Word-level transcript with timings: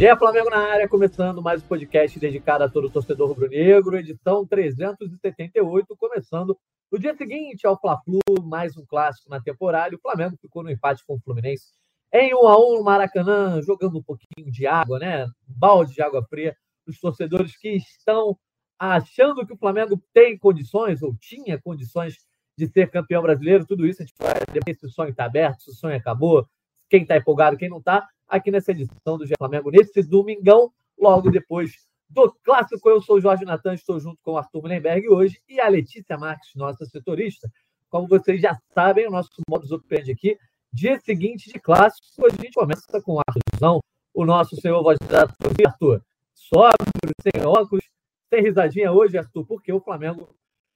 GE 0.00 0.16
Flamengo 0.16 0.48
na 0.48 0.56
área, 0.56 0.88
começando 0.88 1.42
mais 1.42 1.62
um 1.62 1.66
podcast 1.66 2.18
dedicado 2.18 2.64
a 2.64 2.70
todo 2.70 2.88
torcedor 2.88 3.28
rubro-negro, 3.28 3.98
edição 3.98 4.46
378, 4.46 5.94
começando 5.94 6.56
no 6.90 6.98
dia 6.98 7.14
seguinte 7.14 7.66
ao 7.66 7.78
Fla-Flu, 7.78 8.18
mais 8.42 8.78
um 8.78 8.86
clássico 8.86 9.28
na 9.28 9.42
temporada. 9.42 9.94
O 9.94 10.00
Flamengo 10.00 10.38
ficou 10.40 10.62
no 10.62 10.70
empate 10.70 11.04
com 11.06 11.16
o 11.16 11.20
Fluminense 11.20 11.66
em 12.14 12.34
1 12.34 12.48
a 12.48 12.58
1 12.58 12.78
no 12.78 12.82
Maracanã, 12.82 13.60
jogando 13.60 13.98
um 13.98 14.02
pouquinho 14.02 14.50
de 14.50 14.66
água, 14.66 14.98
né? 14.98 15.26
Balde 15.46 15.92
de 15.92 16.00
água 16.00 16.24
fria 16.30 16.56
os 16.86 16.98
torcedores 16.98 17.54
que 17.58 17.68
estão 17.76 18.38
achando 18.78 19.46
que 19.46 19.52
o 19.52 19.58
Flamengo 19.58 20.02
tem 20.14 20.38
condições 20.38 21.02
ou 21.02 21.14
tinha 21.20 21.60
condições 21.60 22.14
de 22.56 22.66
ser 22.68 22.90
campeão 22.90 23.20
brasileiro. 23.20 23.66
Tudo 23.66 23.86
isso 23.86 24.02
a 24.02 24.06
gente 24.06 24.16
vai 24.18 24.32
ver 24.64 24.74
se 24.74 24.86
o 24.86 24.88
sonho 24.88 25.10
está 25.10 25.26
aberto, 25.26 25.60
se 25.60 25.70
o 25.70 25.74
sonho 25.74 25.98
acabou, 25.98 26.48
quem 26.88 27.02
está 27.02 27.18
empolgado, 27.18 27.58
quem 27.58 27.68
não 27.68 27.80
está. 27.80 28.08
Aqui 28.30 28.52
nessa 28.52 28.70
edição 28.70 29.18
do 29.18 29.26
Flamengo, 29.36 29.72
nesse 29.72 30.04
domingão, 30.04 30.72
logo 30.96 31.32
depois 31.32 31.72
do 32.08 32.32
clássico. 32.44 32.88
Eu 32.88 33.02
sou 33.02 33.16
o 33.16 33.20
Jorge 33.20 33.44
Natan, 33.44 33.74
estou 33.74 33.98
junto 33.98 34.18
com 34.22 34.34
o 34.34 34.38
Arthur 34.38 34.62
Mullenberg 34.62 35.08
hoje 35.08 35.42
e 35.48 35.58
a 35.58 35.66
Letícia 35.66 36.16
Marques, 36.16 36.54
nossa 36.54 36.84
setorista. 36.86 37.50
Como 37.88 38.06
vocês 38.06 38.40
já 38.40 38.56
sabem, 38.72 39.08
o 39.08 39.10
nosso 39.10 39.30
modus 39.48 39.72
operandi 39.72 40.12
aqui, 40.12 40.38
dia 40.72 40.96
seguinte 41.00 41.52
de 41.52 41.58
clássico, 41.58 42.24
a 42.24 42.30
gente 42.30 42.52
começa 42.52 43.02
com 43.02 43.14
o 43.14 43.18
Arthurzão, 43.18 43.80
o 44.14 44.24
nosso 44.24 44.54
senhor 44.60 44.80
voz 44.80 44.96
da 45.08 45.22
Arthur. 45.66 46.00
Sóbrio, 46.32 47.12
sem 47.20 47.44
óculos, 47.44 47.84
sem 48.32 48.42
risadinha 48.42 48.92
hoje, 48.92 49.18
Arthur, 49.18 49.44
porque 49.44 49.72
o 49.72 49.80
Flamengo 49.80 50.28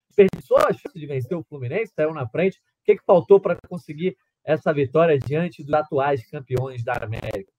desperdiçou 0.08 0.58
a 0.58 0.72
chance 0.72 0.98
de 0.98 1.06
vencer 1.06 1.38
o 1.38 1.44
Fluminense, 1.44 1.92
saiu 1.94 2.12
na 2.12 2.26
frente. 2.26 2.58
O 2.58 2.84
que, 2.84 2.96
que 2.96 3.04
faltou 3.04 3.38
para 3.38 3.56
conseguir 3.68 4.16
essa 4.44 4.72
vitória 4.72 5.18
diante 5.18 5.62
dos 5.62 5.72
atuais 5.72 6.28
campeões 6.30 6.84
da 6.84 6.94
América? 6.94 7.52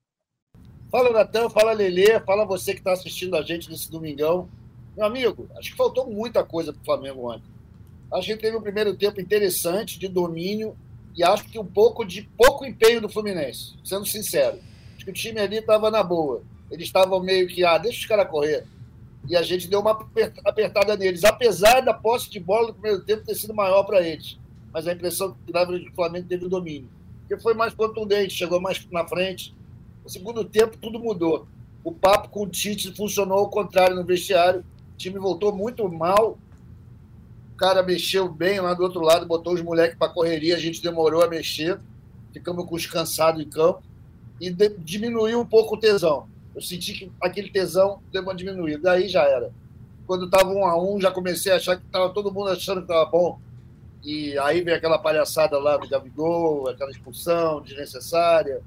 Fala, 0.92 1.12
Natan, 1.12 1.50
fala, 1.50 1.74
Lelê, 1.74 2.20
fala 2.22 2.46
você 2.46 2.74
que 2.74 2.80
está 2.80 2.94
assistindo 2.94 3.36
a 3.36 3.42
gente 3.42 3.70
nesse 3.70 3.90
domingão. 3.90 4.48
Meu 4.96 5.06
amigo, 5.06 5.50
acho 5.58 5.72
que 5.72 5.78
faltou 5.78 6.10
muita 6.10 6.44
coisa 6.44 6.72
para 6.72 6.82
o 6.82 6.86
Flamengo 6.86 7.32
ontem. 7.32 7.50
Acho 8.14 8.28
que 8.28 8.38
teve 8.38 8.56
um 8.56 8.62
primeiro 8.62 8.96
tempo 8.96 9.20
interessante, 9.20 10.00
de 10.00 10.08
domínio, 10.08 10.78
e 11.16 11.24
acho 11.24 11.46
que 11.46 11.60
um 11.60 11.66
pouco 11.66 12.06
de 12.06 12.22
pouco 12.38 12.66
empenho 12.66 13.02
do 13.02 13.10
Fluminense, 13.10 13.76
sendo 13.84 14.06
sincero. 14.06 14.60
Acho 14.96 15.06
que 15.06 15.12
o 15.12 15.14
time 15.14 15.40
ali 15.40 15.58
estava 15.58 15.90
na 15.90 16.04
boa. 16.04 16.44
Eles 16.72 16.88
estavam 16.88 17.20
meio 17.20 17.48
que, 17.48 17.64
ah, 17.66 17.78
deixa 17.78 18.00
os 18.00 18.06
caras 18.06 18.30
correr 18.30 18.66
e 19.28 19.36
a 19.36 19.42
gente 19.42 19.68
deu 19.68 19.80
uma 19.80 20.08
apertada 20.44 20.96
neles, 20.96 21.24
apesar 21.24 21.82
da 21.82 21.94
posse 21.94 22.30
de 22.30 22.40
bola 22.40 22.68
no 22.68 22.74
primeiro 22.74 23.04
tempo 23.04 23.26
ter 23.26 23.36
sido 23.36 23.54
maior 23.54 23.84
para 23.84 24.02
eles. 24.02 24.38
Mas 24.76 24.90
a 24.90 24.92
impressão 24.92 25.34
que 25.46 25.54
dava 25.54 25.80
que 25.80 25.88
o 25.88 25.96
Flamengo 25.96 26.28
teve 26.28 26.48
o 26.48 26.50
domínio. 26.50 26.90
Porque 27.22 27.42
foi 27.42 27.54
mais 27.54 27.74
contundente, 27.74 28.34
chegou 28.34 28.60
mais 28.60 28.86
na 28.92 29.08
frente. 29.08 29.56
No 30.04 30.10
segundo 30.10 30.44
tempo, 30.44 30.76
tudo 30.78 31.00
mudou. 31.00 31.48
O 31.82 31.94
papo 31.94 32.28
com 32.28 32.42
o 32.42 32.48
Tite 32.48 32.94
funcionou 32.94 33.38
ao 33.38 33.50
contrário 33.50 33.96
no 33.96 34.04
vestiário. 34.04 34.66
O 34.94 34.98
time 34.98 35.18
voltou 35.18 35.56
muito 35.56 35.88
mal. 35.88 36.38
O 37.54 37.56
cara 37.56 37.82
mexeu 37.84 38.28
bem 38.28 38.60
lá 38.60 38.74
do 38.74 38.84
outro 38.84 39.00
lado, 39.00 39.26
botou 39.26 39.54
os 39.54 39.62
moleques 39.62 39.98
para 39.98 40.12
correria. 40.12 40.58
A 40.58 40.60
gente 40.60 40.84
demorou 40.84 41.24
a 41.24 41.30
mexer. 41.30 41.80
Ficamos 42.34 42.66
com 42.66 42.76
os 42.76 42.86
cansados 42.86 43.42
em 43.42 43.48
campo. 43.48 43.82
E 44.42 44.52
diminuiu 44.80 45.40
um 45.40 45.46
pouco 45.46 45.76
o 45.76 45.80
tesão. 45.80 46.28
Eu 46.54 46.62
senti 46.62 46.94
que 46.96 47.12
aquele 47.22 47.50
tesão 47.50 48.02
deu 48.12 48.24
uma 48.24 48.36
diminuída. 48.36 48.82
Daí 48.84 49.08
já 49.08 49.24
era. 49.24 49.54
Quando 50.06 50.26
estava 50.26 50.50
um 50.50 50.66
a 50.66 50.78
um, 50.78 51.00
já 51.00 51.12
comecei 51.12 51.54
a 51.54 51.56
achar 51.56 51.78
que 51.78 51.86
estava 51.86 52.10
todo 52.10 52.30
mundo 52.30 52.50
achando 52.50 52.82
que 52.86 52.92
estava 52.92 53.10
bom. 53.10 53.40
E 54.06 54.38
aí 54.38 54.62
vem 54.62 54.74
aquela 54.74 55.00
palhaçada 55.00 55.58
lá 55.58 55.78
do 55.78 55.90
Gabigol, 55.90 56.70
aquela 56.70 56.92
expulsão 56.92 57.62
desnecessária. 57.62 58.62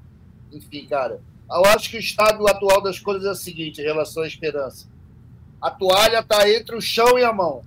Enfim, 0.51 0.85
cara. 0.85 1.21
Eu 1.49 1.65
acho 1.65 1.89
que 1.89 1.97
o 1.97 1.99
estado 1.99 2.47
atual 2.47 2.81
das 2.81 2.99
coisas 2.99 3.25
é 3.25 3.31
o 3.31 3.35
seguinte 3.35 3.81
em 3.81 3.85
relação 3.85 4.23
à 4.23 4.27
esperança. 4.27 4.87
A 5.61 5.71
toalha 5.71 6.19
está 6.19 6.47
entre 6.49 6.75
o 6.75 6.81
chão 6.81 7.17
e 7.17 7.23
a 7.23 7.33
mão. 7.33 7.63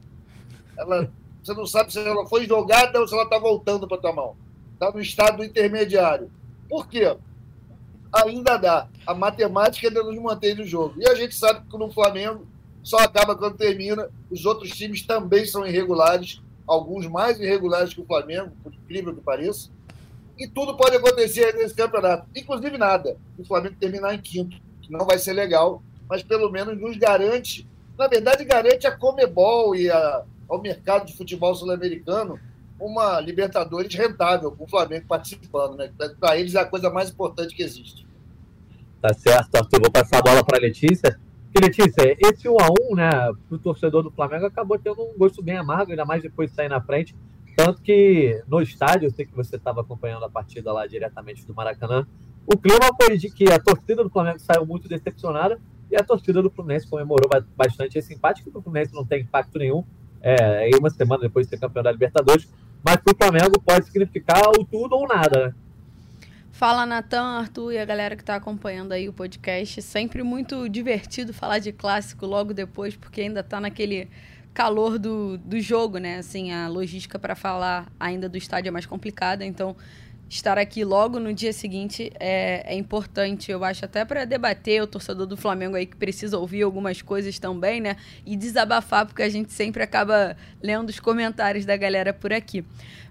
Ela, 0.77 1.11
você 1.43 1.55
não 1.55 1.67
sabe 1.67 1.93
se 1.93 1.99
ela 1.99 2.27
foi 2.27 2.47
jogada 2.47 3.01
ou 3.01 3.09
se 3.09 3.15
ela 3.15 3.25
está 3.25 3.39
voltando 3.39 3.89
para 3.89 3.99
tua 3.99 4.13
mão. 4.13 4.37
Está 4.75 4.93
no 4.93 5.01
estado 5.01 5.43
intermediário. 5.43 6.31
Por 6.69 6.87
quê? 6.87 7.17
ainda 8.13 8.59
dá. 8.59 8.89
A 9.07 9.15
matemática 9.15 9.89
ainda 9.89 10.03
nos 10.03 10.17
mantém 10.21 10.55
no 10.55 10.67
jogo. 10.67 10.95
E 10.99 11.09
a 11.09 11.15
gente 11.15 11.35
sabe 11.35 11.67
que 11.69 11.79
no 11.79 11.91
Flamengo 11.91 12.47
só 12.83 12.99
acaba 12.99 13.35
quando 13.35 13.57
termina. 13.57 14.11
Os 14.31 14.45
outros 14.45 14.71
times 14.73 15.03
também 15.03 15.47
são 15.47 15.67
irregulares, 15.67 16.43
alguns 16.67 17.07
mais 17.07 17.39
irregulares 17.41 17.93
que 17.95 18.01
o 18.01 18.07
Flamengo, 18.07 18.53
por 18.63 18.73
incrível 18.73 19.15
que 19.15 19.21
pareça. 19.21 19.71
E 20.39 20.49
tudo 20.49 20.77
pode 20.77 20.97
acontecer 20.97 21.55
nesse 21.55 21.75
campeonato. 21.75 22.27
Inclusive 22.35 22.79
nada. 22.79 23.17
O 23.39 23.45
Flamengo 23.45 23.77
terminar 23.79 24.15
em 24.15 24.21
quinto, 24.21 24.57
que 24.81 24.91
não 24.91 25.05
vai 25.05 25.19
ser 25.19 25.33
legal, 25.33 25.83
mas 26.09 26.23
pelo 26.23 26.51
menos 26.51 26.79
nos 26.81 26.97
garante. 26.97 27.69
Na 27.99 28.09
verdade, 28.09 28.45
garante 28.45 28.87
a 28.87 28.97
Comebol 28.97 29.77
e 29.77 29.91
a, 29.91 30.25
ao 30.49 30.61
mercado 30.61 31.07
de 31.07 31.17
futebol 31.17 31.55
sul-americano 31.55 32.39
uma 32.81 33.21
Libertadores 33.21 33.95
rentável, 33.95 34.51
com 34.51 34.65
o 34.65 34.69
Flamengo 34.69 35.07
participando, 35.07 35.77
né? 35.77 35.93
Para 36.19 36.37
eles 36.37 36.55
é 36.55 36.61
a 36.61 36.65
coisa 36.65 36.91
mais 36.91 37.11
importante 37.11 37.55
que 37.55 37.63
existe. 37.63 38.05
Tá 39.01 39.15
certo, 39.15 39.55
Arthur. 39.55 39.81
Vou 39.81 39.91
passar 39.91 40.19
a 40.19 40.23
bola 40.23 40.45
para 40.45 40.59
a 40.59 40.61
Letícia. 40.61 41.19
E, 41.55 41.61
Letícia, 41.61 42.17
esse 42.19 42.49
1x1, 42.49 42.97
né, 42.97 43.11
para 43.11 43.57
o 43.57 43.59
torcedor 43.59 44.03
do 44.03 44.11
Flamengo 44.11 44.47
acabou 44.47 44.79
tendo 44.79 45.03
um 45.03 45.19
gosto 45.19 45.43
bem 45.43 45.59
amargo, 45.59 45.91
ainda 45.91 46.05
mais 46.05 46.23
depois 46.23 46.51
de 46.51 46.57
sair 46.57 46.69
na 46.69 46.81
frente. 46.81 47.15
Tanto 47.55 47.83
que 47.83 48.43
no 48.49 48.63
estádio, 48.63 49.07
eu 49.07 49.11
sei 49.11 49.27
que 49.27 49.37
você 49.37 49.57
estava 49.57 49.83
acompanhando 49.83 50.25
a 50.25 50.31
partida 50.31 50.73
lá 50.73 50.87
diretamente 50.87 51.47
do 51.47 51.55
Maracanã, 51.55 52.07
o 52.47 52.57
clima 52.57 52.91
foi 53.01 53.17
de 53.17 53.31
que 53.31 53.53
a 53.53 53.59
torcida 53.59 54.03
do 54.03 54.11
Flamengo 54.11 54.39
saiu 54.41 54.67
muito 54.67 54.89
decepcionada 54.89 55.61
e 55.91 55.97
a 55.97 56.03
torcida 56.03 56.43
do 56.43 56.51
Fluminense 56.51 56.89
comemorou 56.89 57.29
bastante 57.57 57.99
esse 57.99 58.15
empate, 58.15 58.43
que 58.43 58.49
o 58.49 58.63
Fluminense 58.63 58.95
não 58.95 59.05
tem 59.05 59.21
impacto 59.21 59.59
nenhum. 59.59 59.85
É, 60.21 60.71
uma 60.79 60.89
semana 60.89 61.23
depois 61.23 61.47
de 61.47 61.51
ser 61.51 61.61
campeão 61.61 61.83
da 61.83 61.93
Libertadores, 61.93 62.49
mas 62.85 62.97
para 62.97 63.13
o 63.13 63.17
Flamengo 63.17 63.61
pode 63.61 63.87
significar 63.87 64.41
o 64.51 64.65
tudo 64.65 64.95
ou 64.95 65.07
nada, 65.07 65.49
né? 65.49 65.55
Fala, 66.63 66.87
Natan, 66.87 67.41
Arthur 67.41 67.73
e 67.73 67.79
a 67.79 67.85
galera 67.85 68.15
que 68.15 68.23
está 68.23 68.37
acompanhando 68.37 68.93
aí 68.93 69.09
o 69.09 69.13
podcast. 69.13 69.83
Sempre 69.83 70.23
muito 70.23 70.69
divertido 70.69 71.35
falar 71.35 71.59
de 71.59 71.73
clássico 71.73 72.25
logo 72.25 72.55
depois, 72.55 72.95
porque 72.95 73.23
ainda 73.23 73.41
está 73.41 73.61
naquele 73.61 74.09
calor 74.55 74.97
do, 74.97 75.37
do 75.39 75.61
jogo, 75.61 75.99
né? 75.99 76.19
Assim, 76.19 76.53
a 76.53 76.69
logística 76.69 77.19
para 77.19 77.35
falar 77.35 77.91
ainda 77.99 78.29
do 78.29 78.39
estádio 78.39 78.69
é 78.69 78.71
mais 78.71 78.87
complicada, 78.87 79.45
então 79.45 79.75
estar 80.35 80.57
aqui 80.57 80.83
logo 80.83 81.21
no 81.21 81.33
dia 81.33 81.53
seguinte 81.53 82.11
é, 82.19 82.75
é 82.75 82.75
importante, 82.75 83.53
eu 83.53 83.63
acho, 83.63 83.85
até 83.85 84.03
para 84.05 84.25
debater 84.25 84.83
o 84.83 84.87
torcedor 84.87 85.27
do 85.27 85.37
Flamengo 85.37 85.77
aí 85.77 85.85
que 85.85 85.97
precisa 85.97 86.39
ouvir 86.39 86.63
algumas 86.63 87.03
coisas 87.03 87.39
também, 87.39 87.81
né? 87.81 87.97
E 88.25 88.35
desabafar, 88.35 89.05
porque 89.05 89.23
a 89.23 89.29
gente 89.29 89.53
sempre 89.53 89.83
acaba 89.83 90.35
lendo 90.63 90.89
os 90.89 90.99
comentários 90.99 91.67
da 91.67 91.77
galera 91.77 92.15
por 92.15 92.33
aqui. 92.33 92.65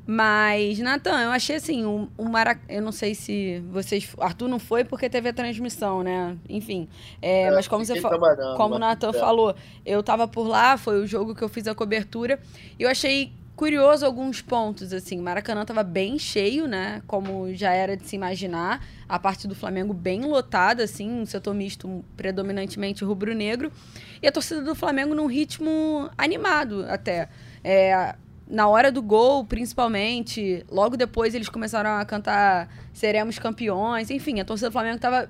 Mas, 0.06 0.80
Natan, 0.80 1.22
eu 1.22 1.30
achei 1.30 1.58
assim, 1.58 1.86
o, 1.86 2.10
o 2.18 2.28
Marac... 2.28 2.60
Eu 2.68 2.81
não 2.81 2.92
sei 2.92 3.14
se 3.14 3.64
vocês. 3.70 4.14
Arthur 4.20 4.48
não 4.48 4.58
foi 4.58 4.84
porque 4.84 5.08
teve 5.08 5.30
a 5.30 5.34
transmissão, 5.34 6.02
né? 6.02 6.36
Enfim. 6.50 6.90
É, 7.22 7.44
é, 7.44 7.52
mas 7.52 7.68
como 7.68 7.86
você 7.86 8.02
fa... 8.02 8.10
Como 8.58 8.76
o 8.76 8.80
Natan 8.80 9.12
é. 9.12 9.14
falou, 9.14 9.56
eu 9.86 10.02
tava 10.02 10.28
por 10.28 10.48
lá, 10.48 10.76
foi 10.76 11.00
o 11.00 11.06
jogo 11.06 11.36
que 11.36 11.44
eu 11.44 11.48
fiz 11.48 11.68
a 11.68 11.76
cobertura. 11.76 12.40
E 12.80 12.84
eu 12.84 12.90
achei 12.90 13.31
curioso 13.62 14.04
alguns 14.04 14.42
pontos, 14.42 14.92
assim. 14.92 15.20
Maracanã 15.20 15.62
estava 15.62 15.84
bem 15.84 16.18
cheio, 16.18 16.66
né? 16.66 17.04
Como 17.06 17.54
já 17.54 17.72
era 17.72 17.96
de 17.96 18.08
se 18.08 18.16
imaginar. 18.16 18.84
A 19.08 19.20
parte 19.20 19.48
do 19.48 19.54
Flamengo 19.54 19.94
bem 19.94 20.26
lotada, 20.26 20.84
assim, 20.84 21.08
um 21.22 21.28
setor 21.28 21.54
misto 21.54 22.04
predominantemente 22.18 23.04
rubro-negro. 23.04 23.72
E 24.20 24.28
a 24.28 24.32
torcida 24.32 24.64
do 24.64 24.74
Flamengo 24.74 25.14
num 25.14 25.28
ritmo 25.28 26.10
animado 26.18 26.88
até. 26.90 27.30
É, 27.64 28.16
na 28.48 28.68
hora 28.68 28.92
do 28.92 29.00
gol, 29.00 29.46
principalmente, 29.46 30.66
logo 30.68 30.98
depois 30.98 31.36
eles 31.36 31.48
começaram 31.48 31.92
a 31.92 32.04
cantar 32.04 32.68
Seremos 32.92 33.38
Campeões. 33.38 34.10
Enfim, 34.10 34.40
a 34.40 34.44
torcida 34.44 34.72
do 34.72 34.74
Flamengo 34.74 34.96
estava 34.96 35.30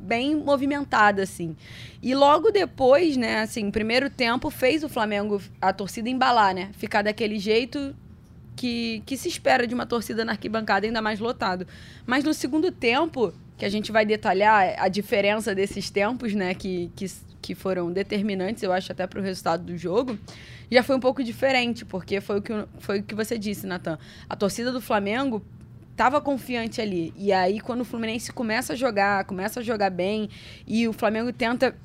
bem 0.00 0.34
movimentada, 0.34 1.22
assim. 1.22 1.56
E 2.02 2.14
logo 2.14 2.50
depois, 2.50 3.16
né, 3.16 3.42
assim, 3.42 3.70
primeiro 3.70 4.08
tempo 4.08 4.50
fez 4.50 4.82
o 4.82 4.88
Flamengo, 4.88 5.40
a 5.60 5.72
torcida 5.72 6.08
embalar, 6.08 6.54
né? 6.54 6.70
Ficar 6.72 7.02
daquele 7.02 7.38
jeito 7.38 7.94
que, 8.56 9.02
que 9.06 9.16
se 9.16 9.28
espera 9.28 9.66
de 9.66 9.74
uma 9.74 9.86
torcida 9.86 10.24
na 10.24 10.32
arquibancada, 10.32 10.86
ainda 10.86 11.00
mais 11.00 11.20
lotado. 11.20 11.66
Mas 12.06 12.24
no 12.24 12.34
segundo 12.34 12.70
tempo, 12.70 13.32
que 13.56 13.64
a 13.64 13.68
gente 13.68 13.92
vai 13.92 14.04
detalhar 14.04 14.74
a 14.78 14.88
diferença 14.88 15.54
desses 15.54 15.90
tempos, 15.90 16.34
né, 16.34 16.54
que, 16.54 16.90
que, 16.96 17.06
que 17.40 17.54
foram 17.54 17.92
determinantes, 17.92 18.62
eu 18.62 18.72
acho, 18.72 18.90
até 18.92 19.06
para 19.06 19.20
o 19.20 19.22
resultado 19.22 19.64
do 19.64 19.76
jogo, 19.76 20.18
já 20.70 20.82
foi 20.82 20.96
um 20.96 21.00
pouco 21.00 21.22
diferente, 21.24 21.84
porque 21.84 22.20
foi 22.20 22.38
o 22.38 22.42
que, 22.42 22.52
foi 22.78 23.00
o 23.00 23.02
que 23.02 23.14
você 23.14 23.38
disse, 23.38 23.66
Natan. 23.66 23.98
A 24.28 24.36
torcida 24.36 24.70
do 24.70 24.80
Flamengo 24.80 25.42
estava 26.00 26.18
confiante 26.18 26.80
ali. 26.80 27.12
E 27.14 27.30
aí, 27.30 27.60
quando 27.60 27.82
o 27.82 27.84
Fluminense 27.84 28.32
começa 28.32 28.72
a 28.72 28.76
jogar, 28.76 29.22
começa 29.26 29.60
a 29.60 29.62
jogar 29.62 29.90
bem, 29.90 30.30
e 30.66 30.88
o 30.88 30.94
Flamengo 30.94 31.30
tenta. 31.30 31.76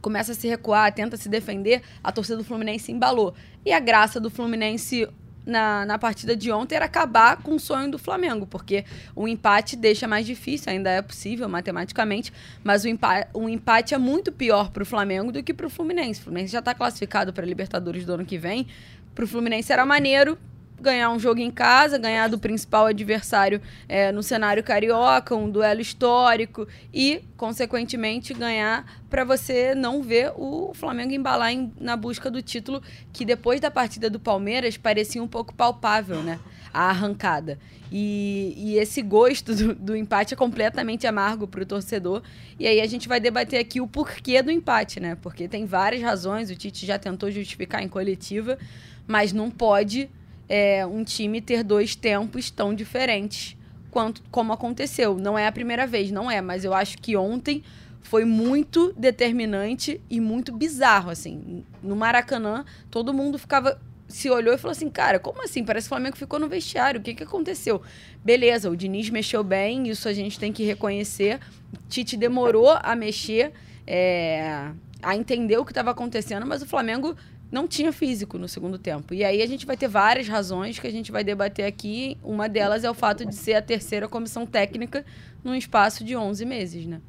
Começa 0.00 0.32
a 0.32 0.34
se 0.34 0.48
recuar, 0.48 0.92
tenta 0.92 1.16
se 1.16 1.28
defender, 1.28 1.80
a 2.02 2.10
torcida 2.10 2.36
do 2.36 2.42
Fluminense 2.42 2.90
embalou. 2.90 3.32
E 3.64 3.72
a 3.72 3.78
graça 3.78 4.18
do 4.18 4.28
Fluminense 4.28 5.08
na, 5.46 5.86
na 5.86 5.96
partida 5.96 6.34
de 6.34 6.50
ontem 6.50 6.74
era 6.74 6.86
acabar 6.86 7.36
com 7.36 7.54
o 7.54 7.60
sonho 7.60 7.88
do 7.88 8.00
Flamengo, 8.00 8.44
porque 8.44 8.84
o 9.14 9.28
empate 9.28 9.76
deixa 9.76 10.08
mais 10.08 10.26
difícil, 10.26 10.72
ainda 10.72 10.90
é 10.90 11.00
possível 11.00 11.48
matematicamente, 11.48 12.32
mas 12.64 12.82
o, 12.82 12.88
empa 12.88 13.28
o 13.32 13.48
empate 13.48 13.94
é 13.94 13.98
muito 13.98 14.32
pior 14.32 14.72
para 14.72 14.82
o 14.82 14.86
Flamengo 14.86 15.30
do 15.30 15.40
que 15.40 15.54
para 15.54 15.68
o 15.68 15.70
Fluminense. 15.70 16.18
O 16.18 16.24
Fluminense 16.24 16.52
já 16.52 16.58
está 16.58 16.74
classificado 16.74 17.32
para 17.32 17.46
Libertadores 17.46 18.04
do 18.04 18.14
ano 18.14 18.24
que 18.24 18.38
vem. 18.38 18.66
Para 19.14 19.24
o 19.24 19.28
Fluminense 19.28 19.72
era 19.72 19.86
maneiro 19.86 20.36
ganhar 20.82 21.10
um 21.10 21.18
jogo 21.18 21.40
em 21.40 21.50
casa, 21.50 21.96
ganhar 21.96 22.28
do 22.28 22.38
principal 22.38 22.86
adversário 22.86 23.62
é, 23.88 24.12
no 24.12 24.22
cenário 24.22 24.62
carioca, 24.62 25.34
um 25.34 25.48
duelo 25.48 25.80
histórico 25.80 26.68
e, 26.92 27.22
consequentemente, 27.36 28.34
ganhar 28.34 28.84
para 29.08 29.24
você 29.24 29.74
não 29.74 30.02
ver 30.02 30.32
o 30.36 30.72
Flamengo 30.74 31.12
embalar 31.12 31.52
em, 31.52 31.72
na 31.80 31.96
busca 31.96 32.30
do 32.30 32.42
título, 32.42 32.82
que 33.12 33.24
depois 33.24 33.60
da 33.60 33.70
partida 33.70 34.10
do 34.10 34.18
Palmeiras 34.18 34.76
parecia 34.76 35.22
um 35.22 35.28
pouco 35.28 35.54
palpável, 35.54 36.22
né? 36.22 36.38
A 36.72 36.88
arrancada. 36.88 37.58
E, 37.94 38.54
e 38.56 38.78
esse 38.78 39.02
gosto 39.02 39.54
do, 39.54 39.74
do, 39.74 39.94
empate 39.94 40.32
é 40.32 40.36
completamente 40.36 41.06
amargo 41.06 41.46
para 41.46 41.62
o 41.62 41.66
torcedor. 41.66 42.22
E 42.58 42.66
aí 42.66 42.80
a 42.80 42.86
gente 42.86 43.06
vai 43.06 43.20
debater 43.20 43.60
aqui 43.60 43.82
o 43.82 43.86
porquê 43.86 44.40
do 44.40 44.50
empate, 44.50 44.98
né? 44.98 45.14
Porque 45.20 45.46
tem 45.46 45.66
várias 45.66 46.00
razões, 46.00 46.50
o 46.50 46.56
Tite 46.56 46.86
já 46.86 46.98
tentou 46.98 47.30
justificar 47.30 47.82
em 47.82 47.88
coletiva, 47.88 48.58
mas 49.06 49.30
não 49.34 49.50
pode 49.50 50.08
é, 50.48 50.84
um 50.86 51.04
time 51.04 51.40
ter 51.40 51.62
dois 51.62 51.94
tempos 51.94 52.50
tão 52.50 52.74
diferentes 52.74 53.56
quanto 53.90 54.22
como 54.30 54.52
aconteceu. 54.52 55.16
Não 55.16 55.38
é 55.38 55.46
a 55.46 55.52
primeira 55.52 55.86
vez, 55.86 56.10
não 56.10 56.30
é, 56.30 56.40
mas 56.40 56.64
eu 56.64 56.72
acho 56.74 56.98
que 56.98 57.16
ontem 57.16 57.62
foi 58.00 58.24
muito 58.24 58.92
determinante 58.96 60.00
e 60.10 60.20
muito 60.20 60.52
bizarro, 60.52 61.10
assim. 61.10 61.64
No 61.82 61.94
Maracanã, 61.94 62.64
todo 62.90 63.14
mundo 63.14 63.38
ficava 63.38 63.80
se 64.12 64.28
olhou 64.28 64.54
e 64.54 64.58
falou 64.58 64.72
assim, 64.72 64.90
cara, 64.90 65.18
como 65.18 65.42
assim? 65.42 65.64
Parece 65.64 65.86
que 65.86 65.94
o 65.94 65.96
Flamengo 65.96 66.16
ficou 66.16 66.38
no 66.38 66.46
vestiário. 66.46 67.00
O 67.00 67.02
que, 67.02 67.14
que 67.14 67.22
aconteceu? 67.22 67.80
Beleza, 68.22 68.68
o 68.68 68.76
Diniz 68.76 69.08
mexeu 69.08 69.42
bem, 69.42 69.88
isso 69.88 70.06
a 70.06 70.12
gente 70.12 70.38
tem 70.38 70.52
que 70.52 70.62
reconhecer. 70.64 71.40
Tite 71.88 72.16
demorou 72.16 72.70
a 72.82 72.94
mexer, 72.94 73.52
é, 73.86 74.70
a 75.02 75.16
entender 75.16 75.56
o 75.56 75.64
que 75.64 75.70
estava 75.70 75.90
acontecendo, 75.90 76.44
mas 76.46 76.60
o 76.60 76.66
Flamengo 76.66 77.16
não 77.52 77.68
tinha 77.68 77.92
físico 77.92 78.38
no 78.38 78.48
segundo 78.48 78.78
tempo. 78.78 79.12
E 79.12 79.22
aí 79.22 79.42
a 79.42 79.46
gente 79.46 79.66
vai 79.66 79.76
ter 79.76 79.86
várias 79.86 80.26
razões 80.26 80.78
que 80.78 80.86
a 80.86 80.90
gente 80.90 81.12
vai 81.12 81.22
debater 81.22 81.66
aqui. 81.66 82.16
Uma 82.24 82.48
delas 82.48 82.82
é 82.82 82.90
o 82.90 82.94
fato 82.94 83.26
de 83.26 83.34
ser 83.34 83.52
a 83.52 83.62
terceira 83.62 84.08
comissão 84.08 84.46
técnica 84.46 85.04
num 85.44 85.54
espaço 85.54 86.02
de 86.02 86.16
11 86.16 86.46
meses, 86.46 86.86
né? 86.86 87.02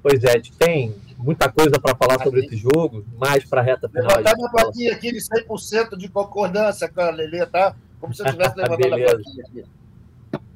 Pois 0.00 0.22
é, 0.22 0.40
tem 0.56 0.94
muita 1.18 1.50
coisa 1.50 1.78
para 1.78 1.94
falar 1.96 2.22
sobre 2.22 2.46
esse 2.46 2.56
jogo, 2.56 3.04
mais 3.18 3.44
para 3.44 3.60
a 3.60 3.64
reta 3.64 3.88
final. 3.88 4.06
Levantar 4.06 4.36
minha 4.36 4.48
plaquinha 4.48 4.92
aqui 4.92 5.12
de 5.12 5.18
100% 5.18 5.96
de 5.96 6.08
concordância 6.08 6.88
com 6.88 7.00
a 7.00 7.10
Lelê, 7.10 7.44
tá? 7.46 7.74
Como 8.00 8.14
se 8.14 8.22
eu 8.22 8.30
tivesse 8.30 8.56
levantado 8.56 8.94
a 8.94 8.96
plaquinha 8.96 9.44
aqui. 9.44 9.64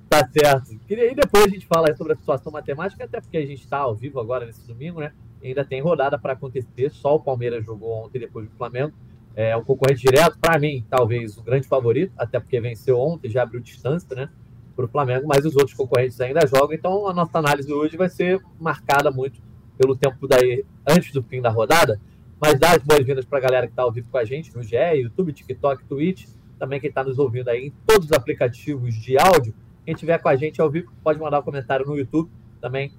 Tá 0.08 0.28
certo. 0.28 0.78
E 0.88 1.14
depois 1.14 1.44
a 1.44 1.48
gente 1.48 1.66
fala 1.66 1.94
sobre 1.96 2.12
a 2.12 2.16
situação 2.16 2.52
matemática, 2.52 3.04
até 3.04 3.20
porque 3.20 3.36
a 3.36 3.44
gente 3.44 3.64
está 3.64 3.78
ao 3.78 3.96
vivo 3.96 4.20
agora 4.20 4.46
nesse 4.46 4.64
domingo, 4.64 5.00
né? 5.00 5.12
Ainda 5.49 5.64
tem 5.64 5.81
rodada 5.81 6.19
para 6.19 6.32
acontecer. 6.32 6.91
Só 6.91 7.17
o 7.17 7.20
Palmeiras 7.20 7.64
jogou 7.64 8.05
ontem 8.05 8.19
depois 8.19 8.49
do 8.49 8.56
Flamengo. 8.56 8.93
É 9.37 9.56
um 9.56 9.64
concorrente 9.64 10.00
direto, 10.00 10.38
para 10.38 10.58
mim, 10.58 10.85
talvez 10.88 11.37
o 11.37 11.43
grande 11.43 11.67
favorito, 11.67 12.12
até 12.17 12.38
porque 12.38 12.61
venceu 12.61 12.99
ontem, 13.00 13.29
já 13.29 13.43
abriu 13.43 13.61
distância, 13.61 14.14
né? 14.14 14.29
Para 14.76 14.85
o 14.85 14.88
Flamengo, 14.88 15.26
mas 15.26 15.44
os 15.44 15.56
outros 15.56 15.75
concorrentes 15.75 16.20
ainda 16.20 16.46
jogam. 16.46 16.73
Então 16.73 17.08
a 17.08 17.12
nossa 17.12 17.38
análise 17.38 17.73
hoje 17.73 17.96
vai 17.96 18.08
ser 18.08 18.41
marcada 18.61 19.11
muito 19.11 19.41
pelo 19.76 19.96
tempo 19.96 20.29
daí 20.29 20.64
antes 20.87 21.12
do 21.12 21.23
fim 21.23 21.41
da 21.41 21.50
rodada. 21.50 22.00
Mas 22.40 22.58
dá 22.58 22.73
as 22.73 22.82
boas-vindas 22.82 23.25
para 23.25 23.38
a 23.38 23.40
galera 23.40 23.67
que 23.67 23.73
está 23.73 23.82
ao 23.82 23.93
vivo 23.93 24.08
com 24.11 24.19
a 24.19 24.25
gente 24.25 24.55
no 24.55 24.62
GE, 24.62 24.76
YouTube, 24.76 25.32
TikTok, 25.32 25.85
Twitch. 25.85 26.26
Também 26.58 26.79
quem 26.81 26.88
está 26.88 27.02
nos 27.02 27.19
ouvindo 27.19 27.49
aí 27.49 27.67
em 27.67 27.73
todos 27.87 28.06
os 28.06 28.12
aplicativos 28.12 28.94
de 28.94 29.19
áudio. 29.19 29.55
Quem 29.85 29.94
estiver 29.94 30.19
com 30.19 30.29
a 30.29 30.37
gente 30.37 30.61
ao 30.61 30.70
vivo 30.70 30.93
pode 31.02 31.19
mandar 31.19 31.40
um 31.40 31.43
comentário 31.43 31.87
no 31.87 31.97
YouTube. 31.97 32.31
Também 32.61 32.93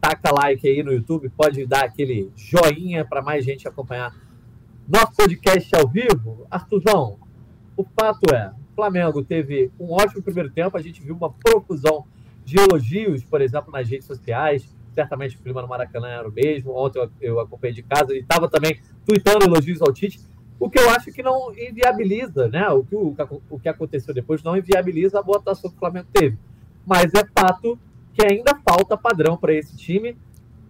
taca 0.00 0.32
like 0.32 0.66
aí 0.66 0.82
no 0.82 0.92
YouTube, 0.92 1.28
pode 1.30 1.66
dar 1.66 1.84
aquele 1.84 2.32
joinha 2.34 3.04
para 3.04 3.20
mais 3.20 3.44
gente 3.44 3.68
acompanhar 3.68 4.14
nosso 4.88 5.12
podcast 5.12 5.76
ao 5.76 5.86
vivo. 5.86 6.46
Artuzão, 6.50 7.18
o 7.76 7.84
fato 7.84 8.34
é, 8.34 8.48
o 8.48 8.74
Flamengo 8.74 9.22
teve 9.22 9.70
um 9.78 9.92
ótimo 9.92 10.22
primeiro 10.22 10.50
tempo, 10.50 10.76
a 10.76 10.82
gente 10.82 11.00
viu 11.02 11.14
uma 11.14 11.30
profusão 11.30 12.06
de 12.44 12.58
elogios, 12.58 13.22
por 13.22 13.40
exemplo, 13.40 13.70
nas 13.70 13.88
redes 13.88 14.06
sociais. 14.06 14.74
Certamente 14.92 15.36
o 15.36 15.40
clima 15.40 15.62
no 15.62 15.68
Maracanã 15.68 16.08
era 16.08 16.28
o 16.28 16.32
mesmo. 16.32 16.74
Ontem 16.76 17.08
eu, 17.20 17.38
acompanhei 17.38 17.74
de 17.74 17.82
casa 17.82 18.12
e 18.12 18.18
estava 18.18 18.48
também 18.48 18.80
tweetando 19.06 19.44
elogios 19.44 19.80
ao 19.80 19.92
Tite. 19.92 20.20
O 20.58 20.68
que 20.68 20.78
eu 20.78 20.90
acho 20.90 21.12
que 21.12 21.22
não 21.22 21.52
inviabiliza, 21.54 22.48
né? 22.48 22.68
O 22.70 22.82
que, 22.82 22.96
o, 22.96 23.14
o 23.48 23.60
que 23.60 23.68
aconteceu 23.68 24.12
depois 24.12 24.42
não 24.42 24.56
inviabiliza 24.56 25.20
a 25.20 25.22
boa 25.22 25.38
atuação 25.38 25.70
que 25.70 25.76
o 25.76 25.78
Flamengo 25.78 26.08
teve. 26.12 26.36
Mas 26.84 27.14
é 27.14 27.24
fato 27.24 27.78
que 28.20 28.26
ainda 28.26 28.54
falta 28.68 28.96
padrão 28.96 29.36
para 29.36 29.54
esse 29.54 29.74
time, 29.76 30.16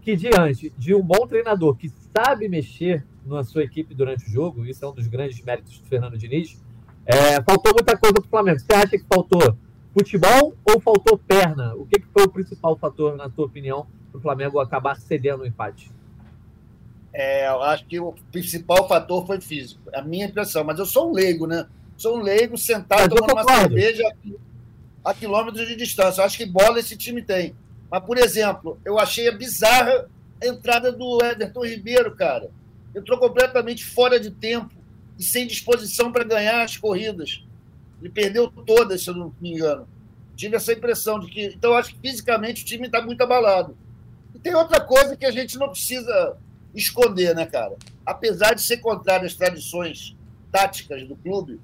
que 0.03 0.15
diante 0.15 0.73
de 0.79 0.95
um 0.95 1.03
bom 1.03 1.27
treinador 1.27 1.75
que 1.75 1.91
sabe 2.17 2.49
mexer 2.49 3.05
na 3.27 3.43
sua 3.43 3.65
equipe 3.65 3.93
durante 3.93 4.25
o 4.27 4.31
jogo, 4.31 4.65
isso 4.65 4.85
é 4.85 4.89
um 4.89 4.93
dos 4.93 5.09
grandes 5.09 5.43
méritos 5.43 5.79
do 5.79 5.87
Fernando 5.89 6.17
Diniz, 6.17 6.63
é, 7.05 7.43
faltou 7.43 7.73
muita 7.75 7.97
coisa 7.97 8.15
para 8.15 8.27
o 8.27 8.31
Flamengo. 8.31 8.61
Você 8.61 8.73
acha 8.73 8.91
que 8.91 9.05
faltou 9.13 9.57
futebol 9.93 10.55
ou 10.65 10.81
faltou 10.81 11.19
perna? 11.19 11.75
O 11.75 11.85
que, 11.87 11.99
que 11.99 12.07
foi 12.13 12.25
o 12.25 12.31
principal 12.31 12.77
fator, 12.77 13.17
na 13.17 13.29
tua 13.29 13.47
opinião, 13.47 13.87
para 14.13 14.19
o 14.19 14.23
Flamengo 14.23 14.61
acabar 14.61 14.95
cedendo 14.97 15.43
o 15.43 15.47
empate? 15.47 15.91
É, 17.13 17.49
eu 17.49 17.61
acho 17.63 17.85
que 17.87 17.99
o 17.99 18.15
principal 18.31 18.87
fator 18.87 19.27
foi 19.27 19.41
físico, 19.41 19.91
é 19.93 19.99
a 19.99 20.03
minha 20.03 20.27
impressão. 20.27 20.63
Mas 20.63 20.79
eu 20.79 20.87
sou 20.87 21.11
um 21.11 21.13
leigo, 21.13 21.49
né? 21.49 21.67
Sou 21.97 22.17
um 22.17 22.23
leigo 22.23 22.57
sentado 22.57 23.15
tomando 23.15 23.33
uma 23.33 23.45
cerveja 23.45 24.05
a 25.05 25.15
quilômetros 25.15 25.67
de 25.67 25.77
distância. 25.77 26.21
Eu 26.21 26.25
acho 26.25 26.37
que 26.37 26.47
bola 26.47 26.79
esse 26.79 26.97
time 26.97 27.23
tem. 27.23 27.55
Mas, 27.91 28.05
por 28.05 28.19
exemplo, 28.19 28.79
eu 28.85 28.99
achei 28.99 29.31
bizarra 29.31 30.09
a 30.43 30.47
entrada 30.47 30.93
do 30.93 31.23
Everton 31.25 31.65
Ribeiro, 31.65 32.15
cara. 32.15 32.51
Entrou 32.95 33.19
completamente 33.19 33.85
fora 33.85 34.19
de 34.19 34.31
tempo 34.31 34.75
e 35.19 35.23
sem 35.23 35.47
disposição 35.47 36.13
para 36.13 36.25
ganhar 36.25 36.63
as 36.63 36.77
corridas. 36.77 37.43
Ele 38.01 38.11
perdeu 38.11 38.51
todas, 38.51 39.03
se 39.03 39.11
eu 39.11 39.15
não 39.15 39.35
me 39.41 39.53
engano. 39.53 39.89
Tive 40.37 40.57
essa 40.57 40.73
impressão 40.73 41.19
de 41.21 41.31
que. 41.31 41.47
Então, 41.47 41.75
acho 41.75 41.95
que 41.95 42.01
fisicamente 42.01 42.63
o 42.63 42.67
time 42.67 42.87
está 42.87 43.03
muito 43.03 43.21
abalado. 43.23 43.77
E 44.35 44.39
tem 44.39 44.55
outra 44.55 44.81
coisa 44.81 45.17
que 45.17 45.27
a 45.27 45.31
gente 45.31 45.59
não 45.59 45.69
precisa 45.69 46.37
esconder, 46.75 47.35
né, 47.35 47.45
cara? 47.45 47.77
Apesar 48.07 48.55
de 48.55 48.63
ser 48.63 48.79
contrário 48.79 49.27
às 49.27 49.35
tradições 49.35 50.17
táticas 50.51 51.07
do 51.07 51.17
clube, 51.17 51.61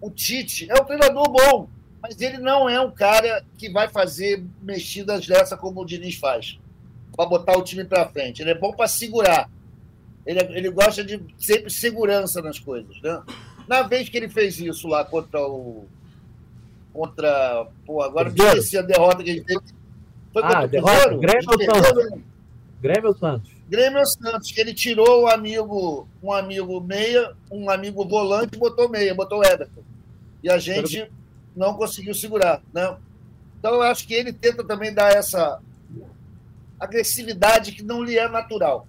o 0.00 0.10
Tite 0.10 0.68
é 0.70 0.74
um 0.74 0.84
treinador 0.84 1.30
bom 1.30 1.68
mas 2.00 2.20
ele 2.20 2.38
não 2.38 2.68
é 2.68 2.80
um 2.80 2.90
cara 2.90 3.44
que 3.56 3.68
vai 3.70 3.88
fazer 3.88 4.44
mexidas 4.62 5.26
dessa 5.26 5.56
como 5.56 5.82
o 5.82 5.84
Diniz 5.84 6.16
faz, 6.16 6.58
para 7.16 7.26
botar 7.26 7.58
o 7.58 7.62
time 7.62 7.84
para 7.84 8.08
frente. 8.08 8.40
Ele 8.40 8.50
é 8.50 8.58
bom 8.58 8.72
para 8.72 8.88
segurar. 8.88 9.50
Ele, 10.24 10.40
ele 10.56 10.70
gosta 10.70 11.02
de 11.02 11.20
sempre 11.38 11.70
segurança 11.70 12.40
nas 12.40 12.58
coisas. 12.58 13.00
Né? 13.02 13.22
Na 13.66 13.82
vez 13.82 14.08
que 14.08 14.16
ele 14.16 14.28
fez 14.28 14.60
isso 14.60 14.86
lá 14.86 15.04
contra 15.04 15.40
o. 15.40 15.86
Contra. 16.92 17.66
Pô, 17.84 18.02
agora 18.02 18.30
me 18.30 18.38
esqueci 18.38 18.78
a 18.78 18.82
derrota 18.82 19.22
que 19.22 19.30
ele 19.30 19.44
teve. 19.44 19.60
Foi 20.32 20.42
contra 20.42 20.58
ah, 20.58 20.64
o 20.64 20.68
derrota? 20.68 21.16
Grêmio 21.16 21.50
ou 21.50 21.64
Santos? 21.64 22.20
Grêmio 22.80 23.08
ou 23.08 23.16
Santos? 23.16 23.50
Grêmio 23.68 24.06
Santos, 24.06 24.52
que 24.52 24.60
ele 24.60 24.72
tirou 24.72 25.24
o 25.24 25.28
amigo, 25.28 26.08
um 26.22 26.32
amigo 26.32 26.80
meia, 26.80 27.34
um 27.50 27.68
amigo 27.68 28.06
volante 28.06 28.54
e 28.54 28.58
botou 28.58 28.88
meia, 28.88 29.14
botou 29.14 29.44
Everton. 29.44 29.82
E 30.42 30.50
a 30.50 30.58
gente 30.58 31.10
não 31.58 31.74
conseguiu 31.74 32.14
segurar. 32.14 32.62
Né? 32.72 32.96
Então, 33.58 33.74
eu 33.74 33.82
acho 33.82 34.06
que 34.06 34.14
ele 34.14 34.32
tenta 34.32 34.62
também 34.64 34.94
dar 34.94 35.12
essa 35.12 35.60
agressividade 36.78 37.72
que 37.72 37.82
não 37.82 38.02
lhe 38.02 38.16
é 38.16 38.28
natural. 38.28 38.86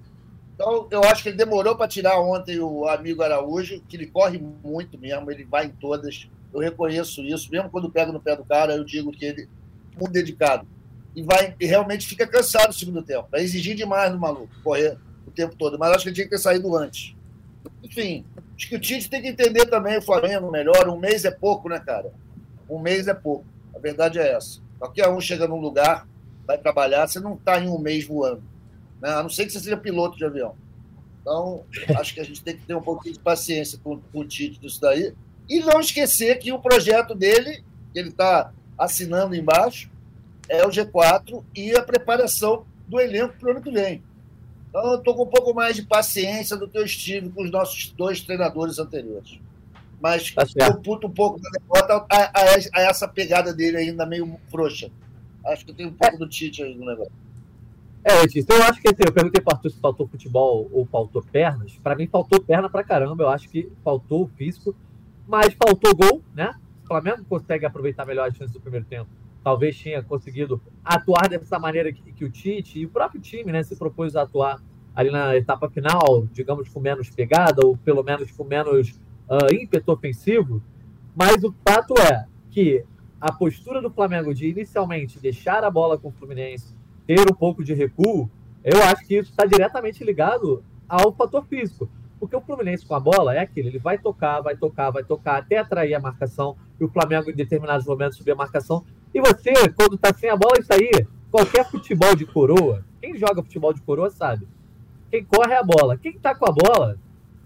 Então, 0.53 0.87
eu 0.91 1.03
acho 1.05 1.23
que 1.23 1.29
ele 1.29 1.37
demorou 1.37 1.75
para 1.75 1.87
tirar 1.87 2.19
ontem 2.19 2.59
o 2.59 2.87
amigo 2.87 3.23
Araújo, 3.23 3.81
que 3.87 3.97
ele 3.97 4.05
corre 4.05 4.37
muito 4.63 4.97
mesmo, 4.97 5.31
ele 5.31 5.43
vai 5.43 5.65
em 5.65 5.69
todas. 5.69 6.29
Eu 6.53 6.59
reconheço 6.59 7.23
isso, 7.23 7.49
mesmo 7.51 7.69
quando 7.69 7.89
pego 7.89 8.11
no 8.11 8.19
pé 8.19 8.35
do 8.35 8.45
cara, 8.45 8.75
eu 8.75 8.83
digo 8.83 9.11
que 9.11 9.25
ele 9.25 9.43
é 9.43 9.99
muito 9.99 10.11
dedicado. 10.11 10.67
E, 11.15 11.23
vai, 11.23 11.55
e 11.59 11.65
realmente 11.65 12.07
fica 12.07 12.27
cansado 12.27 12.67
no 12.67 12.73
segundo 12.73 13.01
tempo. 13.01 13.27
Vai 13.31 13.41
exigir 13.41 13.75
demais 13.75 14.11
no 14.11 14.19
maluco, 14.19 14.49
correr 14.63 14.97
o 15.25 15.31
tempo 15.31 15.55
todo. 15.55 15.79
Mas 15.79 15.91
acho 15.91 16.03
que 16.03 16.09
ele 16.09 16.15
tinha 16.15 16.25
que 16.25 16.31
ter 16.31 16.39
saído 16.39 16.75
antes. 16.75 17.15
Enfim, 17.83 18.23
acho 18.55 18.69
que 18.69 18.75
o 18.75 18.79
Tite 18.79 19.09
tem 19.09 19.21
que 19.21 19.29
entender 19.29 19.65
também 19.65 19.97
o 19.97 20.01
Flamengo 20.01 20.51
melhor. 20.51 20.87
Um 20.87 20.99
mês 20.99 21.25
é 21.25 21.31
pouco, 21.31 21.67
né, 21.67 21.79
cara? 21.79 22.11
Um 22.69 22.79
mês 22.79 23.07
é 23.07 23.13
pouco. 23.13 23.45
A 23.75 23.79
verdade 23.79 24.19
é 24.19 24.33
essa. 24.33 24.59
Qualquer 24.77 25.09
um 25.09 25.19
chega 25.19 25.47
num 25.47 25.59
lugar, 25.59 26.07
vai 26.45 26.57
trabalhar, 26.57 27.07
você 27.07 27.19
não 27.19 27.33
está 27.33 27.59
em 27.59 27.67
um 27.67 27.79
mês 27.79 28.05
voando. 28.05 28.43
Né? 29.01 29.09
A 29.09 29.23
não 29.23 29.29
ser 29.29 29.45
que 29.45 29.51
você 29.51 29.59
seja 29.59 29.77
piloto 29.77 30.17
de 30.17 30.25
avião. 30.25 30.55
Então, 31.21 31.63
acho 31.99 32.13
que 32.13 32.19
a 32.19 32.23
gente 32.23 32.43
tem 32.43 32.55
que 32.55 32.65
ter 32.65 32.75
um 32.75 32.81
pouquinho 32.81 33.13
de 33.13 33.19
paciência 33.19 33.79
com, 33.83 33.99
com 33.99 34.19
o 34.19 34.25
Tite 34.25 34.59
disso 34.59 34.79
daí. 34.81 35.13
E 35.47 35.59
não 35.59 35.79
esquecer 35.79 36.37
que 36.39 36.51
o 36.51 36.59
projeto 36.59 37.15
dele, 37.15 37.63
que 37.93 37.99
ele 37.99 38.09
está 38.09 38.51
assinando 38.77 39.35
embaixo, 39.35 39.89
é 40.47 40.65
o 40.65 40.69
G4 40.69 41.43
e 41.55 41.75
a 41.75 41.81
preparação 41.81 42.65
do 42.87 42.99
elenco 42.99 43.35
para 43.37 43.47
o 43.47 43.51
ano 43.51 43.61
que 43.61 43.71
vem. 43.71 44.03
Então, 44.69 44.93
eu 44.93 44.99
estou 44.99 45.15
com 45.15 45.23
um 45.23 45.29
pouco 45.29 45.53
mais 45.53 45.75
de 45.75 45.83
paciência 45.83 46.55
do 46.55 46.67
que 46.67 46.77
eu 46.77 46.85
estive 46.85 47.29
com 47.29 47.43
os 47.43 47.51
nossos 47.51 47.91
dois 47.91 48.21
treinadores 48.21 48.79
anteriores. 48.79 49.39
Mas 50.01 50.33
tá 50.33 50.45
eu 50.55 50.81
puto 50.81 51.07
um 51.07 51.11
pouco 51.11 51.39
da 51.41 51.49
derrota 51.49 52.05
a, 52.09 52.17
a, 52.17 52.55
a, 52.73 52.81
essa 52.89 53.07
pegada 53.07 53.53
dele 53.53 53.77
ainda 53.77 54.05
meio 54.05 54.39
frouxa. 54.49 54.89
Acho 55.45 55.65
que 55.65 55.73
tem 55.73 55.85
um 55.87 55.93
pouco 55.93 56.15
é. 56.15 56.17
do 56.17 56.27
Tite 56.27 56.63
aí 56.63 56.75
no 56.75 56.85
negócio. 56.85 57.11
É, 58.03 58.21
Letícia, 58.21 58.53
eu 58.53 58.63
acho 58.63 58.81
que 58.81 58.87
assim, 58.87 59.03
eu 59.05 59.11
perguntei 59.11 59.41
para 59.41 59.55
Arthur 59.55 59.71
se 59.71 59.79
faltou 59.79 60.07
futebol 60.07 60.69
ou 60.71 60.85
faltou 60.85 61.21
pernas. 61.21 61.77
Para 61.83 61.95
mim, 61.95 62.07
faltou 62.07 62.41
perna 62.41 62.69
pra 62.69 62.83
caramba. 62.83 63.23
Eu 63.23 63.29
acho 63.29 63.49
que 63.49 63.69
faltou 63.83 64.23
o 64.23 64.27
físico, 64.27 64.73
mas 65.27 65.53
faltou 65.53 65.95
gol, 65.95 66.21
né? 66.33 66.55
O 66.83 66.87
Flamengo 66.87 67.25
consegue 67.27 67.65
aproveitar 67.65 68.05
melhor 68.05 68.29
as 68.29 68.37
chances 68.37 68.53
do 68.53 68.61
primeiro 68.61 68.85
tempo. 68.85 69.09
Talvez 69.43 69.77
tinha 69.77 70.01
conseguido 70.01 70.61
atuar 70.83 71.27
dessa 71.27 71.59
maneira 71.59 71.91
que, 71.91 72.01
que 72.11 72.25
o 72.25 72.29
Tite 72.29 72.79
e 72.79 72.85
o 72.85 72.89
próprio 72.89 73.21
time 73.21 73.51
né, 73.51 73.63
se 73.63 73.75
propôs 73.75 74.15
a 74.15 74.23
atuar 74.23 74.61
ali 74.95 75.11
na 75.11 75.35
etapa 75.35 75.69
final, 75.69 76.27
digamos, 76.33 76.67
com 76.69 76.79
menos 76.79 77.09
pegada, 77.09 77.65
ou 77.65 77.77
pelo 77.77 78.03
menos 78.03 78.31
com 78.31 78.43
menos 78.43 78.99
uh, 79.29 79.53
ímpeto 79.53 79.91
ofensivo. 79.91 80.61
Mas 81.15 81.43
o 81.43 81.53
fato 81.67 81.93
é 81.99 82.25
que 82.49 82.83
a 83.19 83.31
postura 83.31 83.81
do 83.81 83.89
Flamengo 83.89 84.33
de 84.33 84.47
inicialmente 84.47 85.19
deixar 85.19 85.63
a 85.63 85.69
bola 85.69 85.97
com 85.97 86.07
o 86.09 86.11
Fluminense 86.11 86.73
ter 87.05 87.21
um 87.21 87.35
pouco 87.35 87.63
de 87.63 87.73
recuo, 87.73 88.29
eu 88.63 88.81
acho 88.83 89.05
que 89.05 89.17
isso 89.17 89.31
está 89.31 89.45
diretamente 89.45 90.03
ligado 90.03 90.63
ao 90.87 91.11
fator 91.13 91.45
físico. 91.45 91.89
Porque 92.19 92.35
o 92.35 92.41
Fluminense 92.41 92.85
com 92.85 92.95
a 92.95 92.99
bola 92.99 93.33
é 93.33 93.39
aquele, 93.39 93.69
ele 93.69 93.79
vai 93.79 93.97
tocar, 93.97 94.41
vai 94.41 94.55
tocar, 94.55 94.91
vai 94.91 95.03
tocar, 95.03 95.37
até 95.37 95.57
atrair 95.57 95.95
a 95.95 95.99
marcação, 95.99 96.57
e 96.79 96.83
o 96.83 96.89
Flamengo 96.89 97.29
em 97.29 97.35
determinados 97.35 97.85
momentos 97.85 98.17
subir 98.17 98.31
a 98.31 98.35
marcação. 98.35 98.83
E 99.13 99.21
você, 99.21 99.53
quando 99.75 99.95
está 99.95 100.13
sem 100.13 100.29
a 100.29 100.35
bola, 100.35 100.59
isso 100.59 100.73
aí, 100.73 101.07
qualquer 101.31 101.65
futebol 101.69 102.15
de 102.15 102.25
coroa, 102.25 102.83
quem 103.01 103.17
joga 103.17 103.41
futebol 103.41 103.73
de 103.73 103.81
coroa 103.81 104.09
sabe. 104.09 104.47
Quem 105.09 105.23
corre 105.23 105.53
é 105.53 105.57
a 105.57 105.63
bola. 105.63 105.97
Quem 105.97 106.15
está 106.15 106.35
com 106.35 106.45
a 106.47 106.51
bola, 106.51 106.97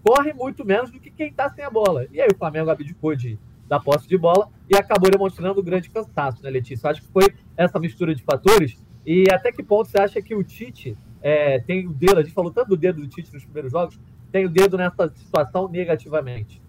corre 0.04 0.34
muito 0.34 0.66
menos 0.66 0.92
do 0.92 1.00
que 1.00 1.10
quem 1.10 1.30
está 1.30 1.50
sem 1.50 1.64
a 1.64 1.70
bola. 1.70 2.06
E 2.12 2.20
aí 2.20 2.28
o 2.32 2.38
Flamengo 2.38 2.70
abdicou 2.70 3.16
de, 3.16 3.40
da 3.68 3.80
posse 3.80 4.08
de 4.08 4.18
bola 4.18 4.50
e 4.70 4.76
acabou 4.76 5.10
demonstrando 5.10 5.60
um 5.60 5.64
grande 5.64 5.90
cansaço, 5.90 6.44
né, 6.44 6.50
Letícia? 6.50 6.90
Acho 6.90 7.02
que 7.02 7.08
foi 7.08 7.34
essa 7.56 7.80
mistura 7.80 8.14
de 8.14 8.22
fatores 8.22 8.78
e 9.06 9.26
até 9.32 9.52
que 9.52 9.64
ponto 9.64 9.90
você 9.90 10.00
acha 10.00 10.22
que 10.22 10.36
o 10.36 10.44
Tite 10.44 10.98
é, 11.22 11.60
tem 11.60 11.88
o 11.88 11.94
dedo, 11.94 12.20
a 12.20 12.24
gente 12.24 12.34
falou 12.34 12.52
tanto 12.52 12.70
do 12.70 12.78
dedo 12.78 13.02
do 13.02 13.08
Tite 13.08 13.34
nos 13.34 13.44
primeiros 13.44 13.72
jogos, 13.72 14.00
tem 14.32 14.46
o 14.46 14.50
dedo 14.50 14.78
nessa 14.78 15.12
situação 15.16 15.68
negativamente? 15.68 16.62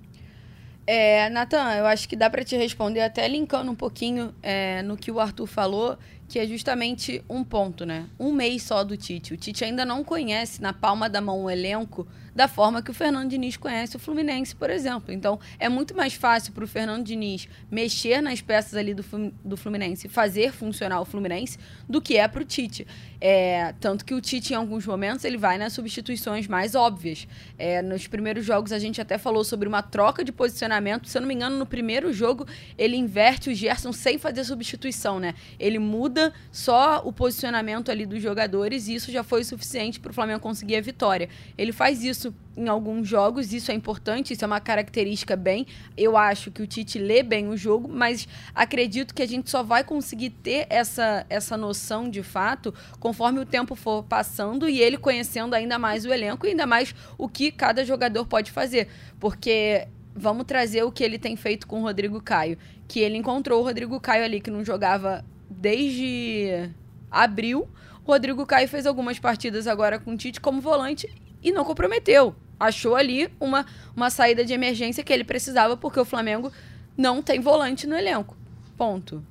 É, 0.86 1.30
Natan, 1.30 1.74
eu 1.76 1.86
acho 1.86 2.06
que 2.06 2.14
dá 2.14 2.28
para 2.28 2.44
te 2.44 2.56
responder 2.56 3.00
até 3.00 3.26
linkando 3.26 3.70
um 3.70 3.74
pouquinho 3.74 4.34
é, 4.42 4.82
no 4.82 4.98
que 4.98 5.10
o 5.10 5.18
Arthur 5.18 5.46
falou, 5.46 5.96
que 6.28 6.38
é 6.38 6.46
justamente 6.46 7.24
um 7.28 7.42
ponto, 7.42 7.86
né? 7.86 8.06
Um 8.20 8.32
mês 8.32 8.64
só 8.64 8.84
do 8.84 8.94
Tite. 8.94 9.32
O 9.32 9.36
Tite 9.36 9.64
ainda 9.64 9.84
não 9.84 10.04
conhece 10.04 10.60
na 10.60 10.74
palma 10.74 11.08
da 11.08 11.22
mão 11.22 11.44
o 11.44 11.50
elenco 11.50 12.06
da 12.34 12.48
forma 12.48 12.82
que 12.82 12.90
o 12.90 12.94
Fernando 12.94 13.30
Diniz 13.30 13.56
conhece 13.56 13.96
o 13.96 13.98
Fluminense, 13.98 14.54
por 14.56 14.70
exemplo. 14.70 15.12
Então, 15.12 15.38
é 15.58 15.68
muito 15.68 15.94
mais 15.94 16.14
fácil 16.14 16.52
para 16.52 16.64
o 16.64 16.66
Fernando 16.66 17.04
Diniz 17.04 17.48
mexer 17.70 18.20
nas 18.20 18.40
peças 18.40 18.74
ali 18.74 18.92
do, 18.92 19.04
do 19.44 19.56
Fluminense, 19.56 20.08
fazer 20.08 20.52
funcionar 20.52 21.00
o 21.00 21.04
Fluminense, 21.04 21.58
do 21.88 22.00
que 22.00 22.16
é 22.16 22.26
para 22.26 22.42
o 22.42 22.44
Tite. 22.44 22.86
É, 23.20 23.74
tanto 23.80 24.04
que 24.04 24.12
o 24.12 24.20
Tite, 24.20 24.52
em 24.52 24.56
alguns 24.56 24.84
momentos, 24.86 25.24
ele 25.24 25.38
vai 25.38 25.56
nas 25.56 25.72
substituições 25.72 26.46
mais 26.46 26.74
óbvias. 26.74 27.26
É, 27.58 27.80
nos 27.80 28.06
primeiros 28.06 28.44
jogos, 28.44 28.72
a 28.72 28.78
gente 28.78 29.00
até 29.00 29.16
falou 29.16 29.44
sobre 29.44 29.68
uma 29.68 29.82
troca 29.82 30.24
de 30.24 30.32
posicionamento. 30.32 31.08
Se 31.08 31.16
eu 31.16 31.22
não 31.22 31.28
me 31.28 31.34
engano, 31.34 31.56
no 31.56 31.66
primeiro 31.66 32.12
jogo, 32.12 32.46
ele 32.76 32.96
inverte 32.96 33.48
o 33.48 33.54
Gerson 33.54 33.92
sem 33.92 34.18
fazer 34.18 34.44
substituição, 34.44 35.18
né? 35.18 35.34
Ele 35.58 35.78
muda 35.78 36.32
só 36.52 37.02
o 37.04 37.12
posicionamento 37.12 37.90
ali 37.90 38.04
dos 38.04 38.20
jogadores 38.20 38.88
e 38.88 38.94
isso 38.94 39.10
já 39.10 39.22
foi 39.22 39.44
suficiente 39.44 40.00
para 40.00 40.10
o 40.10 40.14
Flamengo 40.14 40.40
conseguir 40.40 40.76
a 40.76 40.80
vitória. 40.80 41.28
Ele 41.56 41.72
faz 41.72 42.02
isso 42.04 42.23
isso 42.24 42.34
em 42.56 42.68
alguns 42.68 43.08
jogos, 43.08 43.52
isso 43.52 43.70
é 43.70 43.74
importante, 43.74 44.32
isso 44.32 44.44
é 44.44 44.46
uma 44.46 44.60
característica 44.60 45.36
bem. 45.36 45.66
Eu 45.96 46.16
acho 46.16 46.50
que 46.50 46.62
o 46.62 46.66
Tite 46.66 46.98
lê 46.98 47.22
bem 47.22 47.48
o 47.48 47.56
jogo, 47.56 47.88
mas 47.88 48.28
acredito 48.54 49.12
que 49.12 49.22
a 49.22 49.26
gente 49.26 49.50
só 49.50 49.62
vai 49.62 49.82
conseguir 49.82 50.30
ter 50.30 50.66
essa, 50.70 51.26
essa 51.28 51.56
noção 51.56 52.08
de 52.08 52.22
fato 52.22 52.72
conforme 53.00 53.40
o 53.40 53.44
tempo 53.44 53.74
for 53.74 54.04
passando 54.04 54.68
e 54.68 54.80
ele 54.80 54.96
conhecendo 54.96 55.54
ainda 55.54 55.78
mais 55.78 56.06
o 56.06 56.12
elenco 56.12 56.46
e 56.46 56.50
ainda 56.50 56.66
mais 56.66 56.94
o 57.18 57.28
que 57.28 57.50
cada 57.50 57.84
jogador 57.84 58.24
pode 58.24 58.50
fazer. 58.50 58.88
Porque 59.18 59.88
vamos 60.14 60.46
trazer 60.46 60.84
o 60.84 60.92
que 60.92 61.02
ele 61.02 61.18
tem 61.18 61.36
feito 61.36 61.66
com 61.66 61.80
o 61.80 61.82
Rodrigo 61.82 62.20
Caio, 62.22 62.56
que 62.86 63.00
ele 63.00 63.18
encontrou 63.18 63.60
o 63.60 63.64
Rodrigo 63.64 64.00
Caio 64.00 64.24
ali 64.24 64.40
que 64.40 64.50
não 64.50 64.64
jogava 64.64 65.24
desde 65.50 66.70
abril. 67.10 67.68
Rodrigo 68.04 68.46
Caio 68.46 68.68
fez 68.68 68.86
algumas 68.86 69.18
partidas 69.18 69.66
agora 69.66 69.98
com 69.98 70.12
o 70.12 70.16
Tite 70.16 70.40
como 70.40 70.60
volante 70.60 71.08
e 71.44 71.52
não 71.52 71.64
comprometeu. 71.64 72.34
Achou 72.58 72.96
ali 72.96 73.30
uma, 73.38 73.66
uma 73.94 74.08
saída 74.08 74.44
de 74.44 74.54
emergência 74.54 75.04
que 75.04 75.12
ele 75.12 75.24
precisava, 75.24 75.76
porque 75.76 76.00
o 76.00 76.04
Flamengo 76.04 76.50
não 76.96 77.22
tem 77.22 77.38
volante 77.38 77.86
no 77.86 77.94
elenco. 77.94 78.36
Ponto. 78.76 79.22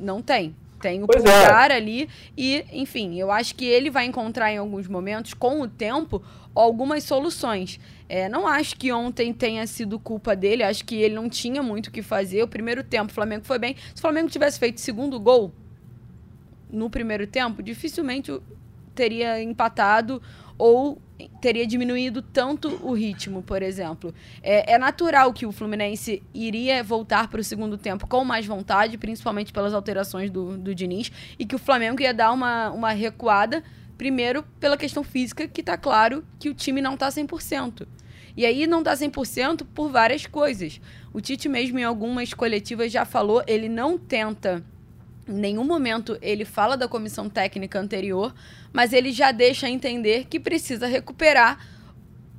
Não 0.00 0.22
tem. 0.22 0.56
Tem 0.80 1.02
o 1.02 1.06
pois 1.06 1.22
Pulgar 1.22 1.70
é. 1.70 1.76
ali 1.76 2.08
e, 2.36 2.64
enfim, 2.72 3.18
eu 3.18 3.30
acho 3.30 3.54
que 3.54 3.64
ele 3.64 3.90
vai 3.90 4.04
encontrar 4.04 4.52
em 4.52 4.58
alguns 4.58 4.86
momentos, 4.86 5.32
com 5.32 5.60
o 5.60 5.68
tempo, 5.68 6.22
algumas 6.54 7.04
soluções. 7.04 7.80
É, 8.08 8.28
não 8.28 8.46
acho 8.46 8.76
que 8.76 8.92
ontem 8.92 9.32
tenha 9.32 9.66
sido 9.66 9.98
culpa 9.98 10.36
dele, 10.36 10.62
acho 10.62 10.84
que 10.84 10.96
ele 10.96 11.14
não 11.14 11.28
tinha 11.28 11.62
muito 11.62 11.86
o 11.86 11.90
que 11.90 12.02
fazer. 12.02 12.42
O 12.42 12.48
primeiro 12.48 12.84
tempo, 12.84 13.10
o 13.10 13.14
Flamengo 13.14 13.44
foi 13.44 13.58
bem. 13.58 13.76
Se 13.94 13.98
o 13.98 14.00
Flamengo 14.00 14.28
tivesse 14.28 14.58
feito 14.58 14.80
segundo 14.80 15.18
gol 15.18 15.52
no 16.70 16.90
primeiro 16.90 17.26
tempo, 17.26 17.62
dificilmente 17.62 18.30
teria 18.94 19.42
empatado 19.42 20.22
ou 20.58 21.00
teria 21.40 21.66
diminuído 21.66 22.22
tanto 22.22 22.68
o 22.82 22.92
ritmo, 22.92 23.42
por 23.42 23.62
exemplo. 23.62 24.12
É, 24.42 24.74
é 24.74 24.78
natural 24.78 25.32
que 25.32 25.46
o 25.46 25.52
Fluminense 25.52 26.22
iria 26.32 26.82
voltar 26.82 27.28
para 27.28 27.40
o 27.40 27.44
segundo 27.44 27.78
tempo 27.78 28.06
com 28.06 28.24
mais 28.24 28.46
vontade, 28.46 28.98
principalmente 28.98 29.52
pelas 29.52 29.72
alterações 29.72 30.30
do, 30.30 30.56
do 30.58 30.74
Diniz, 30.74 31.12
e 31.38 31.46
que 31.46 31.54
o 31.54 31.58
Flamengo 31.58 32.02
ia 32.02 32.12
dar 32.12 32.32
uma, 32.32 32.70
uma 32.70 32.90
recuada, 32.90 33.62
primeiro 33.96 34.42
pela 34.58 34.76
questão 34.76 35.04
física, 35.04 35.46
que 35.46 35.60
está 35.60 35.76
claro 35.76 36.24
que 36.38 36.50
o 36.50 36.54
time 36.54 36.80
não 36.80 36.94
está 36.94 37.08
100%. 37.08 37.86
E 38.36 38.44
aí 38.44 38.66
não 38.66 38.80
está 38.80 38.94
100% 38.94 39.64
por 39.72 39.90
várias 39.90 40.26
coisas. 40.26 40.80
O 41.12 41.20
Tite 41.20 41.48
mesmo 41.48 41.78
em 41.78 41.84
algumas 41.84 42.34
coletivas 42.34 42.90
já 42.90 43.04
falou, 43.04 43.44
ele 43.46 43.68
não 43.68 43.96
tenta 43.96 44.64
em 45.28 45.32
nenhum 45.32 45.64
momento 45.64 46.18
ele 46.20 46.44
fala 46.44 46.76
da 46.76 46.86
comissão 46.86 47.28
técnica 47.28 47.78
anterior, 47.78 48.34
mas 48.72 48.92
ele 48.92 49.12
já 49.12 49.32
deixa 49.32 49.68
entender 49.68 50.26
que 50.26 50.38
precisa 50.38 50.86
recuperar 50.86 51.58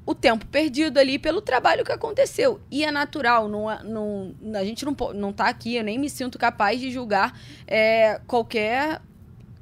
o 0.05 0.13
tempo 0.13 0.45
perdido 0.45 0.99
ali 0.99 1.17
pelo 1.17 1.41
trabalho 1.41 1.83
que 1.83 1.91
aconteceu. 1.91 2.61
E 2.69 2.83
é 2.83 2.91
natural, 2.91 3.47
não, 3.47 3.71
é, 3.71 3.83
não, 3.83 4.35
a 4.53 4.63
gente 4.63 4.85
não, 4.85 4.95
não 5.13 5.33
tá 5.33 5.47
aqui, 5.47 5.75
eu 5.75 5.83
nem 5.83 5.97
me 5.97 6.09
sinto 6.09 6.37
capaz 6.37 6.79
de 6.79 6.91
julgar 6.91 7.37
é, 7.65 8.21
qualquer 8.27 9.01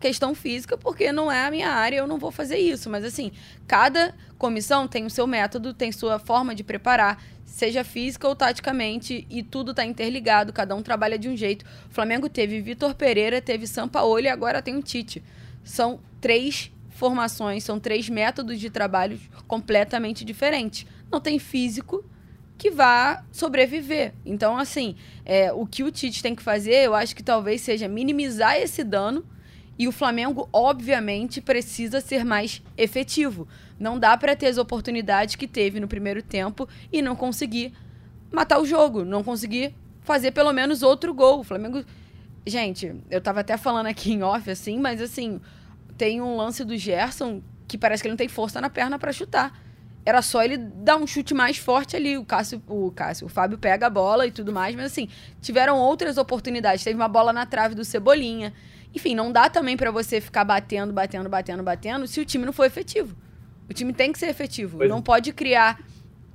questão 0.02 0.36
física, 0.36 0.78
porque 0.78 1.14
não 1.14 1.32
é 1.32 1.46
a 1.46 1.50
minha 1.50 1.70
área, 1.70 1.96
eu 1.96 2.06
não 2.06 2.18
vou 2.18 2.30
fazer 2.30 2.58
isso. 2.58 2.90
Mas 2.90 3.06
assim, 3.06 3.32
cada 3.66 4.14
comissão 4.38 4.86
tem 4.86 5.06
o 5.06 5.10
seu 5.10 5.26
método, 5.26 5.74
tem 5.74 5.94
sua 5.94 6.20
forma 6.20 6.54
de 6.54 6.62
preparar, 6.62 7.24
seja 7.54 7.84
física 7.84 8.28
ou 8.28 8.36
taticamente, 8.36 9.28
e 9.30 9.44
tudo 9.44 9.72
está 9.72 9.86
interligado, 9.86 10.52
cada 10.52 10.74
um 10.74 10.82
trabalha 10.82 11.20
de 11.20 11.30
um 11.30 11.38
jeito. 11.38 11.64
O 11.88 11.94
Flamengo 11.94 12.28
teve 12.28 12.60
Vitor 12.60 12.96
Pereira, 12.96 13.40
teve 13.40 13.68
Sampaoli 13.68 14.26
e 14.26 14.28
agora 14.28 14.60
tem 14.60 14.76
o 14.76 14.82
Tite. 14.82 15.24
São 15.64 16.00
três 16.20 16.72
formações, 16.90 17.64
são 17.64 17.80
três 17.80 18.10
métodos 18.10 18.60
de 18.60 18.72
trabalho 18.72 19.20
completamente 19.48 20.26
diferentes. 20.26 20.88
Não 21.12 21.22
tem 21.22 21.38
físico 21.38 22.04
que 22.58 22.72
vá 22.72 23.24
sobreviver. 23.32 24.16
Então, 24.26 24.58
assim, 24.58 24.96
é, 25.24 25.54
o 25.54 25.68
que 25.68 25.84
o 25.84 25.92
Tite 25.92 26.24
tem 26.24 26.34
que 26.34 26.42
fazer, 26.42 26.78
eu 26.78 26.96
acho 26.96 27.16
que 27.16 27.22
talvez 27.22 27.62
seja 27.62 27.88
minimizar 27.88 28.56
esse 28.56 28.84
dano. 28.84 29.24
E 29.78 29.88
o 29.88 29.92
Flamengo, 29.92 30.48
obviamente, 30.54 31.42
precisa 31.42 32.00
ser 32.00 32.24
mais 32.24 32.62
efetivo. 32.78 33.48
Não 33.80 33.98
dá 33.98 34.16
para 34.16 34.36
ter 34.36 34.48
as 34.48 34.58
oportunidades 34.58 35.36
que 35.36 35.48
teve 35.48 35.80
no 35.80 35.88
primeiro 35.88 36.22
tempo 36.22 36.68
e 36.92 37.02
não 37.02 37.16
conseguir 37.16 37.74
matar 38.32 38.60
o 38.60 38.66
jogo, 38.66 39.04
não 39.04 39.24
conseguir 39.24 39.76
fazer 40.02 40.32
pelo 40.32 40.54
menos 40.54 40.84
outro 40.84 41.14
gol. 41.14 41.40
O 41.40 41.44
Flamengo. 41.44 41.84
Gente, 42.46 42.94
eu 43.10 43.22
tava 43.22 43.40
até 43.40 43.56
falando 43.56 43.88
aqui 43.88 44.12
em 44.12 44.22
off, 44.22 44.52
assim, 44.52 44.78
mas 44.78 45.02
assim, 45.02 45.40
tem 45.98 46.22
um 46.22 46.36
lance 46.36 46.66
do 46.66 46.78
Gerson 46.78 47.42
que 47.68 47.78
parece 47.78 48.04
que 48.04 48.08
ele 48.08 48.14
não 48.14 48.18
tem 48.18 48.28
força 48.28 48.60
na 48.60 48.70
perna 48.70 49.00
para 49.00 49.12
chutar. 49.12 49.58
Era 50.06 50.22
só 50.22 50.44
ele 50.44 50.58
dar 50.58 50.98
um 50.98 51.08
chute 51.08 51.34
mais 51.34 51.58
forte 51.58 51.96
ali. 51.96 52.18
O 52.18 52.26
Cássio, 52.26 52.62
o 52.68 52.92
Cássio, 52.92 53.28
o 53.28 53.30
Fábio 53.30 53.58
pega 53.58 53.88
a 53.88 53.90
bola 53.90 54.28
e 54.28 54.32
tudo 54.32 54.52
mais, 54.52 54.76
mas 54.76 54.86
assim, 54.86 55.08
tiveram 55.42 55.78
outras 55.78 56.18
oportunidades. 56.18 56.84
Teve 56.84 56.96
uma 56.96 57.08
bola 57.08 57.32
na 57.32 57.46
trave 57.46 57.74
do 57.74 57.86
Cebolinha. 57.86 58.54
Enfim, 58.94 59.16
não 59.16 59.32
dá 59.32 59.50
também 59.50 59.76
para 59.76 59.92
você 59.92 60.22
ficar 60.22 60.44
batendo, 60.44 60.94
batendo, 60.94 61.28
batendo, 61.28 61.64
batendo 61.64 62.08
se 62.08 62.20
o 62.20 62.26
time 62.26 62.46
não 62.46 62.54
for 62.54 62.66
efetivo. 62.66 63.16
O 63.70 63.74
time 63.74 63.92
tem 63.94 64.12
que 64.12 64.20
ser 64.20 64.28
efetivo. 64.28 64.78
Pois 64.78 64.90
não 64.90 65.00
é. 65.00 65.02
pode 65.02 65.34
criar 65.34 65.82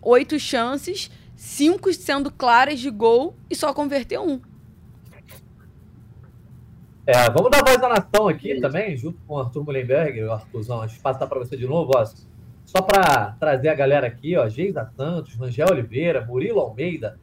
oito 0.03 0.39
chances, 0.39 1.11
cinco 1.37 1.93
sendo 1.93 2.31
claras 2.31 2.81
de 2.81 2.91
gol 2.91 3.37
e 3.49 3.55
só 3.55 3.73
converter 3.73 4.19
um. 4.19 4.41
É, 7.07 7.31
vamos 7.31 7.51
dar 7.51 7.65
voz 7.65 7.83
à 7.83 7.89
nação 7.89 8.29
aqui 8.29 8.61
também, 8.61 8.95
junto 8.97 9.19
com 9.27 9.35
o 9.35 9.39
Arthur 9.39 9.65
Mullenberg, 9.65 10.23
o 10.25 10.33
Arthurzão. 10.33 10.81
Deixa 10.81 10.97
eu 10.97 11.01
passar 11.01 11.27
para 11.27 11.39
você 11.39 11.57
de 11.57 11.67
novo, 11.67 11.93
ó. 11.95 12.05
Só 12.67 12.83
para 12.83 13.33
trazer 13.41 13.69
a 13.69 13.75
galera 13.75 14.07
aqui, 14.07 14.37
ó, 14.37 14.47
Geisa 14.47 14.85
Santos, 14.95 15.35
Rangel 15.37 15.69
Oliveira, 15.71 16.27
Murilo 16.27 16.61
Almeida, 16.61 17.19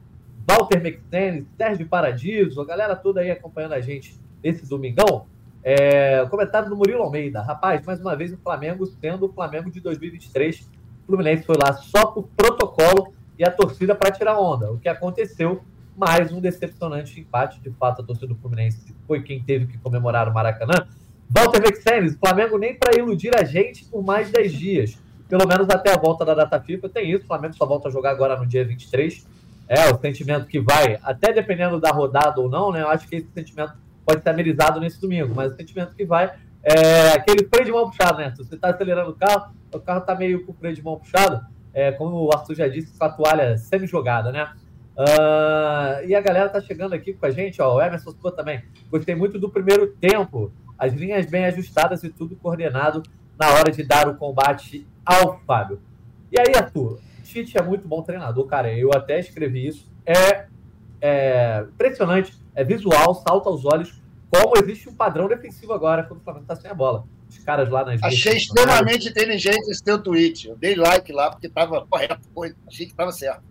Walter 0.50 0.77
McStanley, 0.77 1.46
Sérgio 1.56 1.88
Paradiso, 1.88 2.60
a 2.62 2.65
galera 2.65 2.96
toda 2.96 3.22
aí 3.22 3.30
acompanhando 3.30 3.74
a 3.74 3.82
gente 3.82 4.20
esse 4.45 4.65
domingão. 4.67 5.25
É, 5.63 6.23
comentário 6.27 6.69
do 6.69 6.75
Murilo 6.75 7.01
Almeida. 7.01 7.41
Rapaz, 7.41 7.83
mais 7.83 7.99
uma 7.99 8.15
vez 8.15 8.31
o 8.31 8.37
Flamengo 8.37 8.85
sendo 8.85 9.25
o 9.25 9.33
Flamengo 9.33 9.71
de 9.71 9.81
2023. 9.81 10.61
O 10.61 11.07
Fluminense 11.07 11.43
foi 11.43 11.55
lá 11.57 11.73
só 11.73 12.05
por 12.05 12.27
protocolo 12.37 13.13
e 13.37 13.43
a 13.43 13.49
torcida 13.49 13.95
para 13.95 14.11
tirar 14.11 14.39
onda. 14.39 14.71
O 14.71 14.77
que 14.77 14.87
aconteceu, 14.87 15.63
mais 15.97 16.31
um 16.31 16.39
decepcionante 16.39 17.19
empate. 17.19 17.59
De 17.59 17.71
fato, 17.71 18.03
a 18.03 18.05
torcida 18.05 18.27
do 18.27 18.35
Fluminense 18.35 18.95
foi 19.07 19.23
quem 19.23 19.41
teve 19.41 19.65
que 19.65 19.79
comemorar 19.79 20.29
o 20.29 20.33
Maracanã. 20.33 20.87
Walter 21.27 21.59
Vexenes, 21.59 22.13
o 22.13 22.19
Flamengo 22.19 22.59
nem 22.59 22.75
para 22.75 22.95
iludir 22.95 23.35
a 23.35 23.43
gente 23.43 23.85
por 23.85 24.03
mais 24.03 24.29
10 24.29 24.53
dias. 24.53 24.99
Pelo 25.27 25.47
menos 25.47 25.67
até 25.71 25.91
a 25.91 25.97
volta 25.97 26.23
da 26.23 26.35
data 26.35 26.61
FIFA 26.61 26.89
tem 26.89 27.11
isso. 27.11 27.23
O 27.23 27.27
Flamengo 27.27 27.55
só 27.55 27.65
volta 27.65 27.87
a 27.87 27.91
jogar 27.91 28.11
agora 28.11 28.37
no 28.37 28.45
dia 28.45 28.63
23. 28.63 29.27
É, 29.67 29.91
o 29.91 29.99
sentimento 29.99 30.45
que 30.45 30.59
vai, 30.59 30.99
até 31.01 31.33
dependendo 31.33 31.79
da 31.79 31.89
rodada 31.89 32.39
ou 32.39 32.47
não, 32.47 32.71
né? 32.71 32.83
Eu 32.83 32.89
acho 32.89 33.07
que 33.07 33.15
esse 33.15 33.27
sentimento 33.33 33.73
pode 34.05 34.21
ser 34.21 34.29
amenizado 34.29 34.79
nesse 34.79 35.00
domingo, 35.01 35.33
mas 35.35 35.53
o 35.53 35.55
sentimento 35.55 35.95
que 35.95 36.05
vai 36.05 36.33
é 36.63 37.09
aquele 37.09 37.47
freio 37.47 37.65
de 37.65 37.71
mão 37.71 37.89
puxado, 37.89 38.19
né? 38.19 38.31
Se 38.31 38.38
você 38.38 38.55
está 38.55 38.69
acelerando 38.69 39.12
o 39.12 39.15
carro, 39.15 39.53
o 39.74 39.79
carro 39.79 40.00
está 40.00 40.15
meio 40.15 40.45
com 40.45 40.51
o 40.51 40.55
freio 40.55 40.75
de 40.75 40.83
mão 40.83 40.97
puxado, 40.97 41.45
é, 41.74 41.91
como 41.91 42.15
o 42.15 42.31
Arthur 42.33 42.55
já 42.55 42.67
disse, 42.67 42.97
com 42.97 43.05
a 43.05 43.09
toalha 43.09 43.57
semi-jogada, 43.57 44.31
né? 44.31 44.51
Uh, 44.95 46.07
e 46.07 46.15
a 46.15 46.21
galera 46.21 46.47
tá 46.47 46.62
chegando 46.62 46.93
aqui 46.93 47.13
com 47.13 47.25
a 47.25 47.29
gente, 47.29 47.62
ó, 47.62 47.75
o 47.75 47.81
Emerson 47.81 48.12
Sua 48.12 48.31
também. 48.31 48.63
Gostei 48.89 49.13
muito 49.13 49.38
do 49.38 49.50
primeiro 49.50 49.88
tempo, 49.88 50.51
as 50.77 50.93
linhas 50.93 51.25
bem 51.25 51.45
ajustadas 51.45 52.03
e 52.03 52.09
tudo 52.09 52.35
coordenado 52.35 53.03
na 53.38 53.50
hora 53.51 53.71
de 53.71 53.83
dar 53.83 54.07
o 54.07 54.15
combate 54.15 54.88
ao 55.05 55.39
Fábio. 55.39 55.81
E 56.31 56.39
aí, 56.39 56.55
Arthur, 56.55 57.00
Tite 57.24 57.57
é 57.57 57.62
muito 57.62 57.88
bom 57.88 58.01
treinador, 58.01 58.45
cara. 58.45 58.74
Eu 58.74 58.91
até 58.93 59.19
escrevi 59.19 59.67
isso. 59.67 59.91
É, 60.05 60.45
é 61.01 61.65
impressionante, 61.67 62.33
é 62.55 62.63
visual, 62.63 63.13
salta 63.15 63.50
aos 63.50 63.65
olhos 63.65 64.01
como 64.35 64.57
existe 64.57 64.89
um 64.89 64.93
padrão 64.93 65.27
defensivo 65.27 65.74
agora 65.74 66.03
quando 66.03 66.19
o 66.19 66.24
Flamengo 66.24 66.45
tá 66.45 66.55
sem 66.55 66.69
a 66.69 66.74
bola. 66.74 67.05
Os 67.29 67.38
caras 67.39 67.69
lá 67.69 67.85
nas 67.85 68.01
Achei 68.03 68.38
extremamente 68.38 69.09
inteligente 69.09 69.69
esse 69.69 69.83
teu 69.83 70.01
tweet. 70.01 70.50
Eu 70.50 70.55
dei 70.55 70.75
like 70.75 71.12
lá 71.12 71.31
porque 71.31 71.50
tava 71.50 71.85
correto, 71.85 72.19
achei 72.67 72.85
que 72.85 72.93
tava 72.93 73.12
certo. 73.12 73.43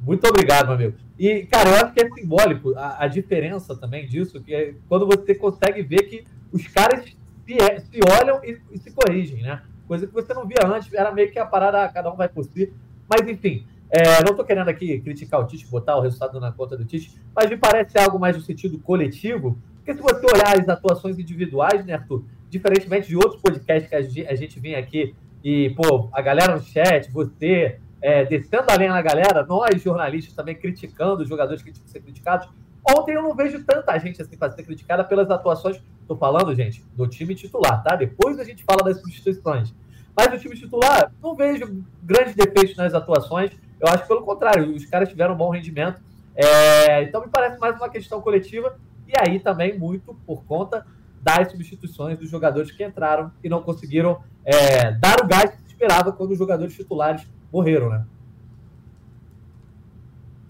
Muito 0.00 0.26
obrigado, 0.28 0.66
meu 0.66 0.74
amigo. 0.76 0.96
E, 1.18 1.44
cara, 1.46 1.70
eu 1.70 1.76
acho 1.76 1.92
que 1.92 2.00
é 2.00 2.08
simbólico 2.10 2.72
a, 2.76 3.04
a 3.04 3.08
diferença 3.08 3.74
também 3.76 4.06
disso, 4.06 4.40
que 4.40 4.54
é 4.54 4.74
quando 4.88 5.06
você 5.06 5.34
consegue 5.34 5.82
ver 5.82 6.04
que 6.04 6.24
os 6.52 6.66
caras 6.68 7.04
se, 7.04 7.54
é, 7.60 7.80
se 7.80 8.00
olham 8.20 8.40
e, 8.44 8.60
e, 8.70 8.78
se 8.78 8.92
corrigem, 8.92 9.42
né? 9.42 9.62
Coisa 9.88 10.06
que 10.06 10.12
você 10.12 10.32
não 10.32 10.46
via 10.46 10.64
antes, 10.64 10.92
era 10.92 11.10
meio 11.10 11.32
que 11.32 11.38
a 11.38 11.46
parada, 11.46 11.82
ah, 11.82 11.88
cada 11.88 12.12
um 12.12 12.16
vai 12.16 12.28
por 12.28 12.44
si. 12.44 12.72
Mas, 13.08 13.26
enfim, 13.28 13.66
é, 13.90 14.22
não 14.22 14.32
estou 14.32 14.44
querendo 14.44 14.68
aqui 14.68 15.00
criticar 15.00 15.40
o 15.40 15.46
Tite, 15.46 15.66
botar 15.66 15.96
o 15.96 16.00
resultado 16.00 16.38
na 16.38 16.52
conta 16.52 16.76
do 16.76 16.84
Tite, 16.84 17.18
mas 17.34 17.48
me 17.48 17.56
parece 17.56 17.98
algo 17.98 18.18
mais 18.18 18.36
no 18.36 18.42
sentido 18.42 18.78
coletivo, 18.78 19.58
porque 19.76 19.94
se 19.94 20.02
você 20.02 20.26
olhar 20.26 20.60
as 20.60 20.68
atuações 20.68 21.18
individuais, 21.18 21.84
né, 21.86 21.94
Arthur, 21.94 22.24
diferentemente 22.50 23.08
de 23.08 23.16
outros 23.16 23.40
podcasts 23.40 23.88
que 23.88 24.26
a 24.26 24.34
gente 24.34 24.60
vem 24.60 24.74
aqui 24.74 25.14
e, 25.42 25.70
pô, 25.70 26.08
a 26.12 26.20
galera 26.20 26.54
no 26.54 26.62
chat, 26.62 27.10
você, 27.10 27.78
é, 28.02 28.24
descendo 28.24 28.70
a 28.70 28.74
lenha 28.76 28.92
na 28.92 29.02
galera, 29.02 29.44
nós 29.46 29.80
jornalistas 29.80 30.34
também 30.34 30.54
criticando 30.54 31.22
os 31.22 31.28
jogadores 31.28 31.62
que 31.62 31.72
tinham 31.72 31.84
que 31.84 31.90
ser 31.90 32.00
criticados. 32.00 32.48
Ontem 32.86 33.14
eu 33.14 33.22
não 33.22 33.34
vejo 33.34 33.62
tanta 33.64 33.96
gente 33.98 34.20
assim 34.20 34.36
para 34.36 34.50
ser 34.50 34.62
criticada 34.62 35.04
pelas 35.04 35.30
atuações. 35.30 35.80
Estou 36.00 36.16
falando, 36.16 36.54
gente, 36.54 36.84
do 36.94 37.06
time 37.06 37.34
titular, 37.34 37.82
tá? 37.82 37.96
Depois 37.96 38.38
a 38.38 38.44
gente 38.44 38.64
fala 38.64 38.82
das 38.82 39.00
substituições. 39.00 39.74
Mas 40.16 40.32
o 40.32 40.38
time 40.38 40.56
titular, 40.56 41.12
não 41.22 41.34
vejo 41.34 41.84
grandes 42.02 42.34
defeitos 42.34 42.76
nas 42.76 42.94
atuações. 42.94 43.52
Eu 43.80 43.88
acho 43.88 44.02
que 44.02 44.08
pelo 44.08 44.22
contrário, 44.22 44.74
os 44.74 44.84
caras 44.86 45.08
tiveram 45.08 45.34
um 45.34 45.36
bom 45.36 45.50
rendimento. 45.50 46.00
É, 46.34 47.02
então 47.02 47.20
me 47.20 47.28
parece 47.28 47.58
mais 47.58 47.76
uma 47.76 47.88
questão 47.88 48.20
coletiva. 48.20 48.78
E 49.06 49.12
aí 49.18 49.40
também 49.40 49.78
muito 49.78 50.14
por 50.26 50.44
conta 50.44 50.86
das 51.20 51.50
substituições 51.50 52.18
dos 52.18 52.30
jogadores 52.30 52.70
que 52.70 52.84
entraram 52.84 53.32
e 53.42 53.48
não 53.48 53.62
conseguiram 53.62 54.22
é, 54.44 54.92
dar 54.92 55.22
o 55.22 55.26
gás 55.26 55.50
que 55.50 55.56
se 55.58 55.66
esperava 55.68 56.12
quando 56.12 56.32
os 56.32 56.38
jogadores 56.38 56.74
titulares 56.74 57.26
morreram, 57.52 57.90
né? 57.90 58.06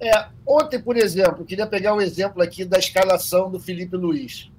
É, 0.01 0.29
ontem, 0.47 0.81
por 0.81 0.97
exemplo, 0.97 1.45
queria 1.45 1.67
pegar 1.67 1.95
um 1.95 2.01
exemplo 2.01 2.41
aqui 2.43 2.65
da 2.65 2.79
escalação 2.79 3.51
do 3.51 3.59
Felipe 3.59 3.97
Luiz. 3.97 4.51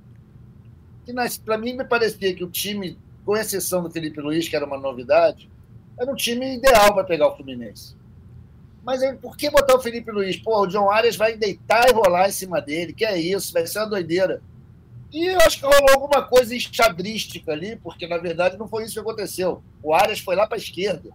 Que 1.06 1.14
para 1.44 1.58
mim 1.58 1.74
me 1.74 1.86
parecia 1.86 2.34
que 2.36 2.44
o 2.44 2.50
time, 2.50 2.98
com 3.26 3.38
exceção 3.38 3.82
do 3.82 3.90
Felipe 3.90 4.20
Luiz, 4.20 4.48
que 4.50 4.56
era 4.56 4.66
uma 4.66 4.78
novidade, 4.78 5.50
era 5.98 6.12
um 6.12 6.16
time 6.16 6.58
ideal 6.58 6.94
para 6.94 7.04
pegar 7.04 7.28
o 7.28 7.36
Fluminense. 7.36 7.96
Mas 8.84 9.02
aí, 9.02 9.16
por 9.16 9.36
que 9.36 9.50
botar 9.50 9.76
o 9.76 9.82
Felipe 9.82 10.12
Luiz? 10.12 10.38
Pô, 10.38 10.62
o 10.62 10.68
John 10.68 10.90
Arias 10.90 11.16
vai 11.16 11.36
deitar 11.36 11.90
e 11.90 11.94
rolar 11.94 12.30
em 12.30 12.32
cima 12.32 12.62
dele, 12.62 12.94
que 12.94 13.06
é 13.06 13.20
isso, 13.20 13.54
vai 13.54 13.66
ser 13.68 13.80
uma 13.80 13.88
doideira. 13.88 14.42
E 15.12 15.26
eu 15.26 15.40
acho 15.40 15.60
que 15.60 15.66
rolou 15.66 15.90
alguma 15.92 16.24
coisa 16.24 16.56
enxadrística 16.56 17.52
ali, 17.52 17.76
porque 17.76 18.08
na 18.08 18.18
verdade 18.18 18.58
não 18.58 18.68
foi 18.68 18.84
isso 18.84 18.94
que 18.94 19.00
aconteceu. 19.00 19.62
O 19.82 19.94
Arias 19.94 20.20
foi 20.20 20.36
lá 20.36 20.46
para 20.46 20.56
a 20.56 20.60
esquerda, 20.60 21.10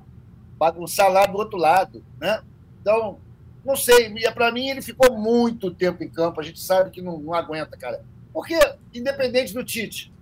bagunçar 0.59 1.11
lá 1.11 1.27
do 1.27 1.39
outro 1.39 1.57
lado, 1.57 2.05
né? 2.21 2.43
Então, 2.81 3.19
não 3.65 3.77
sei, 3.77 4.13
para 4.35 4.53
mim 4.53 4.69
ele 4.69 4.83
ficou 4.83 5.17
muito 5.17 5.71
tempo 5.71 6.03
em 6.03 6.09
campo, 6.09 6.41
a 6.41 6.45
gente 6.45 6.61
sabe 6.61 6.91
que 6.91 7.01
não, 7.01 7.19
não 7.19 7.33
aguenta, 7.33 7.77
cara. 7.77 8.05
Porque, 8.33 8.59
independente 8.93 9.55
do 9.55 9.65
Tite, 9.65 10.13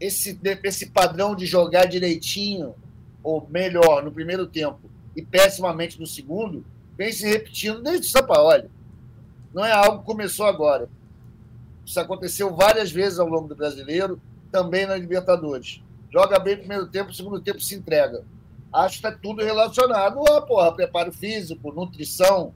esse, 0.00 0.38
esse 0.62 0.86
padrão 0.86 1.34
de 1.34 1.44
jogar 1.44 1.86
direitinho, 1.86 2.74
ou 3.22 3.46
melhor, 3.50 4.04
no 4.04 4.12
primeiro 4.12 4.46
tempo, 4.46 4.85
e 5.16 5.22
pessimamente 5.22 5.98
no 5.98 6.06
segundo, 6.06 6.64
vem 6.96 7.10
se 7.10 7.26
repetindo 7.26 7.82
desde 7.82 8.06
o 8.06 8.10
Sampaoli. 8.10 8.70
Não 9.52 9.64
é 9.64 9.72
algo 9.72 10.00
que 10.00 10.04
começou 10.04 10.46
agora. 10.46 10.88
Isso 11.84 11.98
aconteceu 11.98 12.54
várias 12.54 12.92
vezes 12.92 13.18
ao 13.18 13.26
longo 13.26 13.48
do 13.48 13.56
brasileiro, 13.56 14.20
também 14.52 14.86
na 14.86 14.96
Libertadores. 14.96 15.82
Joga 16.12 16.38
bem 16.38 16.54
no 16.54 16.60
primeiro 16.60 16.86
tempo, 16.86 17.08
no 17.08 17.14
segundo 17.14 17.40
tempo 17.40 17.60
se 17.60 17.74
entrega 17.74 18.24
acho 18.76 19.00
que 19.00 19.06
está 19.06 19.12
tudo 19.12 19.42
relacionado 19.42 20.20
a 20.28 20.42
porra, 20.42 20.72
preparo 20.72 21.12
físico, 21.12 21.72
nutrição, 21.72 22.52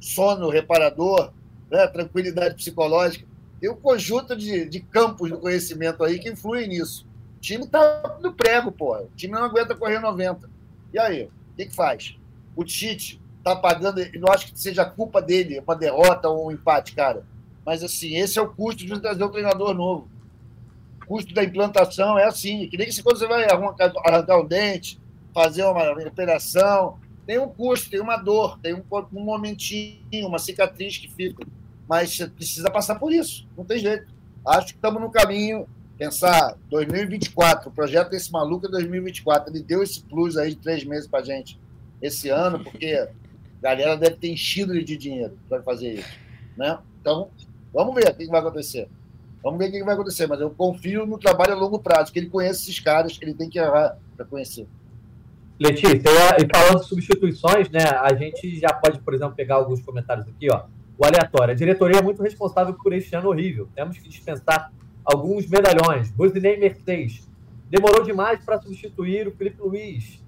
sono 0.00 0.48
reparador, 0.48 1.32
né, 1.70 1.86
tranquilidade 1.86 2.56
psicológica. 2.56 3.26
Tem 3.60 3.70
um 3.70 3.76
conjunto 3.76 4.34
de, 4.34 4.64
de 4.64 4.80
campos 4.80 5.30
do 5.30 5.38
conhecimento 5.38 6.02
aí 6.02 6.18
que 6.18 6.30
influem 6.30 6.68
nisso. 6.68 7.06
O 7.36 7.40
time 7.40 7.64
está 7.64 8.18
no 8.20 8.32
prego, 8.32 8.72
porra. 8.72 9.02
O 9.02 9.10
time 9.16 9.34
não 9.34 9.44
aguenta 9.44 9.74
correr 9.74 10.00
90. 10.00 10.48
E 10.92 10.98
aí? 10.98 11.30
O 11.52 11.56
que, 11.56 11.66
que 11.66 11.74
faz? 11.74 12.16
O 12.56 12.64
Tite 12.64 13.20
está 13.38 13.56
pagando. 13.56 14.00
Não 14.18 14.32
acho 14.32 14.52
que 14.52 14.58
seja 14.58 14.84
culpa 14.84 15.20
dele, 15.20 15.60
uma 15.60 15.76
derrota 15.76 16.28
ou 16.28 16.48
um 16.48 16.52
empate, 16.52 16.94
cara. 16.94 17.24
Mas 17.64 17.82
assim, 17.82 18.16
esse 18.16 18.38
é 18.38 18.42
o 18.42 18.48
custo 18.48 18.84
de 18.84 19.00
trazer 19.00 19.22
um 19.22 19.30
treinador 19.30 19.74
novo. 19.74 20.08
O 21.02 21.06
custo 21.06 21.34
da 21.34 21.44
implantação 21.44 22.18
é 22.18 22.24
assim. 22.24 22.68
Que 22.68 22.76
nem 22.76 22.86
que 22.86 22.92
se 22.92 23.02
quando 23.02 23.18
você 23.18 23.26
vai 23.26 23.44
arrancar, 23.44 23.92
arrancar 24.04 24.40
um 24.40 24.46
dente, 24.46 25.00
fazer 25.34 25.64
uma 25.64 25.92
operação, 25.92 26.98
tem 27.26 27.38
um 27.38 27.48
custo, 27.48 27.90
tem 27.90 28.00
uma 28.00 28.16
dor, 28.16 28.58
tem 28.58 28.74
um, 28.74 28.82
um 29.12 29.24
momentinho, 29.24 30.26
uma 30.26 30.38
cicatriz 30.38 30.98
que 30.98 31.08
fica. 31.08 31.46
Mas 31.88 32.18
precisa 32.36 32.70
passar 32.70 32.96
por 32.96 33.12
isso, 33.12 33.46
não 33.56 33.64
tem 33.64 33.78
jeito. 33.78 34.12
Acho 34.46 34.68
que 34.68 34.72
estamos 34.74 35.00
no 35.00 35.10
caminho. 35.10 35.68
Pensar 36.00 36.56
2024, 36.70 37.68
o 37.68 37.72
projeto 37.74 38.08
desse 38.08 38.32
maluco 38.32 38.64
é 38.64 38.70
2024. 38.70 39.52
Ele 39.52 39.62
deu 39.62 39.82
esse 39.82 40.02
plus 40.02 40.38
aí 40.38 40.48
de 40.48 40.56
três 40.56 40.82
meses 40.82 41.06
para 41.06 41.22
gente 41.22 41.60
esse 42.00 42.30
ano, 42.30 42.64
porque 42.64 42.94
a 42.94 43.08
galera 43.60 43.98
deve 43.98 44.16
ter 44.16 44.30
enchido 44.30 44.72
de 44.82 44.96
dinheiro 44.96 45.36
para 45.46 45.62
fazer 45.62 45.96
isso. 45.96 46.08
Né? 46.56 46.78
Então, 46.98 47.28
vamos 47.70 47.94
ver 47.94 48.08
o 48.08 48.14
que 48.14 48.26
vai 48.28 48.40
acontecer. 48.40 48.88
Vamos 49.42 49.58
ver 49.58 49.68
o 49.68 49.72
que 49.72 49.84
vai 49.84 49.92
acontecer, 49.92 50.26
mas 50.26 50.40
eu 50.40 50.48
confio 50.48 51.04
no 51.04 51.18
trabalho 51.18 51.52
a 51.52 51.56
longo 51.56 51.78
prazo, 51.78 52.10
que 52.10 52.18
ele 52.18 52.30
conhece 52.30 52.62
esses 52.62 52.80
caras, 52.80 53.18
que 53.18 53.22
ele 53.22 53.34
tem 53.34 53.50
que 53.50 53.58
errar 53.58 53.98
para 54.16 54.24
conhecer. 54.24 54.66
Letícia, 55.60 55.98
e 55.98 56.48
falando 56.50 56.80
de 56.80 56.88
substituições, 56.88 57.68
né, 57.68 57.84
a 57.84 58.14
gente 58.14 58.58
já 58.58 58.72
pode, 58.72 59.00
por 59.00 59.12
exemplo, 59.12 59.34
pegar 59.34 59.56
alguns 59.56 59.82
comentários 59.82 60.26
aqui, 60.26 60.48
ó. 60.50 60.62
O 60.96 61.04
aleatório. 61.04 61.52
A 61.52 61.56
diretoria 61.56 61.98
é 61.98 62.02
muito 62.02 62.22
responsável 62.22 62.72
por 62.72 62.90
este 62.94 63.14
ano 63.14 63.28
horrível. 63.28 63.68
Temos 63.74 63.98
que 63.98 64.08
dispensar 64.08 64.72
alguns 65.12 65.46
medalhões. 65.46 66.10
Rosinei 66.16 66.58
Mercedes. 66.58 67.28
Demorou 67.68 68.02
demais 68.02 68.44
para 68.44 68.60
substituir 68.60 69.28
o 69.28 69.32
Felipe 69.32 69.60
Luiz. 69.62 70.22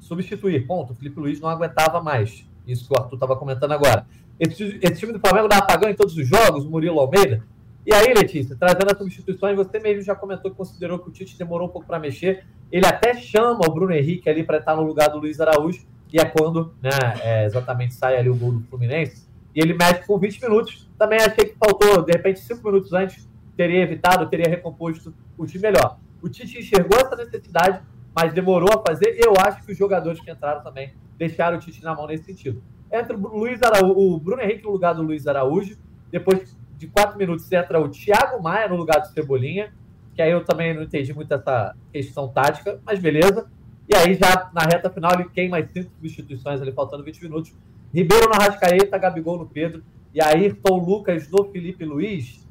Substituir, 0.00 0.66
ponto. 0.66 0.92
O 0.92 0.96
Felipe 0.96 1.18
Luiz 1.18 1.40
não 1.40 1.48
aguentava 1.48 2.02
mais. 2.02 2.46
Isso 2.66 2.86
que 2.86 2.94
o 2.94 3.00
Arthur 3.00 3.14
estava 3.14 3.36
comentando 3.36 3.72
agora. 3.72 4.06
Esse, 4.38 4.78
esse, 4.82 5.00
time 5.00 5.12
do 5.12 5.20
Flamengo 5.20 5.48
dá 5.48 5.58
apagão 5.58 5.88
em 5.88 5.94
todos 5.94 6.16
os 6.16 6.26
jogos, 6.26 6.64
Murilo 6.64 7.00
Almeida. 7.00 7.44
E 7.86 7.92
aí, 7.92 8.14
Letícia, 8.14 8.56
trazendo 8.58 8.90
as 8.90 8.98
substituições, 8.98 9.56
você 9.56 9.78
mesmo 9.78 10.02
já 10.02 10.14
comentou 10.14 10.50
que 10.50 10.56
considerou 10.56 10.98
que 10.98 11.08
o 11.08 11.12
Tite 11.12 11.36
demorou 11.36 11.68
um 11.68 11.70
pouco 11.70 11.86
para 11.86 11.98
mexer. 11.98 12.44
Ele 12.72 12.86
até 12.86 13.14
chama 13.14 13.60
o 13.66 13.70
Bruno 13.70 13.92
Henrique 13.92 14.28
ali 14.28 14.42
para 14.42 14.58
estar 14.58 14.74
no 14.74 14.82
lugar 14.82 15.10
do 15.10 15.18
Luiz 15.18 15.38
Araújo, 15.38 15.84
e 16.12 16.18
é 16.18 16.24
quando 16.24 16.72
né, 16.80 16.90
é, 17.20 17.44
exatamente 17.44 17.94
sai 17.94 18.16
ali 18.16 18.30
o 18.30 18.36
gol 18.36 18.52
do 18.52 18.60
Fluminense. 18.68 19.26
E 19.54 19.60
ele 19.60 19.74
mexe 19.74 20.06
com 20.06 20.18
20 20.18 20.42
minutos. 20.42 20.88
Também 20.98 21.18
achei 21.18 21.46
que 21.46 21.56
faltou, 21.58 22.02
de 22.02 22.12
repente, 22.12 22.40
5 22.40 22.64
minutos 22.64 22.92
antes, 22.92 23.28
teria 23.56 23.82
evitado, 23.82 24.28
teria 24.28 24.48
recomposto 24.48 25.14
o 25.36 25.46
time 25.46 25.62
melhor. 25.62 25.98
O 26.22 26.28
Tite 26.28 26.58
enxergou 26.58 26.98
essa 26.98 27.16
necessidade 27.16 27.82
mas 28.14 28.32
demorou 28.32 28.68
a 28.72 28.82
fazer. 28.86 29.16
Eu 29.18 29.34
acho 29.44 29.64
que 29.64 29.72
os 29.72 29.78
jogadores 29.78 30.20
que 30.20 30.30
entraram 30.30 30.62
também 30.62 30.94
deixaram 31.18 31.56
o 31.56 31.60
Tite 31.60 31.82
na 31.82 31.94
mão 31.94 32.06
nesse 32.06 32.24
sentido. 32.24 32.62
Entra 32.92 33.16
o, 33.16 33.38
Luiz 33.38 33.60
Araújo, 33.62 33.98
o 33.98 34.20
Bruno 34.20 34.40
Henrique 34.40 34.62
no 34.62 34.70
lugar 34.70 34.94
do 34.94 35.02
Luiz 35.02 35.26
Araújo. 35.26 35.76
Depois 36.10 36.56
de 36.76 36.86
quatro 36.86 37.18
minutos 37.18 37.50
entra 37.50 37.80
o 37.80 37.88
Thiago 37.88 38.40
Maia 38.40 38.68
no 38.68 38.76
lugar 38.76 39.00
do 39.00 39.08
Cebolinha. 39.08 39.72
Que 40.14 40.22
aí 40.22 40.30
eu 40.30 40.44
também 40.44 40.72
não 40.72 40.84
entendi 40.84 41.12
muito 41.12 41.34
essa 41.34 41.74
questão 41.92 42.28
tática, 42.28 42.80
mas 42.86 43.00
beleza. 43.00 43.50
E 43.88 43.96
aí 43.96 44.14
já 44.14 44.48
na 44.54 44.62
reta 44.62 44.88
final 44.88 45.12
ele 45.14 45.28
queima 45.28 45.58
as 45.58 45.70
cinco 45.72 45.90
substituições 45.90 46.62
ali, 46.62 46.70
faltando 46.70 47.02
20 47.02 47.22
minutos. 47.22 47.52
Ribeiro 47.92 48.28
no 48.28 48.34
Rascaeta, 48.34 48.96
Gabigol 48.96 49.38
no 49.38 49.46
Pedro. 49.46 49.82
E 50.14 50.22
aí 50.22 50.44
Ayrton 50.44 50.78
Lucas 50.78 51.28
no 51.28 51.44
Felipe 51.50 51.84
Luiz. 51.84 52.43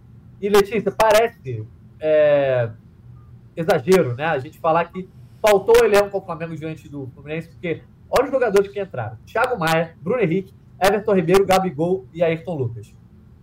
E 0.44 0.50
Letícia, 0.50 0.92
parece 0.92 1.66
é, 2.02 2.70
exagero, 3.56 4.14
né? 4.14 4.26
A 4.26 4.40
gente 4.40 4.60
falar 4.60 4.84
que 4.92 5.08
faltou 5.42 5.74
o 5.82 5.86
elenco 5.86 6.18
ao 6.18 6.26
Flamengo 6.26 6.54
diante 6.54 6.90
do 6.90 7.10
Fluminense, 7.16 7.48
porque 7.48 7.82
olha 8.10 8.26
os 8.26 8.32
jogadores 8.32 8.70
que 8.70 8.82
entraram: 8.82 9.18
Thiago 9.26 9.58
Maia, 9.58 9.96
Bruno 10.02 10.22
Henrique, 10.22 10.54
Everton 10.78 11.14
Ribeiro, 11.14 11.46
Gabigol 11.46 12.06
e 12.14 12.22
Ayrton 12.22 12.56
Lucas. 12.56 12.94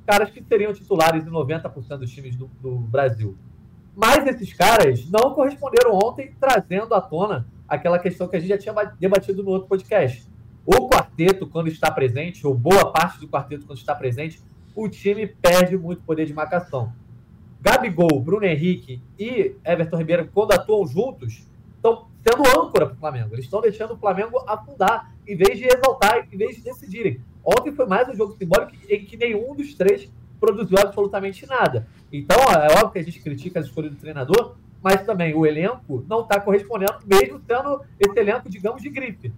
Caras 0.06 0.28
que 0.28 0.44
seriam 0.44 0.74
titulares 0.74 1.26
em 1.26 1.30
90% 1.30 1.96
dos 1.96 2.10
times 2.10 2.36
do, 2.36 2.50
do 2.60 2.76
Brasil. 2.76 3.34
Mas 3.96 4.26
esses 4.26 4.52
caras 4.52 5.08
não 5.10 5.32
corresponderam 5.32 5.94
ontem, 5.94 6.34
trazendo 6.38 6.94
à 6.94 7.00
tona 7.00 7.46
aquela 7.66 7.98
questão 7.98 8.28
que 8.28 8.36
a 8.36 8.40
gente 8.40 8.50
já 8.50 8.58
tinha 8.58 8.74
debatido 9.00 9.42
no 9.42 9.52
outro 9.52 9.68
podcast. 9.68 10.28
O 10.66 10.86
quarteto, 10.86 11.46
quando 11.46 11.68
está 11.68 11.90
presente, 11.90 12.46
ou 12.46 12.54
boa 12.54 12.92
parte 12.92 13.18
do 13.18 13.26
quarteto, 13.26 13.64
quando 13.64 13.78
está 13.78 13.94
presente, 13.94 14.38
o 14.74 14.88
time 14.88 15.26
perde 15.26 15.76
muito 15.76 16.02
poder 16.02 16.26
de 16.26 16.35
marcação. 16.35 16.92
Gabigol, 17.61 18.20
Bruno 18.20 18.46
Henrique 18.46 19.02
e 19.18 19.54
Everton 19.64 19.98
Ribeiro, 19.98 20.30
quando 20.33 20.52
atuam 20.52 20.87
juntos, 20.87 21.46
estão 21.76 22.06
sendo 22.26 22.42
âncora 22.48 22.87
para 22.87 22.94
o 22.94 22.98
Flamengo. 22.98 23.35
Eles 23.35 23.44
estão 23.44 23.61
deixando 23.61 23.94
o 23.94 23.98
Flamengo 23.98 24.42
afundar, 24.46 25.14
em 25.26 25.37
vez 25.37 25.59
de 25.59 25.66
exaltar, 25.66 26.26
em 26.33 26.37
vez 26.37 26.56
de 26.56 26.62
decidirem. 26.62 27.20
Ontem 27.44 27.72
foi 27.72 27.87
mais 27.87 28.09
um 28.09 28.14
jogo 28.14 28.37
simbólico 28.37 28.72
em 28.88 29.04
que 29.04 29.16
nenhum 29.16 29.54
dos 29.54 29.74
três 29.74 30.11
produziu 30.38 30.78
absolutamente 30.78 31.46
nada. 31.46 31.87
Então, 32.11 32.38
é 32.38 32.72
óbvio 32.72 32.90
que 32.92 32.98
a 32.98 33.02
gente 33.02 33.20
critica 33.20 33.61
as 33.61 33.66
escolhas 33.66 33.90
do 33.90 33.98
treinador, 33.98 34.56
mas 34.83 35.04
também 35.04 35.35
o 35.35 35.44
elenco 35.44 36.04
não 36.09 36.22
está 36.22 36.40
correspondendo, 36.40 36.98
mesmo 37.06 37.40
sendo 37.46 37.83
esse 37.98 38.18
elenco, 38.18 38.48
digamos, 38.48 38.83
de 38.83 38.88
gripe. 38.88 39.33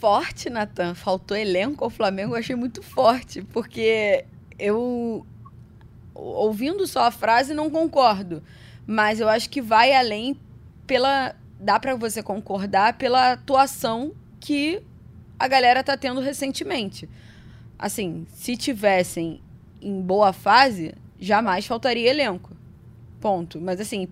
Forte, 0.00 0.48
Natan. 0.48 0.94
Faltou 0.94 1.36
elenco 1.36 1.84
ao 1.84 1.90
Flamengo, 1.90 2.32
eu 2.34 2.38
achei 2.38 2.56
muito 2.56 2.82
forte, 2.82 3.42
porque 3.42 4.24
eu, 4.58 5.26
ouvindo 6.14 6.86
só 6.86 7.04
a 7.04 7.10
frase, 7.10 7.52
não 7.52 7.70
concordo. 7.70 8.42
Mas 8.86 9.20
eu 9.20 9.28
acho 9.28 9.50
que 9.50 9.60
vai 9.60 9.92
além 9.92 10.36
pela. 10.86 11.36
Dá 11.60 11.78
para 11.78 11.94
você 11.94 12.22
concordar 12.22 12.94
pela 12.94 13.32
atuação 13.32 14.12
que 14.40 14.82
a 15.38 15.46
galera 15.46 15.84
tá 15.84 15.96
tendo 15.96 16.20
recentemente. 16.20 17.06
Assim, 17.78 18.26
se 18.32 18.56
tivessem 18.56 19.42
em 19.82 20.00
boa 20.00 20.32
fase, 20.32 20.94
jamais 21.18 21.66
faltaria 21.66 22.08
elenco. 22.08 22.56
Ponto. 23.20 23.60
Mas 23.60 23.78
assim, 23.78 24.08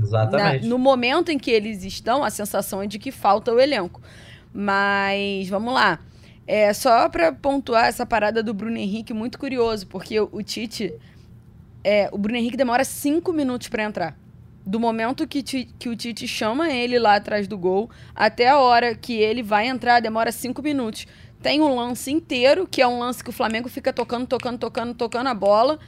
Exatamente. 0.00 0.62
Na, 0.62 0.68
no 0.68 0.78
momento 0.78 1.30
em 1.30 1.38
que 1.38 1.50
eles 1.50 1.84
estão, 1.84 2.22
a 2.22 2.30
sensação 2.30 2.82
é 2.82 2.86
de 2.86 2.98
que 2.98 3.10
falta 3.10 3.52
o 3.52 3.60
elenco. 3.60 4.00
Mas 4.52 5.48
vamos 5.48 5.74
lá. 5.74 6.00
É 6.46 6.72
só 6.72 7.08
para 7.08 7.30
pontuar 7.30 7.86
essa 7.86 8.06
parada 8.06 8.42
do 8.42 8.54
Bruno 8.54 8.78
Henrique, 8.78 9.12
muito 9.12 9.38
curioso, 9.38 9.86
porque 9.86 10.18
o, 10.18 10.42
Tite. 10.42 10.94
É, 11.84 12.08
o 12.10 12.16
Bruno 12.16 12.38
Henrique 12.38 12.56
demora 12.56 12.84
cinco 12.84 13.32
minutos 13.32 13.68
para 13.68 13.82
entrar. 13.82 14.18
Do 14.64 14.80
momento 14.80 15.26
que, 15.26 15.42
que 15.42 15.88
o 15.88 15.96
Tite 15.96 16.26
chama 16.26 16.70
ele 16.70 16.98
lá 16.98 17.16
atrás 17.16 17.46
do 17.46 17.56
gol, 17.58 17.90
até 18.14 18.48
a 18.48 18.58
hora 18.58 18.94
que 18.94 19.14
ele 19.14 19.42
vai 19.42 19.68
entrar, 19.68 20.00
demora 20.00 20.32
cinco 20.32 20.62
minutos. 20.62 21.06
Tem 21.42 21.60
um 21.60 21.74
lance 21.74 22.10
inteiro, 22.10 22.66
que 22.66 22.82
é 22.82 22.88
um 22.88 22.98
lance 22.98 23.22
que 23.22 23.30
o 23.30 23.32
Flamengo 23.32 23.68
fica 23.68 23.92
tocando, 23.92 24.26
tocando, 24.26 24.58
tocando, 24.58 24.94
tocando 24.94 25.26
a 25.28 25.34
bola. 25.34 25.78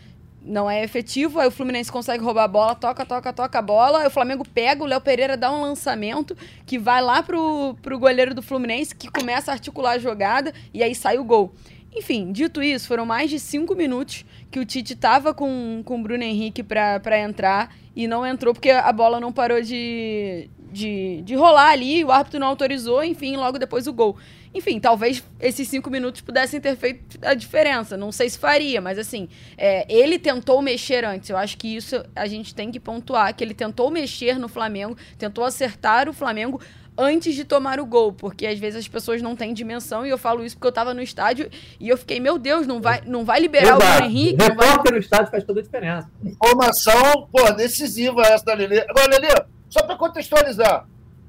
Não 0.42 0.70
é 0.70 0.82
efetivo, 0.82 1.38
aí 1.38 1.48
o 1.48 1.50
Fluminense 1.50 1.92
consegue 1.92 2.24
roubar 2.24 2.44
a 2.44 2.48
bola, 2.48 2.74
toca, 2.74 3.04
toca, 3.04 3.32
toca 3.32 3.58
a 3.58 3.62
bola. 3.62 4.00
Aí 4.00 4.06
o 4.06 4.10
Flamengo 4.10 4.42
pega, 4.42 4.82
o 4.82 4.86
Léo 4.86 5.00
Pereira 5.00 5.36
dá 5.36 5.52
um 5.52 5.60
lançamento 5.60 6.36
que 6.64 6.78
vai 6.78 7.02
lá 7.02 7.22
pro, 7.22 7.76
pro 7.82 7.98
goleiro 7.98 8.34
do 8.34 8.40
Fluminense, 8.40 8.94
que 8.94 9.10
começa 9.10 9.50
a 9.50 9.54
articular 9.54 9.92
a 9.92 9.98
jogada 9.98 10.54
e 10.72 10.82
aí 10.82 10.94
sai 10.94 11.18
o 11.18 11.24
gol. 11.24 11.52
Enfim, 11.94 12.30
dito 12.30 12.62
isso, 12.62 12.86
foram 12.86 13.04
mais 13.04 13.28
de 13.28 13.38
cinco 13.38 13.74
minutos 13.74 14.24
que 14.50 14.60
o 14.60 14.64
Tite 14.64 14.94
tava 14.94 15.34
com, 15.34 15.82
com 15.84 15.98
o 15.98 16.02
Bruno 16.02 16.22
Henrique 16.22 16.62
para 16.62 17.18
entrar 17.18 17.74
e 17.94 18.06
não 18.06 18.24
entrou 18.24 18.54
porque 18.54 18.70
a 18.70 18.92
bola 18.92 19.18
não 19.20 19.32
parou 19.32 19.60
de, 19.60 20.48
de, 20.70 21.22
de 21.22 21.34
rolar 21.34 21.70
ali, 21.70 22.04
o 22.04 22.10
árbitro 22.10 22.38
não 22.38 22.46
autorizou, 22.46 23.02
enfim, 23.02 23.36
logo 23.36 23.58
depois 23.58 23.86
o 23.86 23.92
gol. 23.92 24.16
Enfim, 24.52 24.80
talvez 24.80 25.22
esses 25.38 25.68
cinco 25.68 25.90
minutos 25.90 26.20
pudessem 26.20 26.60
ter 26.60 26.76
feito 26.76 27.18
a 27.22 27.34
diferença. 27.34 27.96
Não 27.96 28.10
sei 28.10 28.28
se 28.28 28.38
faria, 28.38 28.80
mas 28.80 28.98
assim, 28.98 29.28
é, 29.56 29.86
ele 29.88 30.18
tentou 30.18 30.60
mexer 30.60 31.04
antes. 31.04 31.30
Eu 31.30 31.36
acho 31.36 31.56
que 31.56 31.76
isso 31.76 32.02
a 32.16 32.26
gente 32.26 32.54
tem 32.54 32.70
que 32.70 32.80
pontuar, 32.80 33.34
que 33.34 33.44
ele 33.44 33.54
tentou 33.54 33.90
mexer 33.90 34.38
no 34.38 34.48
Flamengo, 34.48 34.96
tentou 35.16 35.44
acertar 35.44 36.08
o 36.08 36.12
Flamengo 36.12 36.60
antes 36.98 37.34
de 37.34 37.44
tomar 37.44 37.80
o 37.80 37.86
gol, 37.86 38.12
porque 38.12 38.46
às 38.46 38.58
vezes 38.58 38.80
as 38.80 38.88
pessoas 38.88 39.22
não 39.22 39.34
têm 39.34 39.54
dimensão, 39.54 40.04
e 40.04 40.10
eu 40.10 40.18
falo 40.18 40.44
isso 40.44 40.56
porque 40.56 40.66
eu 40.66 40.72
tava 40.72 40.92
no 40.92 41.00
estádio 41.00 41.48
e 41.78 41.88
eu 41.88 41.96
fiquei, 41.96 42.20
meu 42.20 42.38
Deus, 42.38 42.66
não 42.66 42.80
vai, 42.80 43.00
não 43.06 43.24
vai 43.24 43.40
liberar 43.40 43.76
Exato. 43.76 43.84
o 43.84 43.88
Bruno 43.88 44.04
Henrique. 44.04 44.36
Não 44.36 44.54
vai... 44.54 44.92
no 44.92 44.98
estádio 44.98 45.30
faz 45.30 45.44
toda 45.44 45.60
a 45.60 45.62
diferença. 45.62 46.10
Informação, 46.22 47.28
pô, 47.32 47.50
decisiva 47.52 48.20
essa 48.22 48.44
da 48.44 48.54
Lelê. 48.54 48.80
Agora, 48.80 49.08
Lelê, 49.08 49.28
só 49.70 49.82
para 49.82 49.96
contextualizar, 49.96 50.86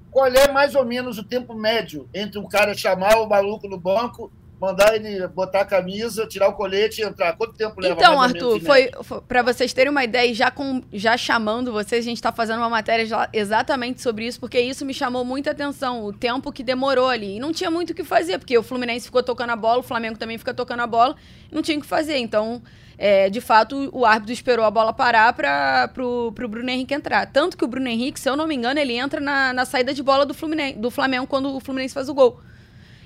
qual 0.09 0.27
é 0.27 0.51
mais 0.51 0.75
ou 0.75 0.83
menos 0.83 1.17
o 1.17 1.23
tempo 1.23 1.53
médio 1.53 2.09
entre 2.13 2.37
um 2.37 2.47
cara 2.47 2.73
chamar 2.73 3.21
o 3.21 3.29
maluco 3.29 3.67
no 3.69 3.79
banco, 3.79 4.29
mandar 4.59 4.93
ele 4.93 5.25
botar 5.27 5.61
a 5.61 5.65
camisa, 5.65 6.27
tirar 6.27 6.49
o 6.49 6.53
colete 6.53 7.01
e 7.01 7.05
entrar? 7.05 7.37
Quanto 7.37 7.53
tempo 7.53 7.79
leva? 7.79 7.95
Então, 7.95 8.19
Arthur, 8.19 8.59
foi, 8.59 8.91
foi 9.03 9.21
para 9.21 9.41
vocês 9.41 9.71
terem 9.71 9.89
uma 9.89 10.03
ideia, 10.03 10.33
já, 10.33 10.51
com, 10.51 10.81
já 10.91 11.15
chamando 11.15 11.71
vocês, 11.71 12.03
a 12.03 12.09
gente 12.09 12.17
está 12.17 12.31
fazendo 12.31 12.57
uma 12.57 12.69
matéria 12.69 13.05
já, 13.05 13.29
exatamente 13.31 14.01
sobre 14.01 14.25
isso, 14.25 14.39
porque 14.39 14.59
isso 14.59 14.85
me 14.85 14.93
chamou 14.93 15.23
muita 15.23 15.51
atenção, 15.51 16.03
o 16.03 16.11
tempo 16.11 16.51
que 16.51 16.61
demorou 16.63 17.07
ali. 17.07 17.37
E 17.37 17.39
não 17.39 17.53
tinha 17.53 17.71
muito 17.71 17.91
o 17.91 17.93
que 17.93 18.03
fazer, 18.03 18.37
porque 18.37 18.57
o 18.57 18.63
Fluminense 18.63 19.05
ficou 19.05 19.23
tocando 19.23 19.51
a 19.51 19.55
bola, 19.55 19.79
o 19.79 19.83
Flamengo 19.83 20.17
também 20.17 20.37
fica 20.37 20.53
tocando 20.53 20.81
a 20.81 20.87
bola, 20.87 21.15
não 21.51 21.61
tinha 21.61 21.77
o 21.77 21.81
que 21.81 21.87
fazer. 21.87 22.17
Então, 22.17 22.61
é, 23.03 23.31
de 23.31 23.41
fato, 23.41 23.89
o 23.91 24.05
árbitro 24.05 24.31
esperou 24.31 24.63
a 24.63 24.69
bola 24.69 24.93
parar 24.93 25.33
para 25.33 25.87
pro, 25.87 26.31
pro 26.35 26.47
Bruno 26.47 26.69
Henrique 26.69 26.93
entrar. 26.93 27.25
Tanto 27.25 27.57
que 27.57 27.65
o 27.65 27.67
Bruno 27.67 27.87
Henrique, 27.87 28.19
se 28.19 28.29
eu 28.29 28.37
não 28.37 28.45
me 28.45 28.53
engano, 28.53 28.79
ele 28.79 28.93
entra 28.93 29.19
na, 29.19 29.51
na 29.51 29.65
saída 29.65 29.91
de 29.91 30.03
bola 30.03 30.23
do, 30.23 30.35
Fluminense, 30.35 30.77
do 30.77 30.91
Flamengo 30.91 31.25
quando 31.25 31.55
o 31.55 31.59
Fluminense 31.59 31.95
faz 31.95 32.09
o 32.09 32.13
gol. 32.13 32.39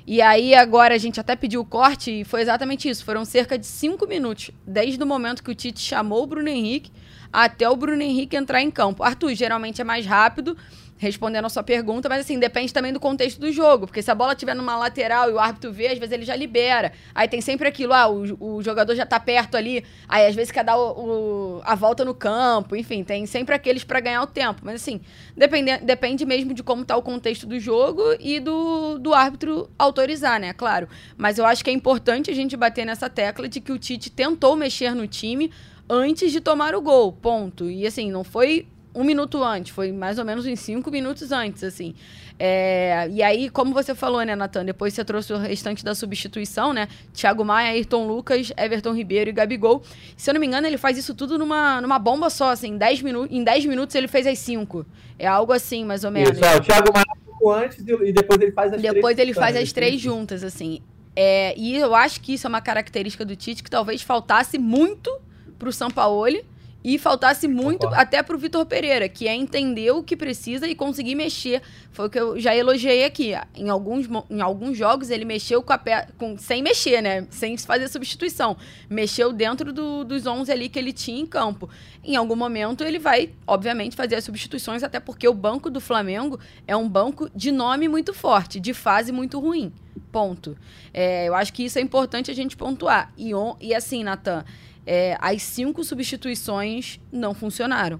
E 0.05 0.21
aí 0.21 0.53
agora 0.53 0.93
a 0.93 0.97
gente 0.97 1.17
até 1.17 1.33
pediu 1.33 1.61
o 1.61 1.65
corte 1.65 2.11
e 2.11 2.25
foi 2.25 2.41
exatamente 2.41 2.89
isso. 2.89 3.05
Foram 3.05 3.23
cerca 3.23 3.57
de 3.57 3.65
cinco 3.65 4.05
minutos, 4.05 4.51
desde 4.67 5.01
o 5.01 5.07
momento 5.07 5.41
que 5.41 5.49
o 5.49 5.55
Tite 5.55 5.79
chamou 5.79 6.23
o 6.23 6.27
Bruno 6.27 6.49
Henrique 6.49 6.91
até 7.31 7.69
o 7.69 7.75
Bruno 7.77 8.01
Henrique 8.01 8.35
entrar 8.35 8.61
em 8.61 8.69
campo. 8.69 9.01
Arthur, 9.01 9.33
geralmente 9.33 9.79
é 9.79 9.85
mais 9.85 10.05
rápido, 10.05 10.57
respondendo 10.97 11.45
a 11.45 11.49
sua 11.49 11.63
pergunta, 11.63 12.07
mas 12.07 12.21
assim, 12.21 12.39
depende 12.39 12.73
também 12.73 12.93
do 12.93 12.99
contexto 12.99 13.39
do 13.39 13.51
jogo, 13.51 13.85
porque 13.85 14.01
se 14.01 14.09
a 14.09 14.15
bola 14.15 14.33
estiver 14.33 14.55
numa 14.55 14.77
lateral 14.77 15.29
e 15.29 15.33
o 15.33 15.39
árbitro 15.39 15.71
vê, 15.71 15.87
às 15.87 15.99
vezes 15.99 16.13
ele 16.13 16.25
já 16.25 16.35
libera. 16.35 16.93
Aí 17.13 17.27
tem 17.27 17.41
sempre 17.41 17.67
aquilo, 17.67 17.93
ah, 17.93 18.07
o, 18.07 18.57
o 18.57 18.63
jogador 18.63 18.95
já 18.95 19.05
tá 19.05 19.19
perto 19.19 19.57
ali, 19.57 19.83
aí 20.07 20.25
às 20.25 20.35
vezes 20.35 20.51
quer 20.51 20.63
dar 20.63 20.77
o, 20.77 21.57
o, 21.57 21.61
a 21.63 21.75
volta 21.75 22.05
no 22.05 22.13
campo, 22.13 22.75
enfim, 22.75 23.03
tem 23.03 23.25
sempre 23.25 23.53
aqueles 23.53 23.83
para 23.83 23.99
ganhar 23.99 24.21
o 24.21 24.27
tempo. 24.27 24.61
Mas 24.63 24.75
assim, 24.75 25.01
depende, 25.35 25.77
depende 25.79 26.25
mesmo 26.25 26.53
de 26.53 26.63
como 26.63 26.85
tá 26.85 26.95
o 26.95 27.01
contexto 27.01 27.45
do 27.45 27.59
jogo 27.59 28.01
e 28.19 28.39
do, 28.39 28.97
do 28.97 29.13
árbitro 29.13 29.69
autorizar, 29.77 30.39
né? 30.39 30.53
Claro. 30.53 30.87
Mas 31.17 31.37
eu 31.37 31.45
acho 31.45 31.63
que 31.63 31.69
é 31.69 31.73
importante 31.73 32.31
a 32.31 32.33
gente 32.33 32.55
bater 32.55 32.85
nessa 32.85 33.09
tecla 33.09 33.49
de 33.49 33.59
que 33.59 33.71
o 33.71 33.77
Tite 33.77 34.09
tentou 34.09 34.55
mexer 34.55 34.95
no 34.95 35.07
time 35.07 35.51
antes 35.89 36.31
de 36.31 36.39
tomar 36.39 36.73
o 36.73 36.81
gol, 36.81 37.11
ponto. 37.11 37.69
E 37.69 37.85
assim, 37.85 38.09
não 38.09 38.23
foi 38.23 38.67
um 38.95 39.03
minuto 39.03 39.43
antes, 39.43 39.73
foi 39.73 39.91
mais 39.91 40.17
ou 40.17 40.25
menos 40.25 40.45
uns 40.45 40.59
cinco 40.59 40.89
minutos 40.89 41.31
antes, 41.31 41.63
assim. 41.63 41.93
É, 42.37 43.07
e 43.11 43.21
aí, 43.21 43.49
como 43.49 43.73
você 43.73 43.93
falou, 43.93 44.21
né, 44.23 44.35
Natan? 44.35 44.65
Depois 44.65 44.93
você 44.93 45.05
trouxe 45.05 45.31
o 45.33 45.37
restante 45.37 45.83
da 45.83 45.93
substituição, 45.93 46.73
né? 46.73 46.87
Thiago 47.13 47.45
Maia, 47.45 47.71
Ayrton 47.71 48.07
Lucas, 48.07 48.51
Everton 48.57 48.93
Ribeiro 48.93 49.29
e 49.29 49.33
Gabigol. 49.33 49.83
Se 50.17 50.29
eu 50.29 50.33
não 50.33 50.41
me 50.41 50.47
engano, 50.47 50.65
ele 50.67 50.77
faz 50.77 50.97
isso 50.97 51.13
tudo 51.13 51.37
numa, 51.37 51.79
numa 51.81 51.99
bomba 51.99 52.29
só, 52.29 52.49
assim. 52.49 52.69
Em 52.69 52.77
10 52.77 53.01
minu 53.01 53.27
em 53.29 53.43
dez 53.43 53.65
minutos 53.65 53.95
ele 53.95 54.07
fez 54.07 54.27
as 54.27 54.39
cinco. 54.39 54.85
É 55.17 55.27
algo 55.27 55.53
assim, 55.53 55.85
mais 55.85 56.03
ou 56.03 56.11
menos. 56.11 56.31
Isso, 56.31 56.43
é, 56.43 56.57
o 56.57 56.61
Thiago 56.61 56.91
Maia 56.93 57.05
antes 57.53 57.77
e 57.79 58.11
depois 58.11 58.41
ele 58.41 58.51
faz 58.51 58.73
as 58.73 58.81
depois 58.81 58.91
três. 58.91 58.93
Depois 58.95 59.19
ele 59.19 59.33
faz 59.33 59.55
as 59.55 59.71
três 59.71 60.01
juntas, 60.01 60.43
assim. 60.43 60.81
É, 61.15 61.57
e 61.57 61.77
eu 61.77 61.95
acho 61.95 62.19
que 62.19 62.33
isso 62.33 62.47
é 62.47 62.49
uma 62.49 62.61
característica 62.61 63.23
do 63.23 63.35
Tite 63.35 63.63
que 63.63 63.69
talvez 63.69 64.01
faltasse 64.01 64.57
muito 64.57 65.15
pro 65.57 65.71
Sampaoli 65.71 66.43
e 66.85 66.99
faltasse 66.99 67.47
muito 67.47 67.87
até 67.87 68.21
pro 68.21 68.37
Vitor 68.37 68.63
Pereira, 68.63 69.09
que 69.09 69.27
é 69.27 69.33
entender 69.33 69.89
o 69.89 70.03
que 70.03 70.15
precisa 70.15 70.67
e 70.67 70.75
conseguir 70.75 71.15
mexer. 71.15 71.63
Foi 71.91 72.05
o 72.05 72.09
que 72.11 72.19
eu 72.19 72.39
já 72.39 72.55
elogiei 72.55 73.03
aqui. 73.03 73.33
Em 73.55 73.69
alguns, 73.69 74.07
em 74.29 74.39
alguns 74.39 74.77
jogos 74.77 75.09
ele 75.09 75.25
mexeu 75.25 75.63
com 75.63 75.73
a 75.73 75.79
pé, 75.79 76.07
com, 76.19 76.37
sem 76.37 76.61
mexer, 76.61 77.01
né? 77.01 77.25
Sem 77.31 77.57
fazer 77.57 77.87
substituição. 77.87 78.55
Mexeu 78.87 79.33
dentro 79.33 79.73
do, 79.73 80.03
dos 80.03 80.27
11 80.27 80.51
ali 80.51 80.69
que 80.69 80.77
ele 80.77 80.93
tinha 80.93 81.19
em 81.19 81.25
campo. 81.25 81.67
Em 82.03 82.15
algum 82.15 82.35
momento 82.35 82.83
ele 82.83 82.99
vai, 82.99 83.31
obviamente, 83.47 83.95
fazer 83.95 84.17
as 84.17 84.23
substituições, 84.23 84.83
até 84.83 84.99
porque 84.99 85.27
o 85.27 85.33
banco 85.33 85.71
do 85.71 85.81
Flamengo 85.81 86.39
é 86.67 86.77
um 86.77 86.87
banco 86.87 87.31
de 87.35 87.51
nome 87.51 87.87
muito 87.87 88.13
forte, 88.13 88.59
de 88.59 88.75
fase 88.75 89.11
muito 89.11 89.39
ruim. 89.39 89.73
Ponto. 90.11 90.55
É, 90.93 91.27
eu 91.27 91.33
acho 91.33 91.51
que 91.51 91.65
isso 91.65 91.79
é 91.79 91.81
importante 91.81 92.29
a 92.29 92.33
gente 92.35 92.55
pontuar. 92.55 93.11
E, 93.17 93.33
on, 93.33 93.55
e 93.59 93.73
assim, 93.73 94.03
Natan, 94.03 94.45
é, 94.85 95.17
as 95.19 95.41
cinco 95.41 95.83
substituições 95.83 96.99
não 97.11 97.33
funcionaram. 97.33 97.99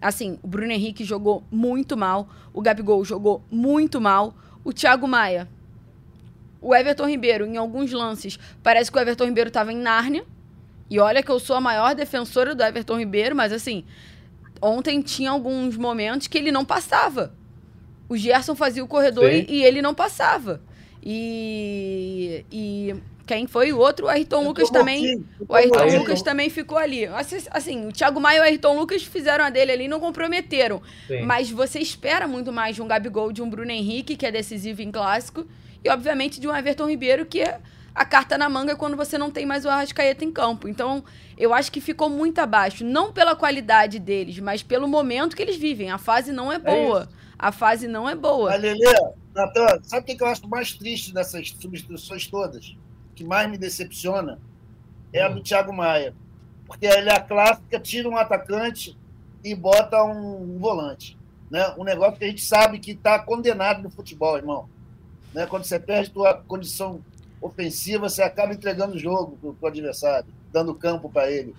Assim, 0.00 0.38
o 0.42 0.46
Bruno 0.46 0.72
Henrique 0.72 1.04
jogou 1.04 1.42
muito 1.50 1.96
mal, 1.96 2.28
o 2.52 2.60
Gabigol 2.60 3.04
jogou 3.04 3.42
muito 3.50 4.00
mal, 4.00 4.34
o 4.62 4.72
Thiago 4.72 5.08
Maia, 5.08 5.48
o 6.60 6.74
Everton 6.74 7.08
Ribeiro, 7.08 7.46
em 7.46 7.56
alguns 7.56 7.92
lances, 7.92 8.38
parece 8.62 8.90
que 8.90 8.98
o 8.98 9.00
Everton 9.00 9.26
Ribeiro 9.26 9.48
estava 9.48 9.72
em 9.72 9.76
Nárnia. 9.76 10.24
E 10.90 10.98
olha 10.98 11.22
que 11.22 11.30
eu 11.30 11.38
sou 11.38 11.56
a 11.56 11.60
maior 11.60 11.94
defensora 11.94 12.54
do 12.54 12.62
Everton 12.62 12.98
Ribeiro, 12.98 13.34
mas 13.34 13.52
assim, 13.52 13.84
ontem 14.60 15.00
tinha 15.00 15.30
alguns 15.30 15.76
momentos 15.76 16.26
que 16.26 16.38
ele 16.38 16.52
não 16.52 16.64
passava. 16.64 17.34
O 18.08 18.16
Gerson 18.16 18.54
fazia 18.54 18.84
o 18.84 18.88
corredor 18.88 19.30
e, 19.30 19.46
e, 19.48 19.64
ele 19.64 19.80
não 19.80 19.94
passava. 19.94 20.60
E, 21.02 22.44
e 22.50 22.94
quem 23.26 23.46
foi 23.46 23.72
o 23.72 23.78
outro? 23.78 24.06
O 24.06 24.08
Ayrton 24.08 24.44
Lucas 24.44 24.70
também. 24.70 25.24
O 25.48 25.54
Ayrton 25.54 25.98
Lucas 25.98 26.22
também 26.22 26.50
ficou 26.50 26.76
ali. 26.78 27.06
Assim, 27.50 27.86
o 27.88 27.92
Thiago 27.92 28.20
Maia 28.20 28.38
e 28.38 28.40
o 28.40 28.42
Ayrton 28.42 28.76
Lucas 28.76 29.02
fizeram 29.02 29.44
a 29.44 29.50
dele 29.50 29.72
ali 29.72 29.84
e 29.84 29.88
não 29.88 30.00
comprometeram. 30.00 30.82
Sim. 31.06 31.22
Mas 31.22 31.50
você 31.50 31.78
espera 31.78 32.28
muito 32.28 32.52
mais 32.52 32.76
de 32.76 32.82
um 32.82 32.86
Gabigol, 32.86 33.32
de 33.32 33.42
um 33.42 33.48
Bruno 33.48 33.70
Henrique, 33.70 34.16
que 34.16 34.26
é 34.26 34.30
decisivo 34.30 34.82
em 34.82 34.90
clássico, 34.90 35.46
e 35.82 35.88
obviamente 35.88 36.40
de 36.40 36.46
um 36.46 36.54
Everton 36.54 36.88
Ribeiro, 36.88 37.24
que 37.24 37.40
é 37.40 37.60
a 37.94 38.04
carta 38.04 38.36
na 38.36 38.48
manga 38.48 38.74
quando 38.74 38.96
você 38.96 39.16
não 39.16 39.30
tem 39.30 39.46
mais 39.46 39.64
o 39.64 39.68
Arrascaeta 39.68 40.24
em 40.24 40.32
campo. 40.32 40.68
Então, 40.68 41.04
eu 41.38 41.54
acho 41.54 41.70
que 41.70 41.80
ficou 41.80 42.10
muito 42.10 42.40
abaixo. 42.40 42.84
Não 42.84 43.12
pela 43.12 43.36
qualidade 43.36 43.98
deles, 43.98 44.38
mas 44.38 44.62
pelo 44.62 44.88
momento 44.88 45.36
que 45.36 45.42
eles 45.42 45.56
vivem. 45.56 45.90
A 45.90 45.98
fase 45.98 46.32
não 46.32 46.52
é, 46.52 46.56
é 46.56 46.58
boa. 46.58 47.08
É 47.20 47.24
a 47.38 47.52
fase 47.52 47.86
não 47.86 48.08
é 48.08 48.14
boa. 48.14 48.52
Alelê, 48.52 48.92
Natan, 49.34 49.80
sabe 49.82 50.12
o 50.12 50.16
que 50.16 50.22
eu 50.22 50.26
acho 50.26 50.48
mais 50.48 50.72
triste 50.72 51.12
dessas 51.12 51.50
substituições 51.60 52.26
todas? 52.26 52.76
Que 53.14 53.24
mais 53.24 53.50
me 53.50 53.56
decepciona 53.56 54.38
é 55.12 55.22
a 55.22 55.28
do 55.28 55.40
hum. 55.40 55.42
Thiago 55.42 55.72
Maia. 55.72 56.14
Porque 56.66 56.86
ele 56.86 57.08
é 57.08 57.14
a 57.14 57.20
clássica, 57.20 57.78
tira 57.78 58.08
um 58.08 58.16
atacante 58.16 58.96
e 59.42 59.54
bota 59.54 60.02
um, 60.02 60.58
volante. 60.58 61.16
Né? 61.50 61.74
Um 61.78 61.84
negócio 61.84 62.18
que 62.18 62.24
a 62.24 62.28
gente 62.28 62.42
sabe 62.44 62.78
que 62.78 62.92
está 62.92 63.18
condenado 63.18 63.82
no 63.82 63.90
futebol, 63.90 64.36
irmão. 64.36 64.68
Né? 65.32 65.46
Quando 65.46 65.64
você 65.64 65.78
perde 65.78 66.10
tua 66.10 66.34
condição 66.34 67.00
ofensiva, 67.40 68.08
você 68.08 68.22
acaba 68.22 68.54
entregando 68.54 68.96
o 68.96 68.98
jogo 68.98 69.54
para 69.60 69.66
o 69.66 69.68
adversário, 69.68 70.26
dando 70.50 70.74
campo 70.74 71.10
para 71.10 71.30
ele. 71.30 71.54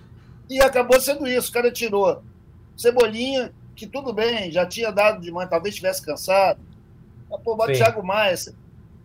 E 0.50 0.60
acabou 0.60 1.00
sendo 1.00 1.26
isso. 1.26 1.50
O 1.50 1.52
cara 1.52 1.70
tirou 1.70 2.22
Cebolinha, 2.76 3.52
que 3.74 3.86
tudo 3.86 4.12
bem, 4.12 4.50
já 4.50 4.66
tinha 4.66 4.90
dado 4.90 5.20
de 5.20 5.30
manhã, 5.30 5.48
talvez 5.48 5.74
estivesse 5.74 6.04
cansado. 6.04 6.60
Mas, 7.30 7.40
pô, 7.42 7.54
o 7.54 7.66
Thiago 7.66 8.04
Maia, 8.04 8.34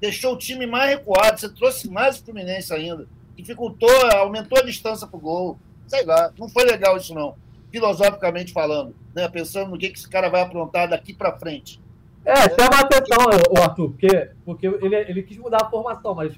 deixou 0.01 0.33
o 0.33 0.37
time 0.37 0.65
mais 0.65 0.89
recuado, 0.89 1.39
você 1.39 1.47
trouxe 1.47 1.87
mais 1.89 2.19
o 2.19 2.25
Fluminense 2.25 2.73
ainda, 2.73 3.07
dificultou, 3.37 3.89
aumentou 4.17 4.57
a 4.57 4.63
distância 4.63 5.05
para 5.07 5.15
o 5.15 5.21
gol. 5.21 5.59
Sei 5.87 6.03
lá, 6.03 6.33
não 6.37 6.49
foi 6.49 6.63
legal 6.63 6.97
isso 6.97 7.13
não, 7.13 7.35
filosoficamente 7.71 8.51
falando, 8.51 8.95
né? 9.13 9.29
pensando 9.29 9.69
no 9.69 9.77
que, 9.77 9.89
que 9.89 9.99
esse 9.99 10.09
cara 10.09 10.29
vai 10.29 10.41
aprontar 10.41 10.89
daqui 10.89 11.13
para 11.13 11.37
frente. 11.37 11.79
É, 12.25 12.35
chama 12.49 12.79
atenção, 12.79 13.29
Arthur, 13.61 13.89
porque, 13.91 14.29
porque 14.45 14.67
ele, 14.67 14.95
ele 14.95 15.23
quis 15.23 15.37
mudar 15.37 15.63
a 15.63 15.69
formação, 15.69 16.15
mas 16.15 16.33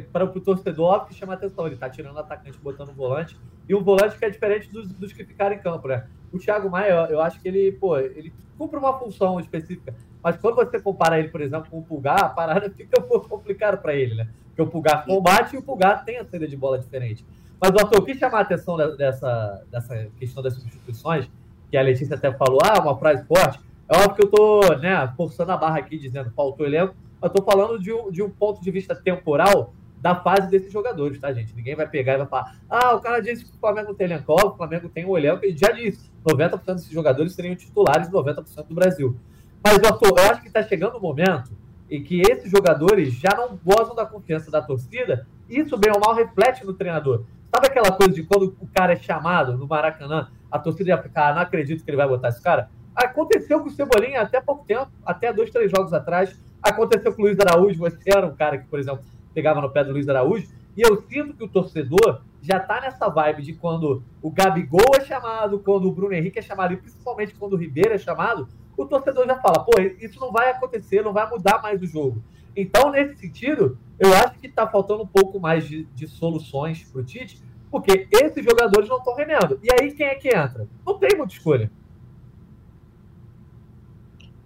para 0.00 0.24
o 0.24 0.40
torcedor, 0.40 1.06
que 1.06 1.14
chama 1.14 1.34
atenção, 1.34 1.66
ele 1.66 1.74
está 1.74 1.88
tirando 1.88 2.16
o 2.16 2.18
atacante, 2.18 2.58
botando 2.58 2.90
o 2.90 2.92
volante, 2.92 3.38
e 3.68 3.74
um 3.74 3.82
volante 3.82 4.18
que 4.18 4.24
é 4.24 4.30
diferente 4.30 4.70
dos, 4.70 4.88
dos 4.88 5.12
que 5.12 5.24
ficaram 5.24 5.54
em 5.54 5.58
campo, 5.58 5.88
né? 5.88 6.06
O 6.32 6.38
Thiago 6.38 6.68
Maia, 6.68 7.08
eu 7.10 7.20
acho 7.20 7.40
que 7.40 7.48
ele, 7.48 7.72
pô, 7.72 7.96
ele 7.98 8.32
cumpre 8.58 8.78
uma 8.78 8.98
função 8.98 9.38
específica. 9.38 9.94
Mas 10.22 10.36
quando 10.36 10.56
você 10.56 10.80
compara 10.80 11.18
ele, 11.18 11.28
por 11.28 11.40
exemplo, 11.40 11.70
com 11.70 11.78
o 11.78 11.82
Pulgar, 11.82 12.24
a 12.24 12.28
parada 12.28 12.70
fica 12.74 13.00
um 13.00 13.06
pouco 13.06 13.28
complicada 13.28 13.76
para 13.76 13.94
ele, 13.94 14.14
né? 14.14 14.28
Porque 14.48 14.62
o 14.62 14.66
Pulgar 14.66 15.04
combate 15.04 15.54
e 15.54 15.58
o 15.58 15.62
Pulgar 15.62 16.04
tem 16.04 16.18
a 16.18 16.24
saída 16.24 16.46
de 16.46 16.56
bola 16.56 16.78
diferente. 16.78 17.24
Mas, 17.60 17.70
Arthur, 17.70 17.96
eu 17.96 18.04
quis 18.04 18.18
chamar 18.18 18.38
a 18.38 18.42
atenção 18.42 18.76
dessa, 18.96 19.64
dessa 19.70 20.08
questão 20.18 20.42
das 20.42 20.54
substituições, 20.54 21.28
que 21.70 21.76
a 21.76 21.82
Letícia 21.82 22.16
até 22.16 22.32
falou, 22.32 22.58
ah, 22.64 22.80
uma 22.80 22.96
frase 22.96 23.24
forte. 23.26 23.60
É 23.88 23.96
óbvio 23.96 24.14
que 24.14 24.22
eu 24.24 24.30
tô, 24.30 24.76
né, 24.78 25.12
forçando 25.16 25.52
a 25.52 25.56
barra 25.56 25.78
aqui, 25.78 25.98
dizendo 25.98 26.30
faltou 26.30 26.66
elenco, 26.66 26.94
eu 27.22 27.30
tô 27.30 27.42
falando 27.42 27.78
de 27.78 27.92
um, 27.92 28.10
de 28.10 28.22
um 28.22 28.28
ponto 28.28 28.62
de 28.62 28.70
vista 28.70 28.94
temporal 28.94 29.72
da 30.04 30.14
fase 30.14 30.50
desses 30.50 30.70
jogadores, 30.70 31.18
tá, 31.18 31.32
gente? 31.32 31.56
Ninguém 31.56 31.74
vai 31.74 31.88
pegar 31.88 32.12
e 32.12 32.18
vai 32.18 32.26
falar, 32.26 32.56
ah, 32.68 32.94
o 32.94 33.00
cara 33.00 33.20
disse 33.20 33.42
que 33.42 33.56
o 33.56 33.58
Flamengo 33.58 33.94
tem 33.94 34.04
elenco, 34.04 34.34
o 34.34 34.54
Flamengo 34.54 34.86
tem 34.86 35.06
o 35.06 35.16
elenco, 35.16 35.42
ele 35.42 35.56
já 35.56 35.70
disse, 35.70 36.12
90% 36.28 36.62
desses 36.74 36.90
jogadores 36.90 37.32
seriam 37.32 37.56
titulares 37.56 38.10
90% 38.10 38.66
do 38.68 38.74
Brasil. 38.74 39.16
Mas, 39.64 39.78
eu 39.78 40.30
acho 40.30 40.42
que 40.42 40.48
está 40.48 40.62
chegando 40.62 40.96
o 40.96 40.98
um 40.98 41.00
momento 41.00 41.52
em 41.90 42.02
que 42.02 42.20
esses 42.20 42.50
jogadores 42.50 43.14
já 43.14 43.30
não 43.34 43.58
gozam 43.64 43.94
da 43.94 44.04
confiança 44.04 44.50
da 44.50 44.60
torcida, 44.60 45.26
e 45.48 45.60
isso, 45.60 45.74
bem 45.78 45.90
ou 45.90 45.98
mal, 45.98 46.14
reflete 46.14 46.66
no 46.66 46.74
treinador. 46.74 47.24
Sabe 47.54 47.68
aquela 47.68 47.90
coisa 47.90 48.12
de 48.12 48.24
quando 48.24 48.54
o 48.60 48.68
cara 48.74 48.92
é 48.92 48.96
chamado 48.96 49.56
no 49.56 49.66
Maracanã, 49.66 50.28
a 50.52 50.58
torcida 50.58 50.90
ia 50.90 51.02
ficar, 51.02 51.30
ah, 51.30 51.34
não 51.34 51.40
acredito 51.40 51.82
que 51.82 51.88
ele 51.88 51.96
vai 51.96 52.06
botar 52.06 52.28
esse 52.28 52.42
cara? 52.42 52.68
Aconteceu 52.94 53.58
com 53.58 53.68
o 53.68 53.72
Cebolinha 53.72 54.20
até 54.20 54.38
pouco 54.38 54.66
tempo, 54.66 54.90
até 55.02 55.32
dois, 55.32 55.48
três 55.48 55.70
jogos 55.70 55.94
atrás. 55.94 56.38
Aconteceu 56.62 57.10
com 57.14 57.22
o 57.22 57.24
Luiz 57.24 57.40
Araújo, 57.40 57.78
você 57.78 58.10
era 58.14 58.26
um 58.26 58.34
cara 58.34 58.58
que, 58.58 58.68
por 58.68 58.78
exemplo, 58.78 59.02
pegava 59.34 59.60
no 59.60 59.70
pé 59.70 59.84
do 59.84 59.92
Luiz 59.92 60.08
Araújo. 60.08 60.48
E 60.76 60.82
eu 60.82 61.02
sinto 61.08 61.34
que 61.34 61.44
o 61.44 61.48
torcedor 61.48 62.22
já 62.40 62.58
tá 62.60 62.80
nessa 62.80 63.08
vibe 63.08 63.42
de 63.42 63.54
quando 63.54 64.02
o 64.22 64.30
Gabigol 64.30 64.94
é 64.96 65.00
chamado, 65.00 65.58
quando 65.58 65.88
o 65.88 65.92
Bruno 65.92 66.14
Henrique 66.14 66.38
é 66.38 66.42
chamado, 66.42 66.74
e 66.74 66.76
principalmente 66.76 67.34
quando 67.34 67.54
o 67.54 67.56
Ribeiro 67.56 67.92
é 67.94 67.98
chamado, 67.98 68.48
o 68.76 68.84
torcedor 68.86 69.26
já 69.26 69.36
fala, 69.40 69.64
pô, 69.64 69.72
isso 70.00 70.18
não 70.20 70.32
vai 70.32 70.50
acontecer, 70.50 71.02
não 71.02 71.12
vai 71.12 71.28
mudar 71.28 71.62
mais 71.62 71.80
o 71.80 71.86
jogo. 71.86 72.22
Então, 72.56 72.90
nesse 72.90 73.16
sentido, 73.16 73.78
eu 73.98 74.12
acho 74.14 74.38
que 74.38 74.46
está 74.46 74.66
faltando 74.66 75.02
um 75.02 75.06
pouco 75.06 75.40
mais 75.40 75.66
de, 75.66 75.84
de 75.86 76.06
soluções 76.06 76.84
para 76.84 77.00
o 77.00 77.04
Tite, 77.04 77.40
porque 77.70 78.06
esses 78.10 78.44
jogadores 78.44 78.88
não 78.88 78.98
estão 78.98 79.14
rendendo. 79.14 79.58
E 79.62 79.68
aí, 79.72 79.92
quem 79.92 80.06
é 80.06 80.14
que 80.14 80.28
entra? 80.28 80.68
Não 80.86 80.98
tem 80.98 81.16
muita 81.16 81.32
escolha. 81.32 81.70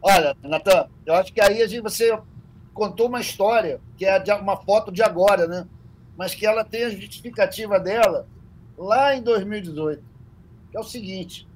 Olha, 0.00 0.36
Natan, 0.42 0.88
eu 1.04 1.14
acho 1.14 1.32
que 1.32 1.40
aí 1.40 1.60
a 1.60 1.66
gente, 1.66 1.82
você 1.82 2.18
contou 2.78 3.08
uma 3.08 3.20
história, 3.20 3.80
que 3.96 4.06
é 4.06 4.34
uma 4.34 4.56
foto 4.56 4.92
de 4.92 5.02
agora, 5.02 5.48
né? 5.48 5.66
Mas 6.16 6.34
que 6.34 6.46
ela 6.46 6.64
tem 6.64 6.84
a 6.84 6.90
justificativa 6.90 7.78
dela 7.80 8.26
lá 8.76 9.14
em 9.16 9.22
2018. 9.22 10.02
Que 10.70 10.76
é 10.76 10.80
o 10.80 10.84
seguinte: 10.84 11.46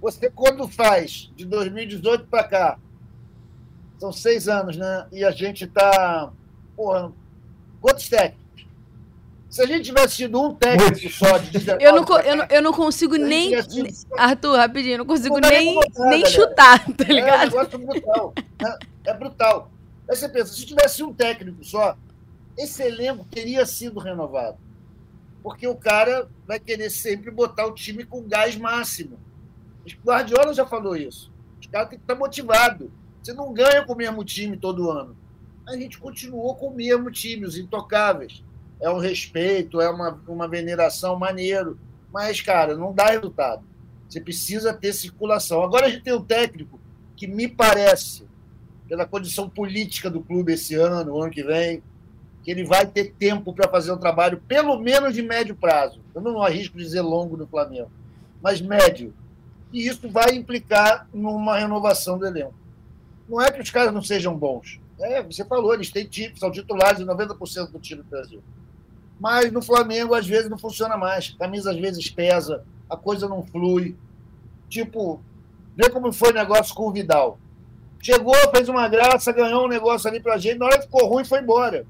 você, 0.00 0.30
quando 0.30 0.68
faz 0.68 1.32
de 1.34 1.46
2018 1.46 2.26
para 2.26 2.44
cá, 2.44 2.78
são 3.98 4.12
seis 4.12 4.48
anos, 4.48 4.76
né? 4.76 5.06
E 5.10 5.24
a 5.24 5.30
gente 5.30 5.64
está. 5.64 6.30
Porra, 6.76 7.10
quantos 7.80 8.08
técnicos? 8.08 8.66
Se 9.48 9.62
a 9.62 9.66
gente 9.66 9.84
tivesse 9.84 10.16
tido 10.16 10.42
um 10.42 10.54
técnico 10.54 11.08
só 11.08 11.38
de 11.38 11.50
19 11.50 11.82
eu 11.82 11.92
não, 11.94 12.20
eu, 12.20 12.36
não, 12.36 12.46
eu 12.50 12.62
não 12.62 12.72
consigo 12.72 13.16
nem. 13.16 13.52
Arthur, 14.18 14.56
rapidinho, 14.56 14.94
eu 14.94 14.98
não 14.98 15.06
consigo 15.06 15.40
não 15.40 15.48
nem, 15.48 15.78
nem 16.10 16.26
chutar, 16.26 16.84
tá 16.92 17.04
ligado? 17.04 17.42
É 17.42 17.46
um 17.46 17.62
negócio 17.62 17.78
brutal. 17.78 18.34
Né? 18.60 18.78
É 19.06 19.14
brutal. 19.14 19.70
Aí 20.08 20.16
você 20.16 20.28
pensa, 20.28 20.52
se 20.52 20.64
tivesse 20.64 21.02
um 21.02 21.12
técnico 21.12 21.64
só, 21.64 21.96
esse 22.56 22.82
elenco 22.82 23.24
teria 23.24 23.66
sido 23.66 23.98
renovado. 24.00 24.58
Porque 25.42 25.66
o 25.66 25.76
cara 25.76 26.28
vai 26.46 26.58
querer 26.58 26.90
sempre 26.90 27.30
botar 27.30 27.66
o 27.66 27.74
time 27.74 28.04
com 28.04 28.26
gás 28.26 28.56
máximo. 28.56 29.18
O 29.84 30.06
Guardiola 30.06 30.52
já 30.54 30.66
falou 30.66 30.96
isso. 30.96 31.32
Os 31.60 31.66
caras 31.66 31.88
têm 31.88 31.98
que 31.98 32.04
estar 32.04 32.14
motivados. 32.14 32.88
Você 33.22 33.32
não 33.32 33.52
ganha 33.52 33.84
com 33.84 33.92
o 33.92 33.96
mesmo 33.96 34.24
time 34.24 34.56
todo 34.56 34.90
ano. 34.90 35.16
A 35.66 35.76
gente 35.76 35.98
continuou 35.98 36.54
com 36.54 36.68
o 36.68 36.74
mesmo 36.74 37.10
time, 37.10 37.44
os 37.44 37.56
intocáveis. 37.56 38.42
É 38.80 38.88
um 38.90 38.98
respeito, 38.98 39.80
é 39.80 39.88
uma, 39.88 40.20
uma 40.28 40.48
veneração 40.48 41.18
maneiro. 41.18 41.78
Mas, 42.12 42.40
cara, 42.40 42.76
não 42.76 42.92
dá 42.92 43.06
resultado. 43.06 43.64
Você 44.08 44.20
precisa 44.20 44.72
ter 44.72 44.92
circulação. 44.92 45.62
Agora 45.62 45.86
a 45.86 45.90
gente 45.90 46.04
tem 46.04 46.14
um 46.14 46.24
técnico 46.24 46.80
que 47.16 47.26
me 47.26 47.48
parece, 47.48 48.26
pela 48.88 49.06
condição 49.06 49.48
política 49.48 50.10
do 50.10 50.20
clube 50.20 50.52
esse 50.52 50.74
ano, 50.74 51.20
ano 51.20 51.30
que 51.30 51.42
vem, 51.42 51.82
que 52.42 52.50
ele 52.50 52.64
vai 52.64 52.86
ter 52.86 53.12
tempo 53.18 53.52
para 53.52 53.68
fazer 53.68 53.92
um 53.92 53.98
trabalho, 53.98 54.42
pelo 54.46 54.78
menos 54.78 55.14
de 55.14 55.22
médio 55.22 55.56
prazo. 55.56 56.00
Eu 56.14 56.20
não 56.20 56.42
arrisco 56.42 56.78
dizer 56.78 57.00
longo 57.00 57.36
no 57.36 57.46
Flamengo, 57.46 57.90
mas 58.42 58.60
médio 58.60 59.12
e 59.72 59.86
isso 59.86 60.08
vai 60.08 60.34
implicar 60.34 61.08
numa 61.12 61.58
renovação 61.58 62.18
do 62.18 62.26
elenco. 62.26 62.54
Não 63.28 63.40
é 63.40 63.50
que 63.50 63.60
os 63.60 63.70
caras 63.70 63.92
não 63.92 64.02
sejam 64.02 64.36
bons. 64.36 64.80
É, 64.98 65.22
você 65.22 65.44
falou, 65.44 65.74
eles 65.74 65.90
têm 65.90 66.06
time, 66.06 66.38
são 66.38 66.50
titulares 66.50 66.98
de 66.98 67.04
90% 67.04 67.72
do 67.72 67.78
time 67.78 68.02
do 68.02 68.08
Brasil. 68.08 68.42
Mas 69.18 69.50
no 69.52 69.60
Flamengo, 69.60 70.14
às 70.14 70.26
vezes, 70.26 70.48
não 70.48 70.58
funciona 70.58 70.96
mais. 70.96 71.34
A 71.34 71.38
camisa, 71.38 71.72
às 71.72 71.78
vezes, 71.78 72.08
pesa. 72.08 72.64
a 72.88 72.96
coisa 72.96 73.28
não 73.28 73.42
flui. 73.42 73.96
Tipo, 74.68 75.20
vê 75.76 75.90
como 75.90 76.12
foi 76.12 76.30
o 76.30 76.34
negócio 76.34 76.74
com 76.74 76.88
o 76.88 76.92
Vidal. 76.92 77.38
Chegou, 78.00 78.34
fez 78.54 78.68
uma 78.68 78.88
graça, 78.88 79.32
ganhou 79.32 79.64
um 79.64 79.68
negócio 79.68 80.08
ali 80.08 80.20
pra 80.20 80.38
gente, 80.38 80.58
na 80.58 80.66
hora 80.66 80.82
ficou 80.82 81.06
ruim, 81.06 81.24
foi 81.24 81.40
embora. 81.40 81.86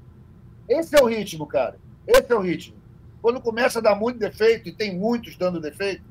Esse 0.67 0.95
é 0.95 1.01
o 1.01 1.05
ritmo, 1.05 1.45
cara. 1.45 1.77
Esse 2.07 2.31
é 2.31 2.35
o 2.35 2.41
ritmo. 2.41 2.75
Quando 3.21 3.41
começa 3.41 3.79
a 3.79 3.81
dar 3.81 3.95
muito 3.95 4.19
defeito, 4.19 4.69
e 4.69 4.71
tem 4.71 4.97
muitos 4.97 5.35
dando 5.35 5.59
defeito, 5.59 6.03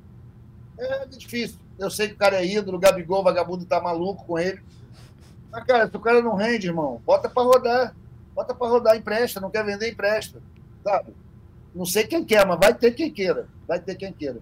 é 0.79 1.07
difícil. 1.07 1.59
Eu 1.79 1.91
sei 1.91 2.09
que 2.09 2.15
o 2.15 2.19
cara 2.19 2.37
é 2.37 2.47
ídolo, 2.47 2.77
o 2.77 2.81
Gabigol, 2.81 3.21
o 3.21 3.25
vagabundo 3.25 3.65
tá 3.65 3.81
maluco 3.81 4.25
com 4.25 4.39
ele. 4.39 4.61
Mas, 5.51 5.65
cara, 5.65 5.89
se 5.89 5.97
o 5.97 6.01
cara 6.01 6.23
não 6.23 6.35
rende, 6.35 6.67
irmão, 6.67 7.01
bota 7.05 7.29
para 7.29 7.43
rodar. 7.43 7.97
Bota 8.35 8.55
para 8.55 8.69
rodar, 8.69 8.97
empresta. 8.97 9.41
Não 9.41 9.51
quer 9.51 9.65
vender, 9.65 9.91
empresta. 9.91 10.41
Sabe? 10.83 11.15
Não 11.75 11.85
sei 11.85 12.07
quem 12.07 12.25
quer, 12.25 12.47
mas 12.47 12.59
vai 12.59 12.75
ter 12.75 12.93
quem 12.93 13.11
queira. 13.11 13.49
Vai 13.67 13.81
ter 13.81 13.95
quem 13.95 14.13
queira. 14.13 14.39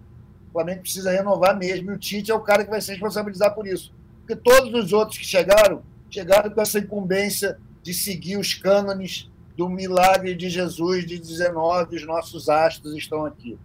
O 0.48 0.52
Flamengo 0.52 0.82
precisa 0.82 1.10
renovar 1.10 1.56
mesmo. 1.56 1.90
E 1.90 1.94
o 1.94 1.98
Tite 1.98 2.30
é 2.30 2.34
o 2.34 2.40
cara 2.40 2.64
que 2.64 2.70
vai 2.70 2.80
se 2.80 2.90
responsabilizar 2.90 3.54
por 3.54 3.66
isso. 3.66 3.92
Porque 4.24 4.36
todos 4.36 4.72
os 4.72 4.92
outros 4.92 5.18
que 5.18 5.24
chegaram, 5.24 5.82
chegaram 6.10 6.50
com 6.50 6.60
essa 6.60 6.78
incumbência 6.78 7.58
de 7.82 7.92
seguir 7.92 8.38
os 8.38 8.54
cânones 8.54 9.30
do 9.56 9.68
milagre 9.68 10.34
de 10.34 10.48
Jesus 10.48 11.04
de 11.04 11.18
19, 11.18 11.96
os 11.96 12.06
nossos 12.06 12.48
astros 12.48 12.96
estão 12.96 13.26
aqui. 13.26 13.58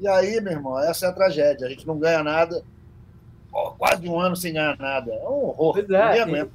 E 0.00 0.08
aí, 0.08 0.40
meu 0.40 0.54
irmão, 0.54 0.78
essa 0.78 1.06
é 1.06 1.08
a 1.10 1.12
tragédia. 1.12 1.66
A 1.66 1.70
gente 1.70 1.86
não 1.86 1.98
ganha 1.98 2.22
nada, 2.22 2.64
quase 3.76 4.08
um 4.08 4.18
ano 4.18 4.34
sem 4.34 4.54
ganhar 4.54 4.78
nada. 4.78 5.12
É 5.12 5.28
um 5.28 5.44
horror. 5.44 5.74
Pois 5.74 5.90
é, 5.90 6.48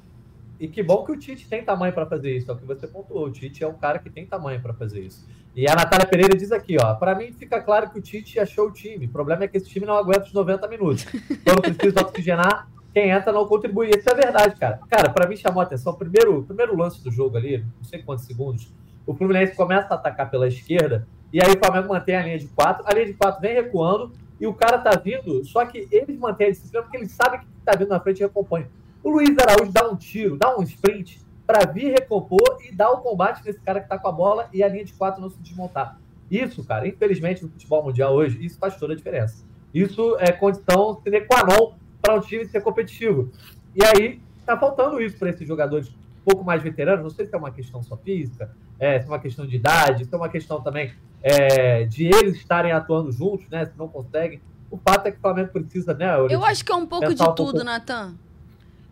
e, 0.60 0.66
e, 0.66 0.68
que 0.68 0.82
bom 0.82 1.04
que 1.06 1.12
o 1.12 1.20
Tite 1.20 1.48
tem 1.48 1.64
tamanho 1.64 1.94
para 1.94 2.08
fazer 2.08 2.36
isso, 2.36 2.50
é 2.50 2.54
o 2.54 2.58
que 2.58 2.66
você 2.66 2.88
pontuou. 2.88 3.28
O 3.28 3.32
Tite 3.32 3.64
é 3.64 3.68
um 3.68 3.78
cara 3.78 4.00
que 4.00 4.10
tem 4.10 4.26
tamanho 4.26 4.62
para 4.62 4.74
fazer 4.74 5.02
isso. 5.02 5.28
E 5.56 5.70
a 5.70 5.76
Natália 5.76 6.08
Pereira 6.08 6.36
diz 6.36 6.52
aqui, 6.52 6.78
ó, 6.82 6.96
para 6.96 7.14
mim 7.14 7.32
fica 7.32 7.62
claro 7.62 7.92
que 7.92 8.00
o 8.00 8.02
Tite 8.02 8.40
achou 8.40 8.70
o 8.70 8.72
time. 8.72 9.06
O 9.06 9.10
problema 9.10 9.44
é 9.44 9.48
que 9.48 9.58
esse 9.58 9.70
time 9.70 9.86
não 9.86 9.96
aguenta 9.96 10.26
os 10.26 10.34
90 10.34 10.68
minutos. 10.68 11.06
Quando 11.44 11.62
precisa 11.62 12.02
oxigenar, 12.02 12.68
quem 12.94 13.10
entra 13.10 13.32
não 13.32 13.48
contribui. 13.48 13.90
Isso 13.90 14.10
é 14.10 14.14
verdade, 14.14 14.56
cara. 14.56 14.80
Cara, 14.90 15.10
para 15.10 15.28
mim 15.28 15.36
chamou 15.36 15.62
a 15.62 15.64
atenção, 15.64 15.94
primeiro, 15.96 16.44
primeiro 16.44 16.78
lance 16.78 17.04
do 17.04 17.12
jogo 17.12 17.36
ali, 17.38 17.58
não 17.58 17.84
sei 17.84 18.04
quantos 18.04 18.26
segundos, 18.26 18.72
o 19.06 19.14
Fluminense 19.14 19.56
começa 19.56 19.94
a 19.94 19.98
atacar 19.98 20.30
pela 20.30 20.48
esquerda, 20.48 21.08
e 21.32 21.42
aí 21.44 21.52
o 21.52 21.58
Flamengo 21.58 21.90
mantém 21.90 22.16
a 22.16 22.24
linha 22.24 22.38
de 22.38 22.48
quatro, 22.48 22.84
a 22.88 22.94
linha 22.94 23.08
de 23.08 23.14
quatro 23.14 23.42
vem 23.42 23.56
recuando, 23.56 24.12
e 24.40 24.46
o 24.46 24.54
cara 24.54 24.78
tá 24.78 24.92
vindo, 24.92 25.44
só 25.46 25.66
que 25.66 25.88
eles 25.92 26.18
mantêm 26.18 26.48
a 26.48 26.50
disciplina 26.52 26.84
porque 26.84 26.98
eles 26.98 27.12
sabem 27.12 27.40
que 27.40 27.46
tá 27.66 27.76
vindo 27.76 27.90
na 27.90 28.00
frente 28.00 28.20
e 28.20 28.24
recompõe. 28.24 28.68
O 29.04 29.10
Luiz 29.10 29.36
Araújo 29.38 29.72
dá 29.72 29.90
um 29.90 29.96
tiro, 29.96 30.38
dá 30.38 30.58
um 30.58 30.64
sprint 30.64 31.22
para 31.46 31.70
vir 31.70 31.92
recompor 31.92 32.58
e 32.64 32.74
dar 32.74 32.92
o 32.92 33.00
combate 33.00 33.44
nesse 33.46 33.60
cara 33.60 33.82
que 33.82 33.90
tá 33.90 33.98
com 33.98 34.08
a 34.08 34.12
bola 34.12 34.48
e 34.54 34.64
a 34.64 34.68
linha 34.68 34.86
de 34.86 34.94
quatro 34.94 35.22
não 35.22 35.30
se 35.30 35.38
desmontar. 35.40 36.00
Isso, 36.32 36.64
cara, 36.64 36.88
infelizmente 36.88 37.44
no 37.44 37.50
futebol 37.50 37.84
mundial 37.84 38.14
hoje, 38.14 38.44
isso 38.44 38.58
faz 38.58 38.76
toda 38.78 38.94
a 38.94 38.96
diferença. 38.96 39.46
Isso 39.74 40.18
é 40.20 40.32
condição 40.32 41.02
sine 41.04 41.22
qua 41.22 41.44
non 41.44 41.74
para 42.04 42.16
um 42.16 42.20
time 42.20 42.46
ser 42.46 42.62
competitivo. 42.62 43.32
E 43.74 43.80
aí, 43.84 44.22
tá 44.46 44.58
faltando 44.58 45.02
isso 45.02 45.18
para 45.18 45.30
esses 45.30 45.48
jogadores 45.48 45.88
um 45.88 46.26
pouco 46.26 46.44
mais 46.44 46.62
veteranos. 46.62 47.02
Não 47.02 47.10
sei 47.10 47.26
se 47.26 47.34
é 47.34 47.38
uma 47.38 47.50
questão 47.50 47.82
só 47.82 47.96
física, 47.96 48.54
é, 48.78 49.00
se 49.00 49.06
é 49.06 49.10
uma 49.10 49.20
questão 49.20 49.48
de 49.48 49.56
idade, 49.56 50.04
se 50.04 50.14
é 50.14 50.18
uma 50.18 50.28
questão 50.28 50.62
também 50.62 50.94
é, 51.24 51.86
de 51.86 52.08
eles 52.08 52.36
estarem 52.36 52.74
atuando 52.74 53.10
juntos, 53.10 53.48
né? 53.50 53.66
Se 53.66 53.72
não 53.78 53.88
conseguem. 53.88 54.42
O 54.70 54.78
fato 54.78 55.08
é 55.08 55.12
que 55.12 55.18
o 55.18 55.22
Flamengo 55.22 55.50
precisa, 55.52 55.94
né? 55.94 56.14
Eu 56.30 56.44
acho 56.44 56.66
que 56.66 56.72
é 56.72 56.76
um 56.76 56.86
pouco 56.86 57.14
de 57.14 57.24
um 57.24 57.26
tudo, 57.28 57.52
pouco... 57.52 57.64
Natan. 57.64 58.16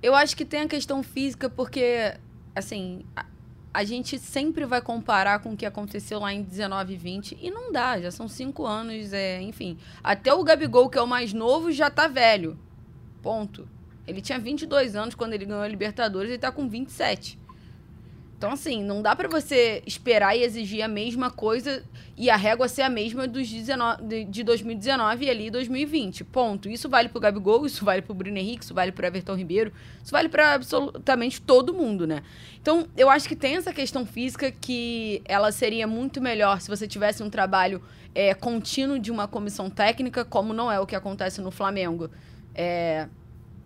Eu 0.01 0.15
acho 0.15 0.35
que 0.35 0.45
tem 0.45 0.61
a 0.61 0.67
questão 0.67 1.03
física, 1.03 1.49
porque, 1.49 2.15
assim, 2.55 3.03
a, 3.15 3.25
a, 3.73 3.83
gente 3.83 4.17
sempre 4.17 4.65
vai 4.65 4.81
comparar 4.81 5.39
com 5.39 5.51
o 5.51 5.57
que 5.57 5.65
aconteceu 5.65 6.19
lá 6.19 6.33
em 6.33 6.43
19 6.43 6.93
e 6.93 6.97
20, 6.97 7.37
e 7.41 7.51
não 7.51 7.71
dá, 7.71 7.99
já 7.99 8.09
são 8.09 8.27
cinco 8.27 8.65
anos, 8.65 9.11
é, 9.11 9.41
enfim. 9.41 9.77
Até 10.03 10.33
o 10.33 10.43
Gabigol, 10.43 10.89
que 10.89 10.97
é 10.97 11.01
o 11.01 11.07
mais 11.07 11.33
novo, 11.33 11.71
já 11.71 11.89
tá 11.89 12.07
velho. 12.07 12.57
Ponto. 13.21 13.67
Ele 14.07 14.21
tinha 14.21 14.39
22 14.39 14.95
anos 14.95 15.15
quando 15.15 15.33
ele 15.33 15.45
ganhou 15.45 15.61
a 15.61 15.67
Libertadores, 15.67 16.29
ele 16.29 16.39
tá 16.39 16.51
com 16.51 16.67
27. 16.67 17.39
Então, 18.41 18.53
assim, 18.53 18.83
não 18.83 19.03
dá 19.03 19.15
para 19.15 19.29
você 19.29 19.83
esperar 19.85 20.35
e 20.35 20.41
exigir 20.41 20.81
a 20.81 20.87
mesma 20.87 21.29
coisa 21.29 21.83
e 22.17 22.27
a 22.27 22.35
régua 22.35 22.67
ser 22.67 22.81
a 22.81 22.89
mesma 22.89 23.27
dos 23.27 23.47
19, 23.47 24.25
de 24.25 24.43
2019 24.43 25.25
e 25.25 25.29
ali 25.29 25.51
2020. 25.51 26.23
Ponto. 26.23 26.67
Isso 26.67 26.89
vale 26.89 27.07
pro 27.07 27.19
Gabigol, 27.19 27.67
isso 27.67 27.85
vale 27.85 28.01
pro 28.01 28.15
Bruno 28.15 28.35
Henrique, 28.39 28.63
isso 28.63 28.73
vale 28.73 28.91
pro 28.91 29.05
Everton 29.05 29.35
Ribeiro, 29.35 29.71
isso 30.03 30.11
vale 30.11 30.27
para 30.27 30.55
absolutamente 30.55 31.39
todo 31.39 31.71
mundo, 31.71 32.07
né? 32.07 32.23
Então, 32.59 32.87
eu 32.97 33.11
acho 33.11 33.29
que 33.29 33.35
tem 33.35 33.57
essa 33.57 33.71
questão 33.71 34.07
física 34.07 34.49
que 34.49 35.21
ela 35.25 35.51
seria 35.51 35.85
muito 35.85 36.19
melhor 36.19 36.61
se 36.61 36.67
você 36.67 36.87
tivesse 36.87 37.21
um 37.21 37.29
trabalho 37.29 37.79
é, 38.15 38.33
contínuo 38.33 38.97
de 38.97 39.11
uma 39.11 39.27
comissão 39.27 39.69
técnica, 39.69 40.25
como 40.25 40.51
não 40.51 40.71
é 40.71 40.79
o 40.79 40.87
que 40.87 40.95
acontece 40.95 41.41
no 41.41 41.51
Flamengo. 41.51 42.09
É, 42.53 43.07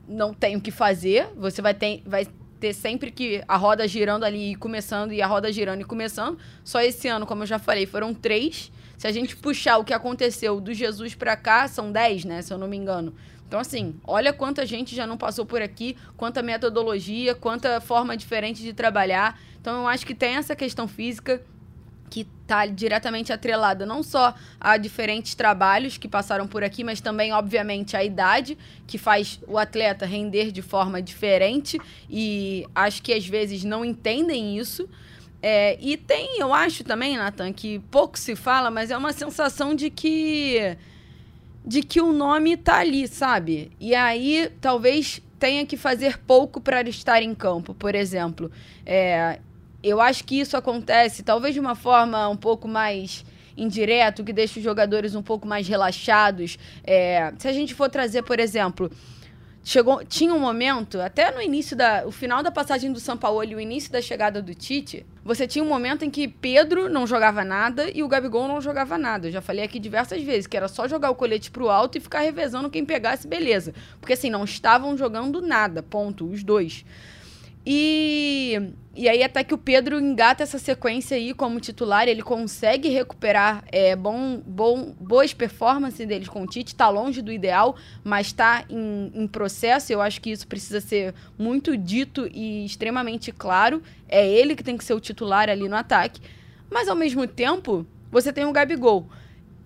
não 0.07 0.33
tem 0.33 0.55
o 0.55 0.61
que 0.61 0.71
fazer, 0.71 1.27
você 1.35 1.61
vai 1.61 1.73
ter, 1.73 2.03
vai 2.05 2.27
ter 2.59 2.73
sempre 2.73 3.11
que 3.11 3.43
a 3.47 3.57
roda 3.57 3.87
girando 3.87 4.23
ali 4.23 4.51
e 4.51 4.55
começando, 4.55 5.11
e 5.11 5.21
a 5.21 5.27
roda 5.27 5.51
girando 5.51 5.81
e 5.81 5.83
começando. 5.83 6.37
Só 6.63 6.81
esse 6.81 7.07
ano, 7.07 7.25
como 7.25 7.43
eu 7.43 7.47
já 7.47 7.59
falei, 7.59 7.85
foram 7.85 8.13
três. 8.13 8.71
Se 8.97 9.07
a 9.07 9.11
gente 9.11 9.35
puxar 9.35 9.77
o 9.77 9.83
que 9.83 9.93
aconteceu 9.93 10.59
do 10.61 10.73
Jesus 10.73 11.15
para 11.15 11.35
cá, 11.35 11.67
são 11.67 11.91
dez, 11.91 12.23
né? 12.23 12.41
Se 12.41 12.53
eu 12.53 12.57
não 12.57 12.67
me 12.67 12.77
engano. 12.77 13.13
Então, 13.47 13.59
assim, 13.59 13.95
olha 14.03 14.33
quanta 14.33 14.65
gente 14.65 14.95
já 14.95 15.05
não 15.05 15.17
passou 15.17 15.45
por 15.45 15.61
aqui, 15.61 15.95
quanta 16.17 16.41
metodologia, 16.41 17.35
quanta 17.35 17.79
forma 17.79 18.17
diferente 18.17 18.63
de 18.63 18.73
trabalhar. 18.73 19.39
Então, 19.61 19.81
eu 19.81 19.87
acho 19.87 20.05
que 20.05 20.15
tem 20.15 20.35
essa 20.35 20.55
questão 20.55 20.87
física 20.87 21.41
que 22.09 22.27
está 22.41 22.65
diretamente 22.65 23.33
atrelada 23.33 23.85
não 23.85 24.03
só 24.03 24.33
a 24.59 24.77
diferentes 24.77 25.33
trabalhos 25.35 25.97
que 25.97 26.07
passaram 26.07 26.47
por 26.47 26.63
aqui, 26.63 26.83
mas 26.83 27.01
também, 27.01 27.33
obviamente, 27.33 27.97
a 27.97 28.03
idade, 28.03 28.57
que 28.85 28.97
faz 28.97 29.39
o 29.47 29.57
atleta 29.57 30.05
render 30.05 30.51
de 30.51 30.61
forma 30.61 31.01
diferente 31.01 31.79
e 32.09 32.65
acho 32.73 33.01
que 33.01 33.13
às 33.13 33.25
vezes 33.27 33.63
não 33.63 33.83
entendem 33.83 34.57
isso. 34.57 34.87
É, 35.41 35.77
e 35.79 35.97
tem, 35.97 36.39
eu 36.39 36.53
acho 36.53 36.83
também, 36.83 37.17
Nathan, 37.17 37.51
que 37.53 37.79
pouco 37.91 38.17
se 38.17 38.35
fala, 38.35 38.71
mas 38.71 38.91
é 38.91 38.97
uma 38.97 39.13
sensação 39.13 39.75
de 39.75 39.89
que 39.89 40.77
de 41.67 41.81
que 41.81 41.99
o 41.99 42.13
nome 42.13 42.53
está 42.53 42.77
ali, 42.77 43.07
sabe? 43.07 43.71
E 43.79 43.95
aí 43.95 44.51
talvez 44.61 45.19
tenha 45.39 45.65
que 45.65 45.75
fazer 45.75 46.19
pouco 46.19 46.61
para 46.61 46.87
estar 46.87 47.21
em 47.23 47.33
campo, 47.33 47.73
por 47.73 47.95
exemplo. 47.95 48.51
É, 48.85 49.39
eu 49.87 50.01
acho 50.01 50.23
que 50.23 50.39
isso 50.39 50.57
acontece 50.57 51.21
talvez 51.23 51.53
de 51.53 51.59
uma 51.59 51.75
forma 51.75 52.27
um 52.27 52.37
pouco 52.37 52.67
mais 52.67 53.23
indireto, 53.57 54.23
que 54.23 54.33
deixa 54.33 54.59
os 54.59 54.63
jogadores 54.63 55.15
um 55.15 55.21
pouco 55.21 55.47
mais 55.47 55.67
relaxados. 55.67 56.57
É, 56.83 57.33
se 57.37 57.47
a 57.47 57.53
gente 57.53 57.73
for 57.73 57.89
trazer, 57.89 58.23
por 58.23 58.39
exemplo, 58.39 58.91
chegou, 59.63 60.03
tinha 60.03 60.33
um 60.33 60.39
momento, 60.39 60.99
até 60.99 61.31
no 61.31 61.41
início 61.41 61.75
da, 61.75 62.03
o 62.05 62.11
final 62.11 62.43
da 62.43 62.51
passagem 62.51 62.91
do 62.91 62.99
São 62.99 63.17
Paulo 63.17 63.43
e 63.43 63.55
o 63.55 63.59
início 63.59 63.91
da 63.91 64.01
chegada 64.01 64.41
do 64.41 64.53
Tite, 64.53 65.05
você 65.23 65.47
tinha 65.47 65.63
um 65.63 65.67
momento 65.67 66.03
em 66.03 66.09
que 66.09 66.27
Pedro 66.27 66.89
não 66.89 67.07
jogava 67.07 67.43
nada 67.43 67.89
e 67.89 68.03
o 68.03 68.07
Gabigol 68.07 68.47
não 68.47 68.61
jogava 68.61 68.97
nada. 68.97 69.27
Eu 69.27 69.31
já 69.31 69.41
falei 69.41 69.63
aqui 69.63 69.79
diversas 69.79 70.21
vezes 70.21 70.45
que 70.45 70.55
era 70.55 70.67
só 70.67 70.87
jogar 70.87 71.09
o 71.09 71.15
colete 71.15 71.49
pro 71.49 71.69
alto 71.69 71.97
e 71.97 72.01
ficar 72.01 72.19
revezando 72.19 72.69
quem 72.69 72.85
pegasse, 72.85 73.27
beleza. 73.27 73.73
Porque 73.99 74.13
assim, 74.13 74.29
não 74.29 74.43
estavam 74.43 74.95
jogando 74.97 75.41
nada, 75.41 75.81
ponto, 75.81 76.29
os 76.29 76.43
dois. 76.43 76.85
E, 77.65 78.73
e 78.95 79.09
aí, 79.09 79.23
até 79.23 79.43
que 79.43 79.53
o 79.53 79.57
Pedro 79.57 79.99
engata 79.99 80.43
essa 80.43 80.59
sequência 80.59 81.17
aí 81.17 81.33
como 81.33 81.59
titular, 81.59 82.07
ele 82.07 82.21
consegue 82.21 82.89
recuperar 82.89 83.63
é, 83.71 83.95
bom, 83.95 84.39
bom, 84.45 84.93
boas 84.99 85.33
performances 85.33 86.07
deles 86.07 86.29
com 86.29 86.43
o 86.43 86.47
Tite. 86.47 86.73
Está 86.73 86.87
longe 86.89 87.23
do 87.23 87.31
ideal, 87.31 87.75
mas 88.03 88.27
está 88.27 88.63
em, 88.69 89.11
em 89.15 89.27
processo. 89.27 89.91
Eu 89.91 89.99
acho 89.99 90.21
que 90.21 90.29
isso 90.29 90.47
precisa 90.47 90.79
ser 90.79 91.15
muito 91.39 91.75
dito 91.75 92.29
e 92.31 92.63
extremamente 92.65 93.31
claro. 93.31 93.81
É 94.07 94.27
ele 94.27 94.55
que 94.55 94.63
tem 94.63 94.77
que 94.77 94.83
ser 94.83 94.93
o 94.93 94.99
titular 94.99 95.49
ali 95.49 95.67
no 95.67 95.75
ataque. 95.75 96.21
Mas, 96.69 96.87
ao 96.87 96.95
mesmo 96.95 97.25
tempo, 97.25 97.85
você 98.11 98.31
tem 98.31 98.45
o 98.45 98.51
Gabigol. 98.51 99.09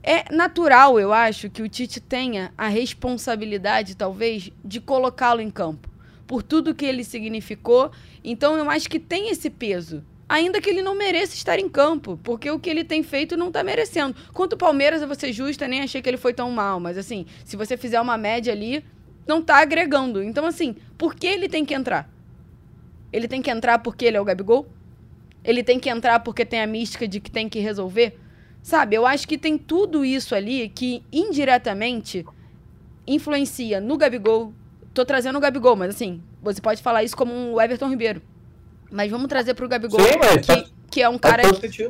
É 0.01 0.33
natural, 0.33 0.97
eu 0.97 1.11
acho, 1.11 1.49
que 1.49 1.61
o 1.61 1.67
Tite 1.67 1.99
tenha 1.99 2.53
a 2.57 2.69
responsabilidade, 2.69 3.97
talvez, 3.97 4.49
de 4.63 4.79
colocá-lo 4.79 5.41
em 5.41 5.51
campo 5.51 5.89
por 6.29 6.43
tudo 6.43 6.75
que 6.75 6.85
ele 6.85 7.03
significou. 7.03 7.91
Então 8.23 8.55
eu 8.55 8.69
acho 8.69 8.87
que 8.87 8.99
tem 8.99 9.31
esse 9.31 9.49
peso. 9.49 10.05
Ainda 10.29 10.61
que 10.61 10.69
ele 10.69 10.83
não 10.83 10.93
mereça 10.93 11.33
estar 11.33 11.57
em 11.57 11.67
campo, 11.67 12.19
porque 12.23 12.51
o 12.51 12.59
que 12.59 12.69
ele 12.69 12.83
tem 12.83 13.01
feito 13.01 13.35
não 13.35 13.47
está 13.47 13.63
merecendo. 13.63 14.15
Quanto 14.31 14.53
o 14.53 14.57
Palmeiras, 14.57 15.01
eu 15.01 15.07
vou 15.07 15.15
ser 15.15 15.33
justa, 15.33 15.67
nem 15.67 15.81
achei 15.81 16.03
que 16.03 16.07
ele 16.07 16.17
foi 16.17 16.31
tão 16.31 16.51
mal, 16.51 16.79
mas 16.79 16.99
assim, 16.99 17.25
se 17.43 17.57
você 17.57 17.75
fizer 17.75 17.99
uma 17.99 18.15
média 18.15 18.53
ali, 18.53 18.85
não 19.25 19.39
está 19.39 19.57
agregando. 19.57 20.21
Então, 20.21 20.45
assim, 20.45 20.75
por 20.99 21.15
que 21.15 21.25
ele 21.25 21.49
tem 21.49 21.65
que 21.65 21.73
entrar? 21.73 22.07
Ele 23.11 23.27
tem 23.27 23.41
que 23.41 23.49
entrar 23.49 23.79
porque 23.79 24.05
ele 24.05 24.17
é 24.17 24.21
o 24.21 24.23
Gabigol? 24.23 24.67
Ele 25.43 25.63
tem 25.63 25.79
que 25.79 25.89
entrar 25.89 26.19
porque 26.19 26.45
tem 26.45 26.61
a 26.61 26.67
mística 26.67 27.07
de 27.07 27.19
que 27.19 27.31
tem 27.31 27.49
que 27.49 27.57
resolver? 27.57 28.19
Sabe, 28.61 28.95
eu 28.95 29.07
acho 29.07 29.27
que 29.27 29.35
tem 29.35 29.57
tudo 29.57 30.05
isso 30.05 30.35
ali 30.35 30.69
que 30.69 31.01
indiretamente 31.11 32.23
influencia 33.07 33.81
no 33.81 33.97
Gabigol, 33.97 34.53
tô 34.99 35.05
trazendo 35.05 35.37
o 35.37 35.39
Gabigol, 35.39 35.75
mas 35.75 35.95
assim, 35.95 36.21
você 36.41 36.59
pode 36.59 36.81
falar 36.81 37.03
isso 37.03 37.15
como 37.15 37.33
um 37.33 37.59
Everton 37.59 37.89
Ribeiro. 37.89 38.21
Mas 38.91 39.09
vamos 39.09 39.27
trazer 39.27 39.53
pro 39.53 39.67
Gabigol. 39.67 39.99
Sim, 39.99 40.17
mas 40.19 40.45
que, 40.45 40.71
que 40.91 41.01
é 41.01 41.07
um 41.07 41.17
cara 41.17 41.43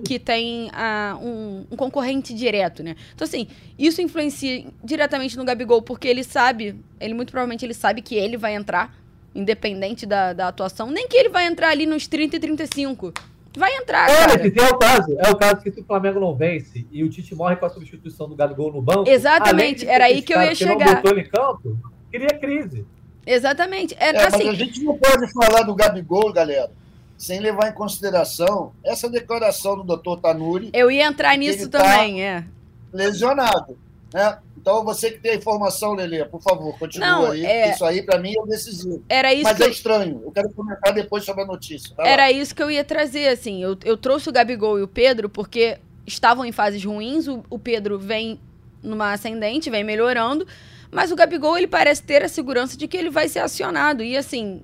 que 0.06 0.20
tem 0.20 0.68
uh, 0.68 1.18
um, 1.26 1.66
um, 1.72 1.76
concorrente 1.76 2.34
direto, 2.34 2.84
né? 2.84 2.96
Então, 3.16 3.26
assim, 3.26 3.48
isso 3.78 4.02
influencia 4.02 4.66
diretamente 4.84 5.38
no 5.38 5.46
Gabigol, 5.46 5.82
porque 5.82 6.08
ele 6.08 6.24
sabe, 6.24 6.76
ele 7.00 7.14
muito 7.14 7.32
provavelmente 7.32 7.66
ele 7.66 7.74
sabe 7.74 8.02
que 8.02 8.16
ele 8.16 8.38
vai 8.38 8.54
entrar, 8.54 8.96
independente 9.34 10.06
da, 10.06 10.34
da 10.34 10.50
atuação. 10.50 10.92
Nem 10.92 11.08
que 11.08 11.18
ele 11.18 11.30
vai 11.30 11.46
entrar 11.46 11.70
ali 11.70 11.86
nos 11.86 12.06
30 12.06 12.36
e 12.36 12.40
35. 12.40 13.14
Vai 13.58 13.76
entrar, 13.76 14.08
é, 14.10 14.28
cara. 14.28 14.48
é 14.48 14.74
o 14.74 14.78
caso. 14.78 15.18
É 15.18 15.32
o 15.32 15.36
caso 15.36 15.62
que 15.64 15.72
se 15.72 15.80
o 15.80 15.84
Flamengo 15.84 16.20
não 16.20 16.36
vence 16.36 16.86
e 16.92 17.04
o 17.04 17.10
Tite 17.10 17.34
morre 17.34 17.56
com 17.56 17.66
a 17.66 17.70
substituição 17.70 18.30
do 18.30 18.36
Gabigol 18.36 18.72
no 18.72 18.82
banco. 18.82 19.10
Exatamente, 19.10 19.88
era 19.88 20.06
aí 20.06 20.22
que 20.22 20.34
eu 20.34 20.42
ia 20.42 20.54
chegar. 20.54 20.78
Que 20.78 20.86
não 20.86 21.02
botou 21.02 21.18
em 21.18 21.24
campo, 21.24 21.80
cria 22.12 22.40
crise. 22.40 22.86
Exatamente. 23.30 23.96
É, 24.00 24.10
é 24.10 24.26
assim... 24.26 24.46
Mas 24.46 24.56
a 24.56 24.58
gente 24.58 24.84
não 24.84 24.98
pode 24.98 25.32
falar 25.32 25.62
do 25.62 25.76
Gabigol, 25.76 26.34
galera, 26.34 26.72
sem 27.16 27.40
levar 27.40 27.70
em 27.70 27.74
consideração 27.74 28.72
essa 28.84 29.08
declaração 29.08 29.78
do 29.78 29.84
doutor 29.84 30.20
Tanuri. 30.20 30.72
Eu 30.74 30.90
ia 30.90 31.06
entrar 31.06 31.38
nisso 31.38 31.70
tá 31.70 31.80
também, 31.80 32.16
tá 32.16 32.22
é. 32.22 32.44
Lesionado. 32.92 33.78
Né? 34.12 34.38
Então, 34.58 34.84
você 34.84 35.12
que 35.12 35.20
tem 35.20 35.34
a 35.34 35.36
informação, 35.36 35.94
Lelê, 35.94 36.26
por 36.26 36.42
favor, 36.42 36.78
continua 36.78 37.08
não, 37.08 37.32
aí. 37.32 37.46
É... 37.46 37.72
Isso 37.72 37.86
aí, 37.86 38.02
para 38.02 38.18
mim, 38.18 38.34
é 38.36 38.48
decisivo. 38.48 39.04
Era 39.08 39.34
isso 39.34 39.44
Mas 39.44 39.62
é 39.62 39.70
estranho. 39.70 40.22
Eu 40.26 40.32
quero 40.32 40.52
comentar 40.52 40.92
depois 40.92 41.24
sobre 41.24 41.44
a 41.44 41.46
notícia. 41.46 41.96
Tá 41.96 42.06
Era 42.06 42.24
lá. 42.24 42.32
isso 42.32 42.56
que 42.56 42.64
eu 42.64 42.72
ia 42.72 42.84
trazer, 42.84 43.28
assim. 43.28 43.62
Eu, 43.62 43.78
eu 43.86 43.96
trouxe 43.96 44.28
o 44.28 44.32
Gabigol 44.32 44.80
e 44.80 44.82
o 44.82 44.88
Pedro 44.88 45.30
porque 45.30 45.78
estavam 46.06 46.44
em 46.44 46.52
fases 46.52 46.84
ruins. 46.84 47.28
O, 47.28 47.44
o 47.50 47.60
Pedro 47.60 48.00
vem 48.00 48.40
numa 48.82 49.14
ascendente, 49.14 49.70
vem 49.70 49.84
melhorando. 49.84 50.48
Mas 50.92 51.12
o 51.12 51.16
Gabigol, 51.16 51.58
ele 51.58 51.68
parece 51.68 52.02
ter 52.02 52.24
a 52.24 52.28
segurança 52.28 52.76
de 52.76 52.88
que 52.88 52.98
ele 52.98 53.10
vai 53.10 53.28
ser 53.28 53.40
acionado. 53.40 54.04
E, 54.04 54.18
assim, 54.18 54.64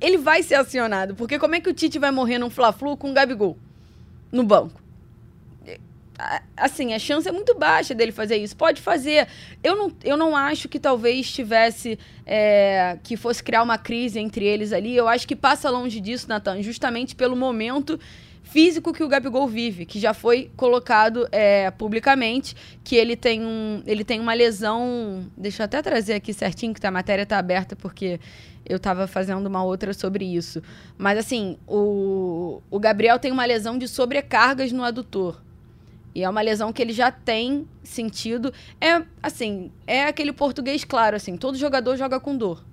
ele 0.00 0.16
vai 0.16 0.42
ser 0.42 0.54
acionado. 0.54 1.14
Porque 1.14 1.38
como 1.38 1.54
é 1.54 1.60
que 1.60 1.68
o 1.68 1.74
Tite 1.74 1.98
vai 1.98 2.10
morrer 2.10 2.38
num 2.38 2.50
Fla-Flu 2.50 2.96
com 2.96 3.10
o 3.10 3.14
Gabigol 3.14 3.58
no 4.32 4.42
banco? 4.42 4.80
Assim, 6.56 6.94
a 6.94 6.98
chance 6.98 7.28
é 7.28 7.32
muito 7.32 7.54
baixa 7.54 7.94
dele 7.94 8.10
fazer 8.10 8.36
isso. 8.36 8.56
Pode 8.56 8.80
fazer. 8.80 9.28
Eu 9.62 9.76
não, 9.76 9.92
eu 10.02 10.16
não 10.16 10.34
acho 10.34 10.68
que 10.68 10.80
talvez 10.80 11.30
tivesse. 11.30 11.96
É, 12.26 12.98
que 13.04 13.16
fosse 13.16 13.42
criar 13.42 13.62
uma 13.62 13.78
crise 13.78 14.18
entre 14.18 14.44
eles 14.44 14.72
ali. 14.72 14.96
Eu 14.96 15.06
acho 15.06 15.28
que 15.28 15.36
passa 15.36 15.70
longe 15.70 16.00
disso, 16.00 16.28
Natan, 16.28 16.60
justamente 16.60 17.14
pelo 17.14 17.36
momento 17.36 18.00
físico 18.50 18.92
que 18.92 19.04
o 19.04 19.08
Gabigol 19.08 19.46
vive, 19.46 19.84
que 19.84 19.98
já 20.00 20.14
foi 20.14 20.50
colocado 20.56 21.28
é, 21.30 21.70
publicamente, 21.70 22.56
que 22.82 22.96
ele 22.96 23.14
tem, 23.14 23.44
um, 23.44 23.82
ele 23.86 24.04
tem 24.04 24.18
uma 24.20 24.34
lesão. 24.34 25.26
Deixa 25.36 25.62
eu 25.62 25.64
até 25.64 25.82
trazer 25.82 26.14
aqui 26.14 26.32
certinho, 26.32 26.74
que 26.74 26.86
a 26.86 26.90
matéria 26.90 27.22
está 27.22 27.38
aberta, 27.38 27.76
porque 27.76 28.18
eu 28.64 28.78
estava 28.78 29.06
fazendo 29.06 29.46
uma 29.46 29.62
outra 29.62 29.92
sobre 29.92 30.24
isso. 30.24 30.62
Mas 30.96 31.18
assim, 31.18 31.58
o, 31.66 32.62
o 32.70 32.78
Gabriel 32.78 33.18
tem 33.18 33.30
uma 33.30 33.44
lesão 33.44 33.78
de 33.78 33.86
sobrecargas 33.86 34.72
no 34.72 34.82
adutor. 34.82 35.42
E 36.14 36.24
é 36.24 36.28
uma 36.28 36.40
lesão 36.40 36.72
que 36.72 36.82
ele 36.82 36.92
já 36.92 37.12
tem 37.12 37.68
sentido. 37.82 38.52
É 38.80 39.02
assim, 39.22 39.70
é 39.86 40.04
aquele 40.04 40.32
português 40.32 40.84
claro, 40.84 41.16
assim, 41.16 41.36
todo 41.36 41.56
jogador 41.56 41.96
joga 41.96 42.18
com 42.18 42.36
dor. 42.36 42.64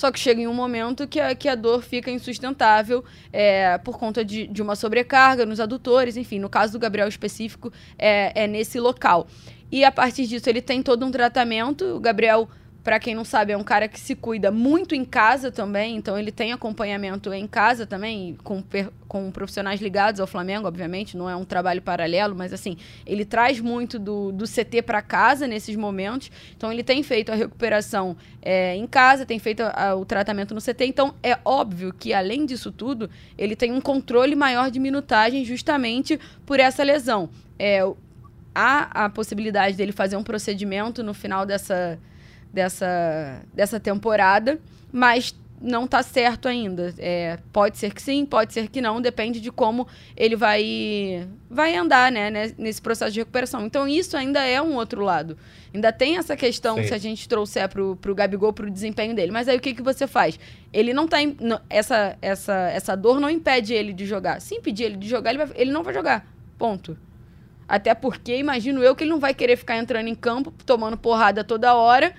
Só 0.00 0.10
que 0.10 0.18
chega 0.18 0.40
em 0.40 0.46
um 0.46 0.54
momento 0.54 1.06
que 1.06 1.20
a, 1.20 1.34
que 1.34 1.46
a 1.46 1.54
dor 1.54 1.82
fica 1.82 2.10
insustentável 2.10 3.04
é, 3.30 3.76
por 3.76 3.98
conta 3.98 4.24
de, 4.24 4.46
de 4.46 4.62
uma 4.62 4.74
sobrecarga 4.74 5.44
nos 5.44 5.60
adutores, 5.60 6.16
enfim, 6.16 6.38
no 6.38 6.48
caso 6.48 6.72
do 6.72 6.78
Gabriel 6.78 7.06
específico, 7.06 7.70
é, 7.98 8.44
é 8.44 8.46
nesse 8.46 8.80
local. 8.80 9.26
E 9.70 9.84
a 9.84 9.92
partir 9.92 10.26
disso 10.26 10.48
ele 10.48 10.62
tem 10.62 10.82
todo 10.82 11.04
um 11.04 11.10
tratamento. 11.10 11.84
O 11.84 12.00
Gabriel 12.00 12.48
para 12.82 12.98
quem 12.98 13.14
não 13.14 13.24
sabe, 13.24 13.52
é 13.52 13.56
um 13.56 13.62
cara 13.62 13.86
que 13.88 14.00
se 14.00 14.14
cuida 14.14 14.50
muito 14.50 14.94
em 14.94 15.04
casa 15.04 15.50
também, 15.50 15.96
então 15.96 16.18
ele 16.18 16.32
tem 16.32 16.52
acompanhamento 16.52 17.32
em 17.32 17.46
casa 17.46 17.86
também, 17.86 18.36
com, 18.42 18.62
com 19.06 19.30
profissionais 19.30 19.80
ligados 19.80 20.20
ao 20.20 20.26
Flamengo, 20.26 20.66
obviamente, 20.66 21.16
não 21.16 21.28
é 21.28 21.36
um 21.36 21.44
trabalho 21.44 21.82
paralelo, 21.82 22.34
mas 22.34 22.52
assim, 22.52 22.76
ele 23.04 23.24
traz 23.24 23.60
muito 23.60 23.98
do, 23.98 24.32
do 24.32 24.44
CT 24.46 24.82
para 24.82 25.02
casa 25.02 25.46
nesses 25.46 25.76
momentos, 25.76 26.30
então 26.56 26.72
ele 26.72 26.82
tem 26.82 27.02
feito 27.02 27.30
a 27.30 27.34
recuperação 27.34 28.16
é, 28.40 28.74
em 28.74 28.86
casa, 28.86 29.26
tem 29.26 29.38
feito 29.38 29.62
a, 29.62 29.94
o 29.94 30.04
tratamento 30.04 30.54
no 30.54 30.60
CT, 30.60 30.86
então 30.86 31.14
é 31.22 31.38
óbvio 31.44 31.92
que 31.92 32.14
além 32.14 32.46
disso 32.46 32.72
tudo, 32.72 33.10
ele 33.36 33.54
tem 33.54 33.72
um 33.72 33.80
controle 33.80 34.34
maior 34.34 34.70
de 34.70 34.80
minutagem 34.80 35.44
justamente 35.44 36.18
por 36.46 36.58
essa 36.58 36.82
lesão. 36.82 37.28
É, 37.58 37.82
há 38.54 39.04
a 39.04 39.08
possibilidade 39.10 39.76
dele 39.76 39.92
fazer 39.92 40.16
um 40.16 40.22
procedimento 40.22 41.02
no 41.02 41.12
final 41.12 41.44
dessa 41.44 41.98
dessa, 42.52 43.42
dessa 43.54 43.78
temporada, 43.78 44.58
mas 44.92 45.34
não 45.60 45.84
está 45.84 46.02
certo 46.02 46.48
ainda. 46.48 46.94
É, 46.98 47.38
pode 47.52 47.76
ser 47.76 47.92
que 47.92 48.00
sim, 48.00 48.24
pode 48.24 48.54
ser 48.54 48.68
que 48.68 48.80
não, 48.80 49.00
depende 49.00 49.40
de 49.40 49.52
como 49.52 49.86
ele 50.16 50.34
vai 50.34 51.28
vai 51.50 51.76
andar 51.76 52.10
né, 52.10 52.30
nesse 52.56 52.80
processo 52.80 53.12
de 53.12 53.20
recuperação. 53.20 53.66
Então, 53.66 53.86
isso 53.86 54.16
ainda 54.16 54.42
é 54.42 54.62
um 54.62 54.74
outro 54.76 55.02
lado. 55.04 55.36
Ainda 55.74 55.92
tem 55.92 56.16
essa 56.16 56.36
questão, 56.36 56.76
sim. 56.76 56.84
se 56.84 56.94
a 56.94 56.98
gente 56.98 57.28
trouxer 57.28 57.68
para 57.68 57.82
o 57.82 58.14
Gabigol, 58.14 58.52
para 58.52 58.66
o 58.66 58.70
desempenho 58.70 59.14
dele. 59.14 59.30
Mas 59.30 59.48
aí 59.48 59.56
o 59.56 59.60
que, 59.60 59.74
que 59.74 59.82
você 59.82 60.06
faz? 60.06 60.38
Ele 60.72 60.94
não 60.94 61.04
está 61.04 61.18
essa, 61.68 62.16
essa, 62.22 62.54
essa 62.70 62.96
dor 62.96 63.20
não 63.20 63.28
impede 63.28 63.74
ele 63.74 63.92
de 63.92 64.06
jogar. 64.06 64.40
Se 64.40 64.54
impedir 64.54 64.84
ele 64.84 64.96
de 64.96 65.08
jogar, 65.08 65.30
ele, 65.30 65.44
vai, 65.44 65.56
ele 65.56 65.72
não 65.72 65.82
vai 65.82 65.92
jogar. 65.92 66.26
Ponto. 66.56 66.96
Até 67.68 67.94
porque, 67.94 68.36
imagino 68.36 68.82
eu, 68.82 68.96
que 68.96 69.04
ele 69.04 69.10
não 69.10 69.20
vai 69.20 69.34
querer 69.34 69.56
ficar 69.56 69.76
entrando 69.76 70.08
em 70.08 70.14
campo, 70.14 70.52
tomando 70.64 70.96
porrada 70.96 71.44
toda 71.44 71.74
hora 71.74 72.12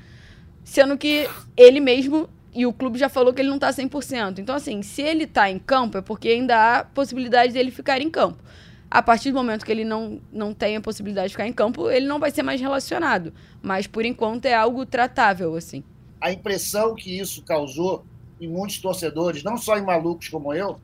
Sendo 0.63 0.97
que 0.97 1.27
ele 1.57 1.79
mesmo 1.79 2.29
e 2.53 2.65
o 2.65 2.73
clube 2.73 2.99
já 2.99 3.07
falou 3.07 3.33
que 3.33 3.41
ele 3.41 3.49
não 3.49 3.59
tá 3.59 3.71
100%. 3.71 4.39
Então, 4.39 4.55
assim, 4.55 4.81
se 4.81 5.01
ele 5.01 5.25
tá 5.25 5.49
em 5.49 5.57
campo, 5.57 5.97
é 5.97 6.01
porque 6.01 6.27
ainda 6.27 6.79
há 6.79 6.83
possibilidade 6.83 7.53
dele 7.53 7.71
ficar 7.71 8.01
em 8.01 8.09
campo. 8.09 8.43
A 8.89 9.01
partir 9.01 9.31
do 9.31 9.35
momento 9.35 9.65
que 9.65 9.71
ele 9.71 9.85
não, 9.85 10.19
não 10.31 10.53
tem 10.53 10.75
a 10.75 10.81
possibilidade 10.81 11.29
de 11.29 11.33
ficar 11.33 11.47
em 11.47 11.53
campo, 11.53 11.89
ele 11.89 12.05
não 12.05 12.19
vai 12.19 12.29
ser 12.29 12.43
mais 12.43 12.59
relacionado. 12.59 13.33
Mas, 13.61 13.87
por 13.87 14.03
enquanto, 14.03 14.45
é 14.45 14.53
algo 14.53 14.85
tratável, 14.85 15.55
assim. 15.55 15.81
A 16.19 16.31
impressão 16.31 16.93
que 16.93 17.17
isso 17.17 17.41
causou 17.43 18.03
em 18.39 18.49
muitos 18.49 18.79
torcedores, 18.79 19.43
não 19.43 19.55
só 19.55 19.77
em 19.77 19.85
malucos 19.85 20.27
como 20.27 20.53
eu, 20.53 20.77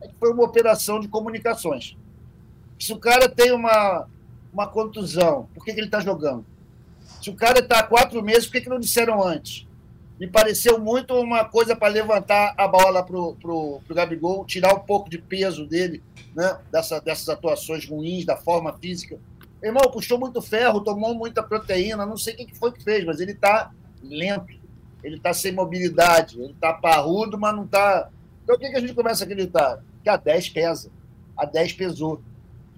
é 0.00 0.08
que 0.08 0.14
foi 0.18 0.32
uma 0.32 0.42
operação 0.42 0.98
de 0.98 1.06
comunicações. 1.06 1.96
Se 2.78 2.92
o 2.92 2.98
cara 2.98 3.28
tem 3.28 3.52
uma, 3.52 4.08
uma 4.52 4.66
contusão, 4.66 5.48
por 5.54 5.64
que, 5.64 5.72
que 5.72 5.78
ele 5.78 5.86
está 5.86 6.00
jogando? 6.00 6.44
Se 7.22 7.30
o 7.30 7.36
cara 7.36 7.60
está 7.60 7.78
há 7.78 7.82
quatro 7.84 8.20
meses, 8.20 8.46
por 8.46 8.54
que, 8.54 8.62
que 8.62 8.68
não 8.68 8.80
disseram 8.80 9.22
antes? 9.22 9.64
Me 10.18 10.26
pareceu 10.26 10.78
muito 10.80 11.14
uma 11.14 11.44
coisa 11.44 11.76
para 11.76 11.92
levantar 11.92 12.52
a 12.58 12.66
bola 12.66 13.00
para 13.04 13.16
o 13.16 13.80
Gabigol, 13.90 14.44
tirar 14.44 14.74
um 14.74 14.80
pouco 14.80 15.08
de 15.08 15.18
peso 15.18 15.64
dele, 15.64 16.02
né? 16.34 16.58
Dessa, 16.70 17.00
dessas 17.00 17.28
atuações 17.28 17.88
ruins, 17.88 18.24
da 18.24 18.36
forma 18.36 18.72
física. 18.72 19.20
Irmão, 19.62 19.88
puxou 19.88 20.18
muito 20.18 20.42
ferro, 20.42 20.80
tomou 20.80 21.14
muita 21.14 21.44
proteína, 21.44 22.04
não 22.04 22.16
sei 22.16 22.34
o 22.34 22.36
que 22.38 22.58
foi 22.58 22.72
que 22.72 22.82
fez, 22.82 23.04
mas 23.04 23.20
ele 23.20 23.32
está 23.32 23.70
lento, 24.02 24.52
ele 25.04 25.16
está 25.16 25.32
sem 25.32 25.52
mobilidade, 25.52 26.40
ele 26.40 26.52
está 26.52 26.72
parrudo, 26.72 27.38
mas 27.38 27.54
não 27.54 27.64
está. 27.64 28.10
Então 28.42 28.56
o 28.56 28.58
que, 28.58 28.68
que 28.68 28.76
a 28.76 28.80
gente 28.80 28.94
começa 28.94 29.22
a 29.22 29.26
acreditar? 29.26 29.80
Que 30.02 30.08
a 30.08 30.16
10 30.16 30.48
pesa, 30.48 30.90
a 31.36 31.46
10 31.46 31.74
pesou. 31.74 32.20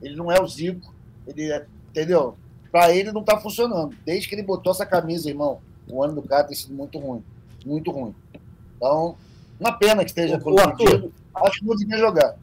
Ele 0.02 0.14
não 0.14 0.30
é 0.30 0.38
o 0.38 0.46
Zico, 0.46 0.94
ele 1.26 1.50
é, 1.50 1.66
entendeu? 1.88 2.36
Para 2.74 2.92
ele 2.92 3.12
não 3.12 3.20
está 3.20 3.38
funcionando. 3.38 3.94
Desde 4.04 4.28
que 4.28 4.34
ele 4.34 4.42
botou 4.42 4.72
essa 4.72 4.84
camisa, 4.84 5.28
irmão, 5.28 5.60
o 5.88 6.02
ano 6.02 6.20
do 6.20 6.22
cara 6.22 6.42
tem 6.42 6.56
sido 6.56 6.74
muito 6.74 6.98
ruim. 6.98 7.22
Muito 7.64 7.92
ruim. 7.92 8.12
Então, 8.76 9.14
uma 9.60 9.78
pena 9.78 10.02
que 10.02 10.10
esteja 10.10 10.40
comprometido. 10.40 11.12
Acho 11.36 11.60
que 11.60 11.66
não 11.66 11.76
devia 11.76 11.98
jogar. 11.98 12.34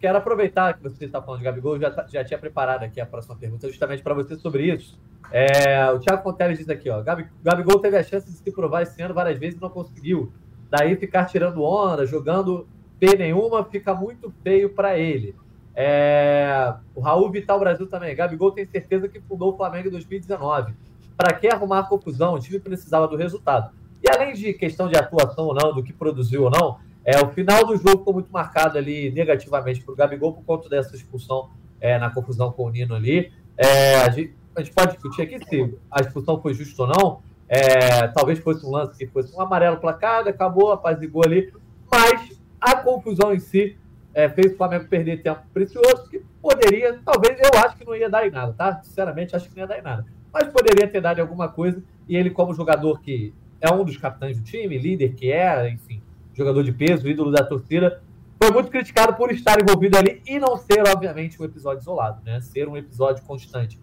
Quero 0.00 0.18
aproveitar 0.18 0.74
que 0.74 0.82
você 0.82 1.04
está 1.04 1.22
falando 1.22 1.38
de 1.38 1.44
Gabigol, 1.44 1.78
já, 1.78 1.88
tá, 1.88 2.04
já 2.08 2.24
tinha 2.24 2.36
preparado 2.36 2.82
aqui 2.82 3.00
a 3.00 3.06
próxima 3.06 3.36
pergunta 3.36 3.68
justamente 3.68 4.02
para 4.02 4.12
você 4.12 4.34
sobre 4.34 4.74
isso. 4.74 4.98
É, 5.30 5.88
o 5.92 6.00
Thiago 6.00 6.24
Fonteles 6.24 6.58
diz 6.58 6.68
aqui, 6.68 6.90
ó, 6.90 7.00
Gabigol 7.00 7.78
teve 7.78 7.96
a 7.96 8.02
chance 8.02 8.28
de 8.28 8.38
se 8.38 8.50
provar 8.50 8.82
esse 8.82 9.00
ano 9.00 9.14
várias 9.14 9.38
vezes 9.38 9.56
e 9.56 9.62
não 9.62 9.70
conseguiu. 9.70 10.32
Daí 10.68 10.96
ficar 10.96 11.26
tirando 11.26 11.62
onda, 11.62 12.04
jogando 12.04 12.66
P 12.98 13.16
nenhuma, 13.16 13.64
fica 13.64 13.94
muito 13.94 14.34
feio 14.42 14.70
para 14.70 14.98
ele. 14.98 15.36
É... 15.80 16.74
O 16.92 17.00
Raul 17.00 17.30
Vital 17.30 17.60
Brasil 17.60 17.86
também. 17.86 18.12
Gabigol 18.16 18.50
tem 18.50 18.66
certeza 18.66 19.08
que 19.08 19.20
fundou 19.20 19.52
o 19.52 19.56
Flamengo 19.56 19.86
em 19.86 19.92
2019. 19.92 20.74
Para 21.16 21.32
que 21.34 21.46
arrumar 21.46 21.84
confusão? 21.84 22.34
O 22.34 22.40
time 22.40 22.58
precisava 22.58 23.06
do 23.06 23.16
resultado. 23.16 23.70
E 24.02 24.10
além 24.10 24.34
de 24.34 24.52
questão 24.54 24.88
de 24.88 24.96
atuação 24.98 25.46
ou 25.46 25.54
não, 25.54 25.72
do 25.72 25.84
que 25.84 25.92
produziu 25.92 26.44
ou 26.44 26.50
não, 26.50 26.78
é, 27.04 27.20
o 27.20 27.28
final 27.28 27.64
do 27.64 27.76
jogo 27.76 27.98
ficou 27.98 28.12
muito 28.12 28.32
marcado 28.32 28.76
ali 28.76 29.12
negativamente 29.12 29.80
para 29.80 29.92
o 29.92 29.96
Gabigol 29.96 30.32
por 30.32 30.42
conta 30.44 30.68
dessa 30.68 30.96
expulsão 30.96 31.48
é, 31.80 31.96
na 31.96 32.10
confusão 32.10 32.50
com 32.50 32.64
o 32.64 32.70
Nino 32.70 32.96
ali. 32.96 33.32
É, 33.56 34.00
a, 34.00 34.10
gente, 34.10 34.34
a, 34.56 34.60
gente, 34.60 34.74
pode 34.74 34.94
discutir 34.94 35.22
aqui 35.22 35.38
se 35.44 35.78
a 35.92 36.00
expulsão 36.00 36.42
foi 36.42 36.54
justa 36.54 36.82
ou 36.82 36.88
não. 36.88 37.20
É, 37.48 38.08
talvez 38.08 38.40
fosse 38.40 38.66
um 38.66 38.70
lance 38.70 38.98
que 38.98 39.06
fosse 39.06 39.32
um 39.32 39.40
amarelo 39.40 39.76
placado, 39.76 40.28
acabou, 40.28 40.72
apazigou 40.72 41.22
ali. 41.24 41.52
Mas 41.88 42.36
a 42.60 42.74
confusão 42.74 43.32
em 43.32 43.38
si 43.38 43.78
é, 44.14 44.28
fez 44.28 44.52
o 44.52 44.56
Flamengo 44.56 44.86
perder 44.86 45.22
tempo 45.22 45.42
precioso, 45.52 46.08
que 46.08 46.22
poderia, 46.40 46.98
talvez, 47.04 47.38
eu 47.38 47.60
acho 47.60 47.76
que 47.76 47.84
não 47.84 47.94
ia 47.94 48.08
dar 48.08 48.26
em 48.26 48.30
nada, 48.30 48.52
tá? 48.52 48.80
Sinceramente, 48.82 49.34
acho 49.36 49.48
que 49.48 49.56
não 49.56 49.62
ia 49.62 49.66
dar 49.66 49.78
em 49.78 49.82
nada. 49.82 50.06
Mas 50.32 50.48
poderia 50.48 50.88
ter 50.88 51.00
dado 51.00 51.20
alguma 51.20 51.48
coisa, 51.48 51.82
e 52.08 52.16
ele, 52.16 52.30
como 52.30 52.54
jogador 52.54 53.00
que 53.00 53.32
é 53.60 53.70
um 53.72 53.84
dos 53.84 53.96
capitães 53.96 54.38
do 54.38 54.44
time, 54.44 54.78
líder 54.78 55.14
que 55.14 55.30
é, 55.30 55.68
enfim, 55.70 56.02
jogador 56.34 56.62
de 56.62 56.72
peso, 56.72 57.08
ídolo 57.08 57.30
da 57.30 57.44
torcida, 57.44 58.00
foi 58.40 58.52
muito 58.52 58.70
criticado 58.70 59.14
por 59.14 59.32
estar 59.32 59.60
envolvido 59.60 59.98
ali 59.98 60.22
e 60.24 60.38
não 60.38 60.56
ser, 60.56 60.86
obviamente, 60.86 61.40
um 61.40 61.44
episódio 61.44 61.80
isolado, 61.80 62.22
né? 62.24 62.40
Ser 62.40 62.68
um 62.68 62.76
episódio 62.76 63.22
constante. 63.24 63.80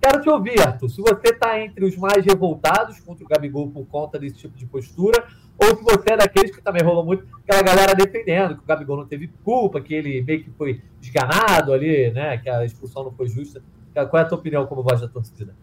Quero 0.00 0.20
te 0.20 0.30
ouvir, 0.30 0.60
Arthur, 0.60 0.88
se 0.88 1.00
você 1.00 1.30
está 1.30 1.60
entre 1.60 1.84
os 1.84 1.96
mais 1.96 2.24
revoltados 2.24 3.00
contra 3.00 3.24
o 3.24 3.28
Gabigol 3.28 3.68
por 3.70 3.84
conta 3.86 4.18
desse 4.18 4.36
tipo 4.36 4.56
de 4.56 4.64
postura, 4.64 5.26
ou 5.58 5.76
se 5.76 5.82
você 5.82 6.12
é 6.12 6.16
daqueles 6.16 6.54
que 6.54 6.62
também 6.62 6.82
rolou 6.82 7.04
muito 7.04 7.26
aquela 7.42 7.62
galera 7.62 7.94
defendendo 7.94 8.56
que 8.56 8.62
o 8.62 8.66
Gabigol 8.66 8.98
não 8.98 9.06
teve 9.06 9.28
culpa, 9.42 9.80
que 9.80 9.94
ele 9.94 10.22
meio 10.22 10.44
que 10.44 10.50
foi 10.50 10.82
esganado 11.00 11.72
ali, 11.72 12.10
né? 12.10 12.36
Que 12.38 12.50
a 12.50 12.64
expulsão 12.64 13.04
não 13.04 13.12
foi 13.12 13.28
justa. 13.28 13.62
Qual 13.94 14.20
é 14.20 14.20
a 14.20 14.28
tua 14.28 14.38
opinião 14.38 14.66
como 14.66 14.82
voz 14.82 15.00
da 15.00 15.08
torcida? 15.08 15.54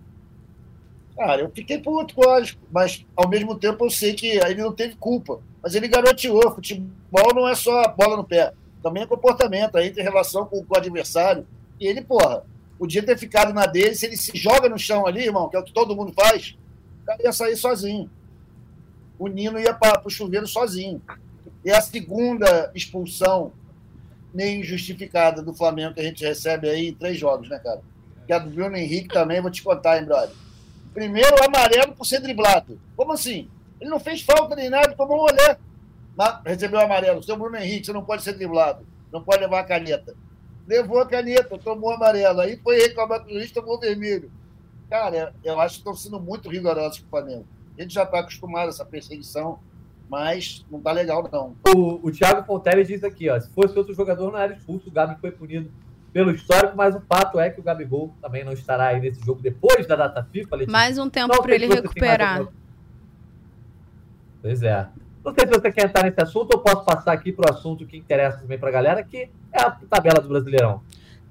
Cara, 1.15 1.41
eu 1.41 1.51
fiquei 1.51 1.77
puto, 1.77 2.19
lógico, 2.19 2.59
mas 2.71 3.05
ao 3.15 3.29
mesmo 3.29 3.55
tempo 3.55 3.85
eu 3.85 3.89
sei 3.89 4.13
que 4.13 4.27
ele 4.27 4.63
não 4.63 4.73
teve 4.73 4.95
culpa. 4.95 5.39
Mas 5.61 5.75
ele 5.75 5.87
garoteou. 5.87 6.55
Futebol 6.55 7.33
não 7.35 7.47
é 7.47 7.53
só 7.53 7.87
bola 7.89 8.17
no 8.17 8.23
pé, 8.23 8.51
também 8.81 9.03
é 9.03 9.07
comportamento, 9.07 9.77
aí 9.77 9.91
tem 9.91 10.03
relação 10.03 10.45
com, 10.45 10.63
com 10.63 10.73
o 10.73 10.77
adversário. 10.77 11.45
E 11.79 11.85
ele, 11.85 12.01
porra, 12.01 12.43
podia 12.79 13.03
ter 13.03 13.17
ficado 13.17 13.53
na 13.53 13.67
dele. 13.67 13.93
Se 13.93 14.07
ele 14.07 14.17
se 14.17 14.35
joga 14.35 14.67
no 14.67 14.79
chão 14.79 15.05
ali, 15.05 15.25
irmão, 15.25 15.49
que 15.49 15.55
é 15.55 15.59
o 15.59 15.63
que 15.63 15.71
todo 15.71 15.95
mundo 15.95 16.11
faz, 16.13 16.57
o 17.03 17.05
cara 17.05 17.21
ia 17.21 17.31
sair 17.31 17.55
sozinho. 17.55 18.09
O 19.23 19.29
Nino 19.29 19.57
ia 19.57 19.73
para 19.73 20.05
o 20.05 20.09
chuveiro 20.09 20.45
sozinho. 20.45 21.01
E 21.63 21.71
a 21.71 21.79
segunda 21.79 22.69
expulsão 22.75 23.53
nem 24.33 24.61
justificada 24.61 25.41
do 25.41 25.53
Flamengo 25.53 25.93
que 25.93 26.01
a 26.01 26.03
gente 26.03 26.25
recebe 26.25 26.67
aí 26.67 26.89
em 26.89 26.93
três 26.93 27.17
jogos, 27.17 27.47
né, 27.47 27.57
cara? 27.57 27.79
Que 28.27 28.33
a 28.33 28.39
do 28.39 28.49
Bruno 28.49 28.75
Henrique 28.75 29.07
também, 29.07 29.39
vou 29.39 29.49
te 29.49 29.63
contar, 29.63 29.97
hein, 29.97 30.03
brother. 30.03 30.35
Primeiro, 30.93 31.41
amarelo 31.41 31.93
por 31.95 32.05
ser 32.05 32.19
driblado. 32.19 32.77
Como 32.97 33.13
assim? 33.13 33.49
Ele 33.79 33.89
não 33.89 33.97
fez 33.97 34.21
falta 34.21 34.57
nem 34.57 34.69
nada, 34.69 34.93
tomou 34.93 35.19
um 35.19 35.21
olé. 35.21 35.57
Recebeu 36.45 36.81
o 36.81 36.83
amarelo. 36.83 37.23
Seu 37.23 37.37
Bruno 37.37 37.55
Henrique, 37.55 37.85
você 37.85 37.93
não 37.93 38.03
pode 38.03 38.23
ser 38.23 38.33
driblado. 38.33 38.85
Não 39.09 39.23
pode 39.23 39.39
levar 39.39 39.61
a 39.61 39.63
caneta. 39.63 40.13
Levou 40.67 40.99
a 40.99 41.07
caneta, 41.07 41.57
tomou 41.57 41.91
amarelo. 41.91 42.41
Aí 42.41 42.57
foi 42.57 42.77
reclamar 42.77 43.21
com 43.21 43.27
o 43.27 43.33
juiz, 43.35 43.53
tomou 43.53 43.79
vermelho. 43.79 44.29
Cara, 44.89 45.33
eu 45.45 45.61
acho 45.61 45.75
que 45.75 45.79
estão 45.79 45.95
sendo 45.95 46.19
muito 46.19 46.49
rigorosos 46.49 46.99
com 46.99 47.05
o 47.05 47.09
Flamengo. 47.09 47.47
A 47.77 47.81
gente 47.81 47.93
já 47.93 48.03
está 48.03 48.19
acostumado 48.19 48.67
a 48.67 48.69
essa 48.69 48.85
perseguição, 48.85 49.59
mas 50.09 50.65
não 50.69 50.79
está 50.79 50.91
legal, 50.91 51.27
não. 51.31 51.55
O, 51.75 52.07
o 52.07 52.11
Thiago 52.11 52.45
Fontelli 52.45 52.85
diz 52.85 53.03
aqui, 53.03 53.29
ó, 53.29 53.39
se 53.39 53.49
fosse 53.49 53.77
outro 53.77 53.93
jogador, 53.93 54.31
não 54.31 54.39
era 54.39 54.53
expulso, 54.53 54.89
o 54.89 54.91
Gabi 54.91 55.19
foi 55.19 55.31
punido 55.31 55.71
pelo 56.11 56.31
histórico, 56.31 56.77
mas 56.77 56.95
o 56.95 57.01
fato 57.01 57.39
é 57.39 57.49
que 57.49 57.59
o 57.59 57.63
Gabigol 57.63 58.13
também 58.21 58.43
não 58.43 58.53
estará 58.53 58.89
aí 58.89 59.01
nesse 59.01 59.25
jogo 59.25 59.41
depois 59.41 59.87
da 59.87 59.95
data 59.95 60.23
FIFA. 60.23 60.55
Letícia. 60.57 60.71
Mais 60.71 60.97
um 60.99 61.09
tempo 61.09 61.41
para 61.41 61.55
ele 61.55 61.65
recuperar. 61.65 62.47
Pois 64.41 64.61
é. 64.61 64.87
Não 65.25 65.33
sei 65.33 65.47
se 65.47 65.53
você 65.53 65.71
quer 65.71 65.85
entrar 65.85 66.03
nesse 66.03 66.21
assunto 66.21 66.53
ou 66.53 66.59
posso 66.59 66.83
passar 66.83 67.13
aqui 67.13 67.31
para 67.31 67.49
o 67.49 67.55
assunto 67.55 67.85
que 67.87 67.97
interessa 67.97 68.39
também 68.39 68.59
para 68.59 68.69
a 68.69 68.71
galera, 68.71 69.03
que 69.03 69.29
é 69.51 69.61
a 69.61 69.71
tabela 69.71 70.21
do 70.21 70.27
Brasileirão. 70.27 70.83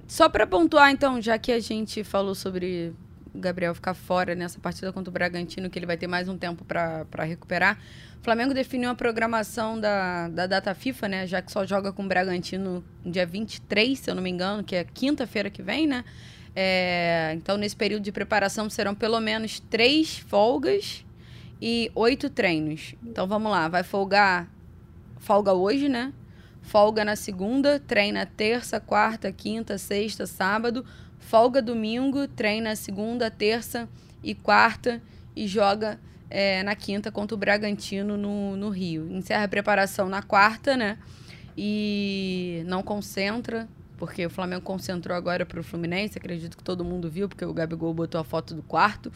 Só 0.09 0.29
para 0.29 0.47
pontuar, 0.47 0.91
então, 0.91 1.21
já 1.21 1.39
que 1.39 1.53
a 1.53 1.61
gente 1.61 2.03
falou 2.03 2.35
sobre 2.35 2.93
o 3.35 3.39
Gabriel 3.39 3.75
ficar 3.75 3.95
fora 3.95 4.35
nessa 4.35 4.59
partida 4.59 4.93
contra 4.93 5.11
o 5.11 5.13
Bragantino, 5.13 5.71
que 5.71 5.79
ele 5.79 5.87
vai 5.87 5.97
ter 5.97 6.07
mais 6.07 6.29
um 6.29 6.37
tempo 6.37 6.65
para 6.65 7.25
recuperar. 7.25 7.79
O 8.21 8.25
Flamengo 8.25 8.53
definiu 8.53 8.91
a 8.91 8.95
programação 8.95 9.81
da, 9.81 10.29
da 10.29 10.47
data 10.47 10.75
FIFA, 10.75 11.09
né? 11.09 11.27
Já 11.27 11.41
que 11.41 11.51
só 11.51 11.65
joga 11.65 11.93
com 11.93 12.05
o 12.05 12.09
Bragantino 12.09 12.85
no 13.05 13.11
dia 13.11 13.27
23, 13.27 13.99
se 13.99 14.11
eu 14.11 14.15
não 14.15 14.23
me 14.23 14.31
engano, 14.31 14.63
que 14.63 14.77
é 14.77 14.85
quinta-feira 14.85 15.51
que 15.51 15.63
vem, 15.63 15.87
né? 15.87 16.05
É, 16.55 17.33
então, 17.35 17.57
nesse 17.57 17.75
período 17.75 18.03
de 18.03 18.13
preparação, 18.13 18.69
serão 18.69 18.95
pelo 18.95 19.19
menos 19.19 19.59
três 19.59 20.19
folgas 20.19 21.05
e 21.61 21.91
oito 21.95 22.29
treinos. 22.29 22.95
Então, 23.03 23.27
vamos 23.27 23.51
lá. 23.51 23.69
Vai 23.69 23.83
folgar... 23.83 24.49
Folga 25.19 25.53
hoje, 25.53 25.89
né? 25.89 26.13
Folga 26.63 27.05
na 27.05 27.15
segunda, 27.17 27.79
treina 27.81 28.27
terça, 28.27 28.81
quarta, 28.81 29.31
quinta, 29.33 29.79
sexta, 29.79 30.27
sábado 30.27 30.85
folga 31.23 31.63
domingo, 31.63 32.29
treina 32.29 32.77
segunda, 32.77 33.31
terça 33.31 33.89
e 34.23 34.35
quarta 34.35 35.01
e 35.35 35.47
joga 35.47 35.99
é, 36.29 36.63
na 36.63 36.75
quinta 36.75 37.11
contra 37.11 37.35
o 37.35 37.39
Bragantino 37.39 38.17
no, 38.17 38.57
no 38.57 38.69
Rio. 38.69 39.11
Encerra 39.11 39.45
a 39.45 39.49
preparação 39.49 40.09
na 40.09 40.23
quarta, 40.23 40.77
né? 40.77 40.99
E 41.57 42.63
não 42.67 42.83
concentra, 42.83 43.69
porque 43.97 44.25
o 44.25 44.31
Flamengo 44.31 44.63
concentrou 44.63 45.17
agora 45.17 45.45
para 45.45 45.61
o 45.61 45.63
Fluminense. 45.63 46.19
Acredito 46.19 46.57
que 46.57 46.65
todo 46.65 46.85
mundo 46.85 47.11
viu, 47.11 47.29
porque 47.29 47.45
o 47.45 47.53
Gabigol 47.53 47.95
botou 47.95 48.21
a 48.21 48.25
foto 48.25 48.55
do 48.55 48.63
quarto. 48.63 49.13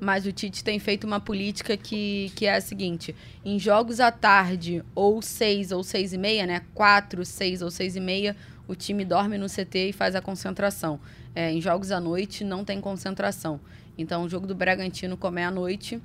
Mas 0.00 0.26
o 0.26 0.32
Tite 0.32 0.64
tem 0.64 0.80
feito 0.80 1.04
uma 1.04 1.20
política 1.20 1.76
que, 1.76 2.32
que 2.34 2.46
é 2.46 2.56
a 2.56 2.60
seguinte: 2.60 3.14
em 3.44 3.58
jogos 3.58 4.00
à 4.00 4.10
tarde, 4.10 4.82
ou 4.94 5.22
seis 5.22 5.70
ou 5.70 5.84
seis 5.84 6.12
e 6.12 6.18
meia, 6.18 6.46
né? 6.46 6.62
Quatro, 6.74 7.24
seis 7.24 7.62
ou 7.62 7.70
seis 7.70 7.94
e 7.94 8.00
meia, 8.00 8.36
o 8.66 8.74
time 8.74 9.04
dorme 9.04 9.38
no 9.38 9.46
CT 9.46 9.90
e 9.90 9.92
faz 9.92 10.14
a 10.14 10.20
concentração. 10.20 10.98
É, 11.34 11.50
em 11.50 11.60
jogos 11.60 11.90
à 11.90 12.00
noite 12.00 12.44
não 12.44 12.64
tem 12.64 12.80
concentração. 12.80 13.60
Então 13.96 14.24
o 14.24 14.28
jogo 14.28 14.46
do 14.46 14.54
Bragantino 14.54 15.16
como 15.16 15.38
é 15.38 15.44
à 15.44 15.50
noite, 15.50 16.00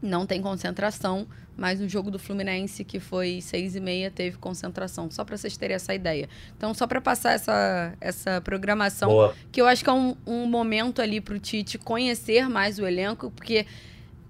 não 0.00 0.26
tem 0.26 0.40
concentração, 0.40 1.26
mas 1.56 1.80
o 1.80 1.88
jogo 1.88 2.08
do 2.08 2.20
Fluminense, 2.20 2.84
que 2.84 3.00
foi 3.00 3.40
seis 3.40 3.74
e 3.74 3.80
meia, 3.80 4.10
teve 4.10 4.38
concentração. 4.38 5.10
Só 5.10 5.24
para 5.24 5.36
vocês 5.36 5.56
terem 5.56 5.74
essa 5.74 5.92
ideia. 5.92 6.28
Então, 6.56 6.72
só 6.72 6.86
para 6.86 7.00
passar 7.00 7.32
essa, 7.32 7.94
essa 8.00 8.40
programação, 8.40 9.08
Boa. 9.08 9.34
que 9.50 9.60
eu 9.60 9.66
acho 9.66 9.82
que 9.82 9.90
é 9.90 9.92
um, 9.92 10.14
um 10.24 10.46
momento 10.46 11.02
ali 11.02 11.20
para 11.20 11.34
o 11.34 11.38
Tite 11.38 11.76
conhecer 11.76 12.48
mais 12.48 12.78
o 12.78 12.86
elenco, 12.86 13.32
porque 13.32 13.66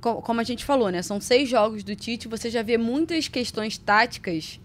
como 0.01 0.41
a 0.41 0.45
gente 0.45 0.64
falou, 0.64 0.91
né? 0.91 1.03
São 1.03 1.20
seis 1.20 1.49
jogos 1.49 1.82
do 1.82 1.95
Tite, 1.95 2.28
você 2.28 2.49
já 2.49 2.62
vê 2.62 2.78
muitas 2.78 3.28
questões 3.28 3.76
táticas 3.76 4.59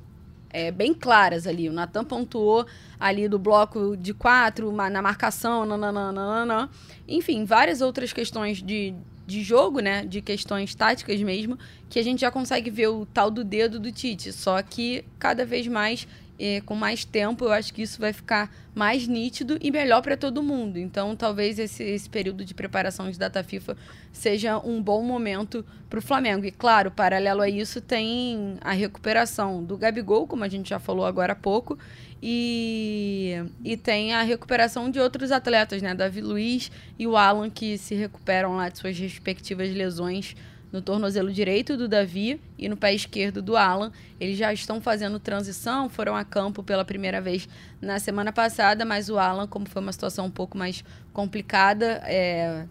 é, 0.54 0.72
bem 0.72 0.94
claras 0.94 1.48
ali. 1.48 1.68
O 1.68 1.74
Natan 1.74 2.06
pontuou 2.06 2.66
ali 3.00 3.28
do 3.28 3.40
bloco 3.40 3.98
de 3.98 4.14
quatro, 4.14 4.72
na 4.72 5.02
marcação, 5.02 5.66
nananana. 5.66 6.70
Enfim, 7.08 7.44
várias 7.44 7.82
outras 7.82 8.14
questões 8.14 8.62
de, 8.62 8.94
de 9.26 9.42
jogo, 9.42 9.80
né? 9.80 10.06
De 10.06 10.22
questões 10.22 10.76
táticas 10.76 11.20
mesmo, 11.22 11.58
que 11.90 11.98
a 11.98 12.04
gente 12.04 12.22
já 12.22 12.32
consegue 12.32 12.70
ver 12.70 12.88
o 12.88 13.06
tal 13.06 13.32
do 13.32 13.44
dedo 13.44 13.80
do 13.80 13.92
Tite. 13.92 14.32
Só 14.32 14.62
que 14.62 15.04
cada 15.18 15.44
vez 15.44 15.68
mais 15.68 16.08
é, 16.40 16.62
com 16.62 16.76
mais 16.76 17.06
tempo, 17.06 17.46
eu 17.46 17.52
acho 17.52 17.74
que 17.74 17.82
isso 17.82 18.00
vai 18.00 18.12
ficar 18.12 18.52
mais 18.74 19.08
nítido 19.08 19.58
e 19.62 19.70
melhor 19.70 20.02
para 20.02 20.18
todo 20.18 20.42
mundo. 20.42 20.78
Então, 20.78 21.16
talvez 21.16 21.60
esse, 21.60 21.84
esse 21.84 22.10
período 22.10 22.44
de 22.44 22.54
preparação 22.54 23.10
de 23.10 23.20
data 23.20 23.44
FIFA 23.44 23.78
seja 24.12 24.58
um 24.58 24.82
bom 24.82 25.04
momento 25.04 25.64
para 25.90 26.00
o 26.00 26.02
Flamengo. 26.02 26.46
E, 26.46 26.52
claro, 26.52 26.90
paralelo 26.90 27.42
a 27.42 27.50
isso, 27.50 27.80
tem 27.80 28.58
a 28.62 28.72
recuperação 28.72 29.64
do 29.64 29.78
Gabigol, 29.78 30.28
como 30.28 30.44
a 30.44 30.50
gente 30.50 30.70
já 30.70 30.80
falou 30.80 31.06
agora 31.06 31.34
há 31.34 31.36
pouco, 31.36 31.78
e, 32.22 33.36
e 33.64 33.78
tem 33.78 34.14
a 34.14 34.24
recuperação 34.24 34.90
de 34.90 35.00
outros 35.00 35.32
atletas, 35.32 35.82
né? 35.82 35.94
Davi 35.94 36.22
Luiz 36.22 36.72
e 36.98 37.06
o 37.06 37.16
Alan, 37.16 37.50
que 37.50 37.78
se 37.78 37.94
recuperam 37.96 38.56
lá 38.56 38.70
de 38.70 38.80
suas 38.80 38.98
respectivas 38.98 39.70
lesões 39.74 40.36
no 40.74 40.82
tornozelo 40.82 41.32
direito 41.32 41.78
do 41.78 41.88
Davi 41.88 42.42
e 42.58 42.68
no 42.68 42.76
pé 42.76 42.94
esquerdo 42.94 43.44
do 43.44 43.56
Alan. 43.56 43.92
Eles 44.20 44.38
já 44.38 44.52
estão 44.52 44.82
fazendo 44.82 45.20
transição, 45.20 45.88
foram 45.88 46.16
a 46.16 46.26
campo 46.26 46.64
pela 46.64 46.84
primeira 46.84 47.22
vez 47.22 47.48
na 47.80 48.00
semana 48.00 48.34
passada, 48.34 48.84
mas 48.84 49.08
o 49.08 49.20
Alan, 49.20 49.48
como 49.48 49.70
foi 49.70 49.82
uma 49.82 49.94
situação 49.94 50.26
um 50.26 50.32
pouco 50.32 50.58
mais 50.58 50.84
complicada, 51.14 52.02
é, 52.06 52.66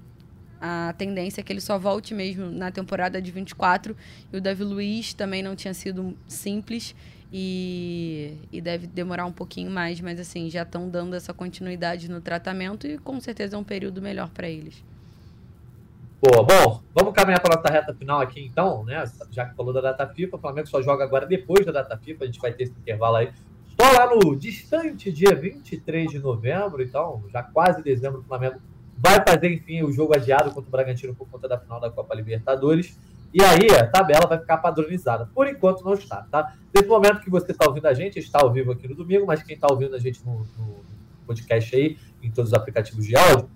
a 0.60 0.92
tendência 0.98 1.40
é 1.40 1.44
que 1.44 1.52
ele 1.52 1.60
só 1.60 1.78
volte 1.78 2.12
mesmo 2.12 2.50
na 2.50 2.72
temporada 2.72 3.22
de 3.22 3.30
24. 3.30 3.96
E 4.32 4.36
o 4.36 4.40
Davi 4.40 4.64
Luiz 4.64 5.14
também 5.14 5.40
não 5.40 5.54
tinha 5.54 5.72
sido 5.72 6.18
simples 6.26 6.96
e, 7.32 8.36
e 8.52 8.60
deve 8.60 8.88
demorar 8.88 9.26
um 9.26 9.32
pouquinho 9.32 9.70
mais, 9.70 10.00
mas 10.00 10.18
assim, 10.18 10.50
já 10.50 10.62
estão 10.62 10.88
dando 10.88 11.14
essa 11.14 11.32
continuidade 11.32 12.10
no 12.10 12.20
tratamento 12.20 12.86
e 12.86 12.98
com 12.98 13.20
certeza 13.20 13.54
é 13.54 13.58
um 13.58 13.64
período 13.64 14.02
melhor 14.02 14.28
para 14.30 14.48
eles. 14.48 14.84
Boa, 16.24 16.44
bom, 16.44 16.80
vamos 16.94 17.14
caminhar 17.14 17.40
para 17.40 17.54
a 17.54 17.56
nossa 17.56 17.72
reta 17.72 17.92
final 17.92 18.20
aqui 18.20 18.46
então, 18.46 18.84
né? 18.84 19.02
Já 19.32 19.44
que 19.44 19.56
falou 19.56 19.72
da 19.72 19.80
data 19.80 20.06
FIFA, 20.06 20.36
o 20.36 20.38
Flamengo 20.38 20.68
só 20.68 20.80
joga 20.80 21.02
agora 21.02 21.26
depois 21.26 21.66
da 21.66 21.72
data 21.72 21.98
FIFA, 21.98 22.22
a 22.22 22.26
gente 22.26 22.38
vai 22.38 22.52
ter 22.52 22.62
esse 22.62 22.78
intervalo 22.78 23.16
aí. 23.16 23.32
Só 23.76 23.90
lá 23.90 24.14
no 24.14 24.36
distante 24.36 25.10
dia 25.10 25.34
23 25.34 26.12
de 26.12 26.20
novembro, 26.20 26.80
então, 26.80 27.24
já 27.32 27.42
quase 27.42 27.82
dezembro, 27.82 28.20
o 28.20 28.22
Flamengo 28.22 28.60
vai 28.96 29.20
fazer, 29.26 29.52
enfim, 29.52 29.82
o 29.82 29.90
jogo 29.90 30.14
adiado 30.14 30.52
contra 30.52 30.68
o 30.68 30.70
Bragantino 30.70 31.12
por 31.12 31.28
conta 31.28 31.48
da 31.48 31.58
final 31.58 31.80
da 31.80 31.90
Copa 31.90 32.14
Libertadores. 32.14 32.96
E 33.34 33.42
aí 33.42 33.76
a 33.76 33.84
tabela 33.88 34.24
vai 34.28 34.38
ficar 34.38 34.58
padronizada. 34.58 35.28
Por 35.34 35.48
enquanto 35.48 35.84
não 35.84 35.94
está, 35.94 36.24
tá? 36.30 36.54
Nesse 36.72 36.86
momento 36.86 37.20
que 37.20 37.30
você 37.30 37.50
está 37.50 37.66
ouvindo 37.66 37.86
a 37.86 37.94
gente, 37.94 38.20
está 38.20 38.38
ao 38.40 38.52
vivo 38.52 38.70
aqui 38.70 38.86
no 38.86 38.94
domingo, 38.94 39.26
mas 39.26 39.42
quem 39.42 39.56
está 39.56 39.66
ouvindo 39.68 39.96
a 39.96 39.98
gente 39.98 40.24
no, 40.24 40.46
no 40.56 40.76
podcast 41.26 41.74
aí, 41.74 41.98
em 42.22 42.30
todos 42.30 42.52
os 42.52 42.54
aplicativos 42.56 43.04
de 43.04 43.16
áudio, 43.16 43.50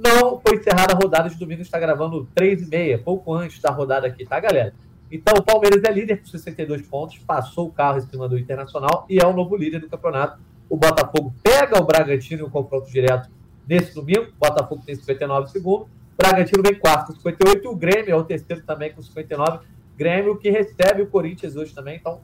não 0.00 0.40
foi 0.40 0.56
encerrada 0.56 0.94
a 0.94 0.96
rodada 0.96 1.28
de 1.28 1.36
domingo, 1.36 1.62
está 1.62 1.78
gravando 1.78 2.26
3 2.34 2.62
e 2.62 2.66
meia, 2.66 2.98
pouco 2.98 3.34
antes 3.34 3.60
da 3.60 3.70
rodada 3.70 4.06
aqui, 4.06 4.24
tá, 4.24 4.40
galera? 4.40 4.74
Então, 5.12 5.34
o 5.36 5.42
Palmeiras 5.42 5.82
é 5.84 5.92
líder 5.92 6.20
com 6.20 6.26
62 6.26 6.82
pontos, 6.82 7.18
passou 7.18 7.66
o 7.66 7.72
carro 7.72 7.98
em 7.98 8.02
cima 8.02 8.28
do 8.28 8.38
Internacional 8.38 9.04
e 9.08 9.18
é 9.18 9.26
o 9.26 9.32
novo 9.32 9.56
líder 9.56 9.80
do 9.80 9.88
campeonato. 9.88 10.40
O 10.68 10.76
Botafogo 10.76 11.34
pega 11.42 11.80
o 11.80 11.84
Bragantino 11.84 12.42
em 12.42 12.46
um 12.46 12.50
confronto 12.50 12.88
direto 12.90 13.28
nesse 13.66 13.92
domingo. 13.92 14.28
O 14.36 14.38
Botafogo 14.38 14.82
tem 14.86 14.94
59 14.94 15.50
segundos. 15.50 15.88
O 15.88 16.16
Bragantino 16.16 16.62
vem 16.62 16.76
quarto 16.76 17.12
com 17.12 17.18
58 17.18 17.64
e 17.64 17.68
o 17.68 17.74
Grêmio 17.74 18.12
é 18.12 18.14
o 18.14 18.22
terceiro 18.22 18.62
também 18.62 18.92
com 18.92 19.02
59. 19.02 19.66
Grêmio 19.96 20.38
que 20.38 20.48
recebe 20.48 21.02
o 21.02 21.06
Corinthians 21.08 21.56
hoje 21.56 21.74
também, 21.74 21.96
então 21.96 22.20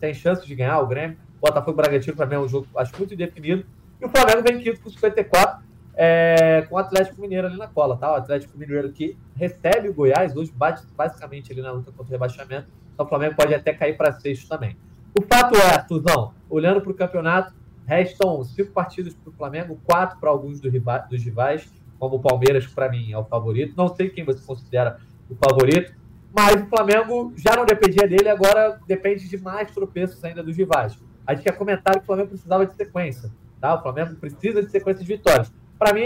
tem 0.00 0.14
chance 0.14 0.46
de 0.46 0.54
ganhar 0.54 0.78
o 0.78 0.86
Grêmio. 0.86 1.18
Botafogo 1.40 1.72
e 1.72 1.82
Bragantino, 1.82 2.16
para 2.16 2.26
mim, 2.26 2.34
é 2.36 2.38
um 2.38 2.48
jogo, 2.48 2.68
acho, 2.76 2.96
muito 2.96 3.14
indefinido. 3.14 3.66
E 4.00 4.04
o 4.04 4.08
Flamengo 4.08 4.42
vem 4.42 4.60
quinto 4.60 4.80
com 4.80 4.90
54, 4.90 5.60
é, 6.00 6.64
com 6.68 6.76
o 6.76 6.78
Atlético 6.78 7.20
Mineiro 7.20 7.48
ali 7.48 7.56
na 7.56 7.66
cola, 7.66 7.96
tá? 7.96 8.12
O 8.12 8.14
Atlético 8.14 8.56
Mineiro 8.56 8.92
que 8.92 9.18
recebe 9.34 9.88
o 9.88 9.94
Goiás, 9.94 10.36
hoje 10.36 10.52
bate 10.54 10.86
basicamente 10.96 11.50
ali 11.50 11.60
na 11.60 11.72
luta 11.72 11.90
contra 11.90 12.04
o 12.04 12.12
rebaixamento. 12.12 12.68
Então 12.94 13.04
o 13.04 13.08
Flamengo 13.08 13.34
pode 13.34 13.52
até 13.52 13.72
cair 13.72 13.96
para 13.96 14.12
sexto 14.12 14.48
também. 14.48 14.76
O 15.18 15.22
fato 15.22 15.56
é, 15.56 15.74
Arthurzão, 15.74 16.32
olhando 16.48 16.80
para 16.80 16.92
o 16.92 16.94
campeonato, 16.94 17.52
restam 17.84 18.44
cinco 18.44 18.70
partidas 18.70 19.12
para 19.12 19.30
o 19.30 19.32
Flamengo, 19.32 19.80
quatro 19.84 20.20
para 20.20 20.30
alguns 20.30 20.60
dos 20.60 20.72
rivais, 20.72 21.68
como 21.98 22.16
o 22.16 22.20
Palmeiras, 22.20 22.64
para 22.68 22.88
mim, 22.88 23.10
é 23.10 23.18
o 23.18 23.24
favorito. 23.24 23.74
Não 23.76 23.88
sei 23.88 24.08
quem 24.08 24.24
você 24.24 24.40
considera 24.46 25.00
o 25.28 25.34
favorito, 25.34 25.92
mas 26.32 26.62
o 26.62 26.66
Flamengo 26.66 27.32
já 27.34 27.56
não 27.56 27.64
dependia 27.66 28.06
dele, 28.06 28.28
agora 28.28 28.78
depende 28.86 29.28
de 29.28 29.36
mais 29.36 29.72
tropeços 29.72 30.22
ainda 30.22 30.44
dos 30.44 30.56
rivais. 30.56 30.96
A 31.26 31.34
gente 31.34 31.42
quer 31.42 31.56
comentar 31.56 31.94
que 31.94 32.02
o 32.02 32.06
Flamengo 32.06 32.28
precisava 32.28 32.64
de 32.64 32.74
sequência. 32.74 33.32
Tá? 33.60 33.74
O 33.74 33.82
Flamengo 33.82 34.14
precisa 34.14 34.62
de 34.62 34.70
sequência 34.70 35.04
de 35.04 35.08
vitórias. 35.08 35.52
Para 35.78 35.94
mim, 35.94 36.04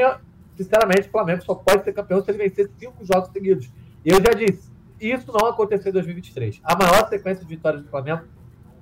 sinceramente, 0.56 1.08
o 1.08 1.10
Flamengo 1.10 1.42
só 1.42 1.54
pode 1.54 1.84
ser 1.84 1.92
campeão 1.92 2.22
se 2.22 2.30
ele 2.30 2.38
vencer 2.38 2.70
cinco 2.78 3.04
jogos 3.04 3.30
seguidos. 3.30 3.70
E 4.04 4.10
eu 4.10 4.16
já 4.16 4.32
disse, 4.32 4.70
isso 5.00 5.32
não 5.32 5.48
aconteceu 5.48 5.90
em 5.90 5.92
2023. 5.92 6.60
A 6.62 6.76
maior 6.76 7.08
sequência 7.08 7.44
de 7.44 7.48
vitórias 7.48 7.82
do 7.82 7.88
Flamengo 7.88 8.22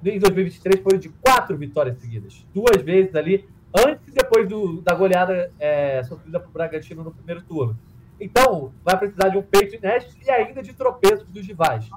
em 0.04 0.18
2023 0.18 0.82
foi 0.82 0.98
de 0.98 1.08
quatro 1.08 1.56
vitórias 1.56 1.98
seguidas. 1.98 2.46
Duas 2.54 2.82
vezes 2.82 3.14
ali, 3.14 3.48
antes 3.74 4.08
e 4.08 4.10
depois 4.12 4.48
do, 4.48 4.80
da 4.80 4.94
goleada 4.94 5.52
é, 5.58 6.02
sofrida 6.02 6.40
por 6.40 6.50
Bragantino 6.50 7.04
no 7.04 7.12
primeiro 7.12 7.42
turno. 7.42 7.78
Então, 8.20 8.72
vai 8.84 8.98
precisar 8.98 9.28
de 9.28 9.38
um 9.38 9.42
peito 9.42 9.76
inédito 9.76 10.14
e 10.22 10.30
ainda 10.30 10.62
de 10.62 10.72
tropeços 10.74 11.28
dos 11.28 11.46
rivais. 11.46 11.88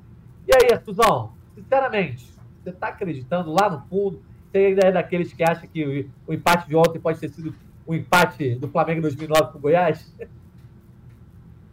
E 0.48 0.56
aí, 0.56 0.74
Artuzão, 0.74 1.34
sinceramente, 1.54 2.34
você 2.64 2.70
está 2.70 2.88
acreditando 2.88 3.52
lá 3.52 3.70
no 3.70 3.82
fundo? 3.88 4.22
Você 4.50 4.58
ainda 4.60 4.88
é 4.88 4.92
daqueles 4.92 5.34
que 5.34 5.44
acham 5.44 5.68
que 5.68 5.84
o, 5.84 6.32
o 6.32 6.34
empate 6.34 6.68
de 6.68 6.76
ontem 6.76 7.00
pode 7.00 7.20
ter 7.20 7.30
sido 7.30 7.54
o 7.86 7.94
empate 7.94 8.56
do 8.56 8.68
Flamengo 8.70 9.00
em 9.00 9.02
2009 9.02 9.52
com 9.52 9.58
o 9.58 9.62
Goiás? 9.62 10.12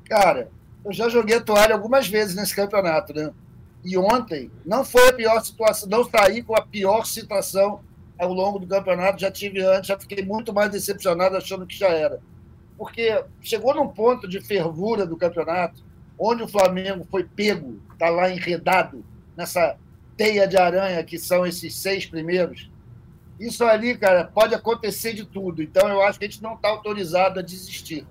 Cara, 0.05 0.51
eu 0.85 0.93
já 0.93 1.09
joguei 1.09 1.37
a 1.37 1.41
toalha 1.41 1.75
algumas 1.75 2.09
vezes 2.09 2.35
nesse 2.35 2.55
campeonato, 2.55 3.15
né? 3.15 3.33
E 3.85 3.97
ontem 3.97 4.51
não 4.65 4.85
foi 4.85 5.09
a 5.09 5.13
pior 5.13 5.41
situação, 5.41 5.89
não 5.89 6.05
saí 6.05 6.43
com 6.43 6.55
a 6.55 6.63
pior 6.63 7.05
situação 7.07 7.81
ao 8.19 8.33
longo 8.33 8.59
do 8.59 8.67
campeonato, 8.67 9.21
já 9.21 9.31
tive 9.31 9.63
antes, 9.63 9.89
já 9.89 9.99
fiquei 9.99 10.25
muito 10.25 10.53
mais 10.53 10.71
decepcionado 10.71 11.37
achando 11.37 11.67
que 11.67 11.77
já 11.77 11.89
era. 11.89 12.21
Porque 12.77 13.25
chegou 13.41 13.75
num 13.75 13.89
ponto 13.89 14.29
de 14.29 14.41
fervura 14.41 15.07
do 15.07 15.17
campeonato, 15.17 15.83
onde 16.19 16.43
o 16.43 16.49
Flamengo 16.49 17.07
foi 17.11 17.25
pego, 17.25 17.81
está 17.93 18.11
lá 18.11 18.31
enredado 18.31 19.03
nessa 19.37 19.77
teia 20.17 20.47
de 20.47 20.59
aranha 20.59 21.03
que 21.03 21.19
são 21.19 21.47
esses 21.47 21.75
seis 21.75 22.05
primeiros. 22.05 22.70
Isso 23.41 23.65
ali, 23.65 23.97
cara, 23.97 24.25
pode 24.25 24.55
acontecer 24.55 25.15
de 25.15 25.25
tudo. 25.25 25.63
Então 25.63 25.89
eu 25.89 26.03
acho 26.03 26.19
que 26.19 26.27
a 26.27 26.29
gente 26.29 26.43
não 26.43 26.55
está 26.55 26.69
autorizado 26.69 27.41
a 27.41 27.43
desistir. 27.43 28.07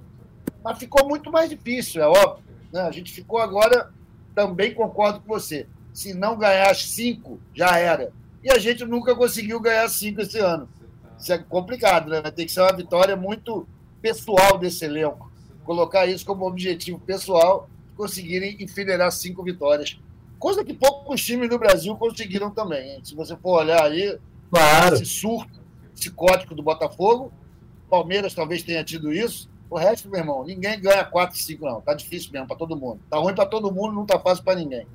Mas 0.64 0.80
ficou 0.80 1.08
muito 1.08 1.32
mais 1.32 1.48
difícil, 1.48 2.02
é 2.02 2.08
óbvio. 2.08 2.44
Né? 2.74 2.82
A 2.82 2.92
gente 2.92 3.14
ficou 3.14 3.38
agora 3.40 3.94
também 4.34 4.74
concordo 4.74 5.20
com 5.20 5.28
você. 5.28 5.68
Se 5.94 6.16
não 6.16 6.36
ganhar 6.36 6.76
cinco, 6.76 7.40
já 7.54 7.78
era. 7.78 8.12
E 8.44 8.50
a 8.50 8.58
gente 8.58 8.84
nunca 8.86 9.16
conseguiu 9.16 9.60
ganhar 9.60 9.88
cinco 9.88 10.22
esse 10.22 10.40
ano. 10.40 10.68
Isso 11.20 11.32
é 11.32 11.38
complicado, 11.38 12.10
né? 12.10 12.22
Tem 12.32 12.48
que 12.48 12.52
ser 12.52 12.62
uma 12.62 12.76
vitória 12.76 13.16
muito 13.16 13.68
pessoal 14.02 14.58
desse 14.58 14.86
elenco. 14.86 15.32
Colocar 15.64 16.08
isso 16.08 16.26
como 16.26 16.48
objetivo 16.48 17.00
pessoal, 17.00 17.70
conseguirem 17.96 18.58
enfileirar 18.60 19.12
cinco 19.12 19.44
vitórias. 19.44 20.00
Coisa 20.40 20.64
que 20.64 20.74
poucos 20.74 21.22
times 21.24 21.50
do 21.50 21.60
Brasil 21.60 21.96
conseguiram 21.98 22.50
também. 22.50 22.96
Hein? 22.96 23.02
Se 23.04 23.14
você 23.14 23.36
for 23.36 23.60
olhar 23.60 23.84
aí, 23.84 24.18
claro. 24.50 24.96
esse 24.96 25.06
surto 25.06 25.60
psicótico 25.94 26.56
do 26.56 26.64
Botafogo, 26.64 27.32
Palmeiras 27.90 28.34
talvez 28.34 28.64
tenha 28.64 28.84
tido 28.84 29.12
isso, 29.12 29.50
o 29.70 29.78
resto, 29.78 30.10
meu 30.10 30.20
irmão, 30.20 30.44
ninguém 30.44 30.82
ganha 30.82 31.06
4, 31.06 31.38
5, 31.38 31.66
não. 31.66 31.82
Tá 31.82 31.94
difícil 31.94 32.32
mesmo 32.32 32.48
para 32.48 32.56
todo 32.56 32.76
mundo. 32.76 33.00
Tá 33.08 33.18
ruim 33.18 33.36
para 33.36 33.46
todo 33.46 33.72
mundo, 33.72 33.94
não 33.94 34.06
tá 34.06 34.20
fácil 34.20 34.44
para 34.44 34.60
ninguém. 34.60 34.88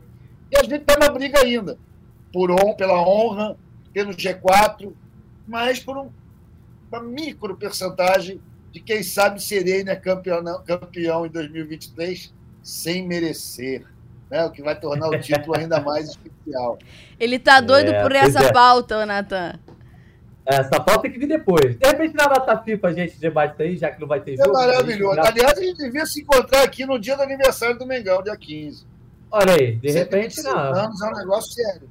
E 0.50 0.56
a 0.56 0.64
gente 0.64 0.80
tá 0.80 0.98
na 0.98 1.08
briga 1.08 1.40
ainda. 1.40 1.78
Por 2.32 2.50
on, 2.50 2.74
pela 2.74 3.00
honra, 3.00 3.56
pelo 3.92 4.12
G4, 4.12 4.92
mas 5.46 5.78
por 5.78 5.96
um, 5.96 6.10
uma 6.90 7.00
micro 7.00 7.56
percentagem 7.56 8.40
de 8.72 8.80
quem 8.80 9.04
sabe 9.04 9.40
serei 9.40 9.84
né, 9.84 9.94
campeão, 9.94 10.42
campeão 10.64 11.24
em 11.24 11.30
2023 11.30 12.34
sem 12.60 13.06
merecer. 13.06 13.86
Né, 14.34 14.44
o 14.44 14.50
que 14.50 14.62
vai 14.62 14.74
tornar 14.74 15.06
o 15.10 15.20
título 15.20 15.56
ainda 15.56 15.80
mais 15.80 16.08
especial. 16.08 16.76
Ele 17.20 17.38
tá 17.38 17.60
doido 17.60 17.92
é, 17.92 18.02
por 18.02 18.10
essa 18.10 18.46
é. 18.46 18.52
pauta, 18.52 19.06
Natan. 19.06 19.60
Essa 20.44 20.80
pauta 20.80 21.02
tem 21.02 21.12
que 21.12 21.20
vir 21.20 21.28
depois. 21.28 21.78
De 21.78 21.86
repente, 21.86 22.16
na 22.16 22.26
data 22.26 22.58
FIFA, 22.58 22.88
a 22.88 22.92
gente 22.92 23.20
debate 23.20 23.62
aí, 23.62 23.76
já 23.76 23.92
que 23.92 24.00
não 24.00 24.08
vai 24.08 24.20
ter 24.20 24.36
jogo. 24.36 24.50
É 24.50 24.52
maravilhoso. 24.52 25.20
Aliás, 25.20 25.56
a 25.56 25.62
gente 25.62 25.76
devia 25.76 26.04
se 26.04 26.22
encontrar 26.22 26.64
aqui 26.64 26.84
no 26.84 26.98
dia 26.98 27.16
do 27.16 27.22
aniversário 27.22 27.78
do 27.78 27.86
Mengão, 27.86 28.24
dia 28.24 28.36
15. 28.36 28.84
Olha 29.30 29.54
aí, 29.54 29.76
de 29.76 29.92
repente, 29.92 30.42
não. 30.42 30.58
anos 30.58 31.00
é 31.00 31.06
um 31.06 31.14
negócio 31.14 31.52
sério. 31.52 31.88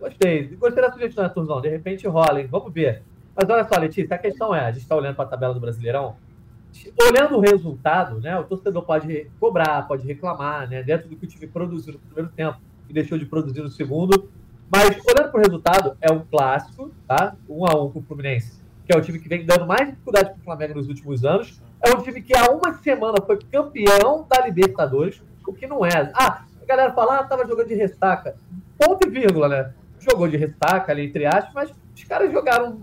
Gostei. 0.00 0.56
Gostei 0.56 0.82
da 0.82 0.92
sugestão, 0.92 1.22
né, 1.22 1.30
Turzão? 1.30 1.60
De 1.60 1.68
repente 1.68 2.08
rola, 2.08 2.40
hein? 2.40 2.48
Vamos 2.50 2.72
ver. 2.72 3.04
Mas 3.36 3.48
olha 3.48 3.62
só, 3.62 3.78
Letícia, 3.78 4.16
a 4.16 4.18
questão 4.18 4.52
é, 4.52 4.58
a 4.58 4.72
gente 4.72 4.82
está 4.82 4.96
olhando 4.96 5.14
para 5.14 5.24
a 5.24 5.28
tabela 5.28 5.54
do 5.54 5.60
Brasileirão, 5.60 6.16
olhando 7.00 7.36
o 7.36 7.40
resultado, 7.40 8.20
né? 8.20 8.38
O 8.38 8.44
torcedor 8.44 8.82
pode 8.82 9.30
cobrar, 9.40 9.86
pode 9.86 10.06
reclamar, 10.06 10.68
né? 10.68 10.82
Dentro 10.82 11.08
do 11.08 11.16
que 11.16 11.24
o 11.24 11.28
time 11.28 11.46
produziu 11.46 11.94
no 11.94 11.98
primeiro 11.98 12.30
tempo 12.34 12.58
e 12.88 12.92
deixou 12.92 13.18
de 13.18 13.26
produzir 13.26 13.62
no 13.62 13.70
segundo. 13.70 14.30
Mas, 14.70 14.90
olhando 15.06 15.30
para 15.30 15.40
o 15.40 15.42
resultado, 15.42 15.96
é 16.00 16.12
um 16.12 16.20
clássico, 16.20 16.90
tá? 17.06 17.34
Um 17.48 17.64
a 17.64 17.74
um 17.82 17.90
com 17.90 18.00
o 18.00 18.02
Fluminense, 18.02 18.60
que 18.84 18.94
é 18.94 18.98
o 18.98 19.00
time 19.00 19.18
que 19.18 19.28
vem 19.28 19.44
dando 19.44 19.66
mais 19.66 19.88
dificuldade 19.88 20.30
para 20.30 20.38
o 20.38 20.44
Flamengo 20.44 20.74
nos 20.74 20.88
últimos 20.88 21.24
anos. 21.24 21.60
É 21.80 21.90
um 21.90 22.02
time 22.02 22.20
que 22.20 22.36
há 22.36 22.50
uma 22.50 22.74
semana 22.74 23.16
foi 23.24 23.38
campeão 23.38 24.26
da 24.28 24.44
Libertadores, 24.44 25.22
o 25.46 25.52
que 25.52 25.66
não 25.66 25.84
é. 25.86 26.12
Ah, 26.14 26.44
a 26.62 26.66
galera 26.66 26.92
fala, 26.92 27.20
ah, 27.20 27.24
tava 27.24 27.46
jogando 27.46 27.68
de 27.68 27.74
ressaca. 27.74 28.36
Ponto 28.78 29.08
e 29.08 29.10
vírgula, 29.10 29.48
né? 29.48 29.72
Jogou 29.98 30.28
de 30.28 30.36
ressaca 30.36 30.92
ali, 30.92 31.06
entre 31.06 31.24
aspas, 31.24 31.52
mas 31.54 31.74
os 31.94 32.04
caras 32.04 32.30
jogaram 32.30 32.82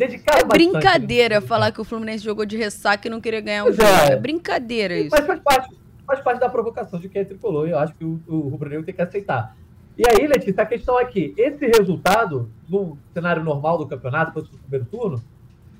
dedicaram 0.00 0.40
É 0.40 0.44
brincadeira 0.44 1.34
bastante, 1.36 1.48
falar 1.48 1.72
que 1.72 1.80
o 1.80 1.84
Fluminense 1.84 2.24
jogou 2.24 2.46
de 2.46 2.56
ressaca 2.56 3.06
e 3.06 3.10
não 3.10 3.20
queria 3.20 3.40
ganhar 3.40 3.64
um 3.64 3.72
jogo. 3.72 3.82
É. 3.82 4.12
é 4.12 4.16
brincadeira 4.16 4.96
isso. 4.96 5.10
Mas 5.10 5.26
faz 5.26 5.40
parte, 5.40 5.76
faz 6.06 6.20
parte 6.20 6.40
da 6.40 6.48
provocação 6.48 6.98
de 6.98 7.08
quem 7.08 7.20
é 7.22 7.24
tricolor 7.24 7.68
e 7.68 7.72
eu 7.72 7.78
acho 7.78 7.94
que 7.94 8.04
o, 8.04 8.20
o 8.26 8.48
Rubro 8.48 8.70
Negro 8.70 8.84
tem 8.84 8.94
que 8.94 9.02
aceitar. 9.02 9.54
E 9.98 10.02
aí, 10.08 10.26
Letícia, 10.26 10.62
a 10.62 10.66
questão 10.66 10.98
é 10.98 11.04
que 11.04 11.34
esse 11.36 11.66
resultado, 11.66 12.50
no 12.66 12.96
cenário 13.12 13.44
normal 13.44 13.76
do 13.76 13.86
campeonato, 13.86 14.32
fosse 14.32 14.50
no 14.50 14.58
primeiro 14.58 14.86
turno, 14.86 15.22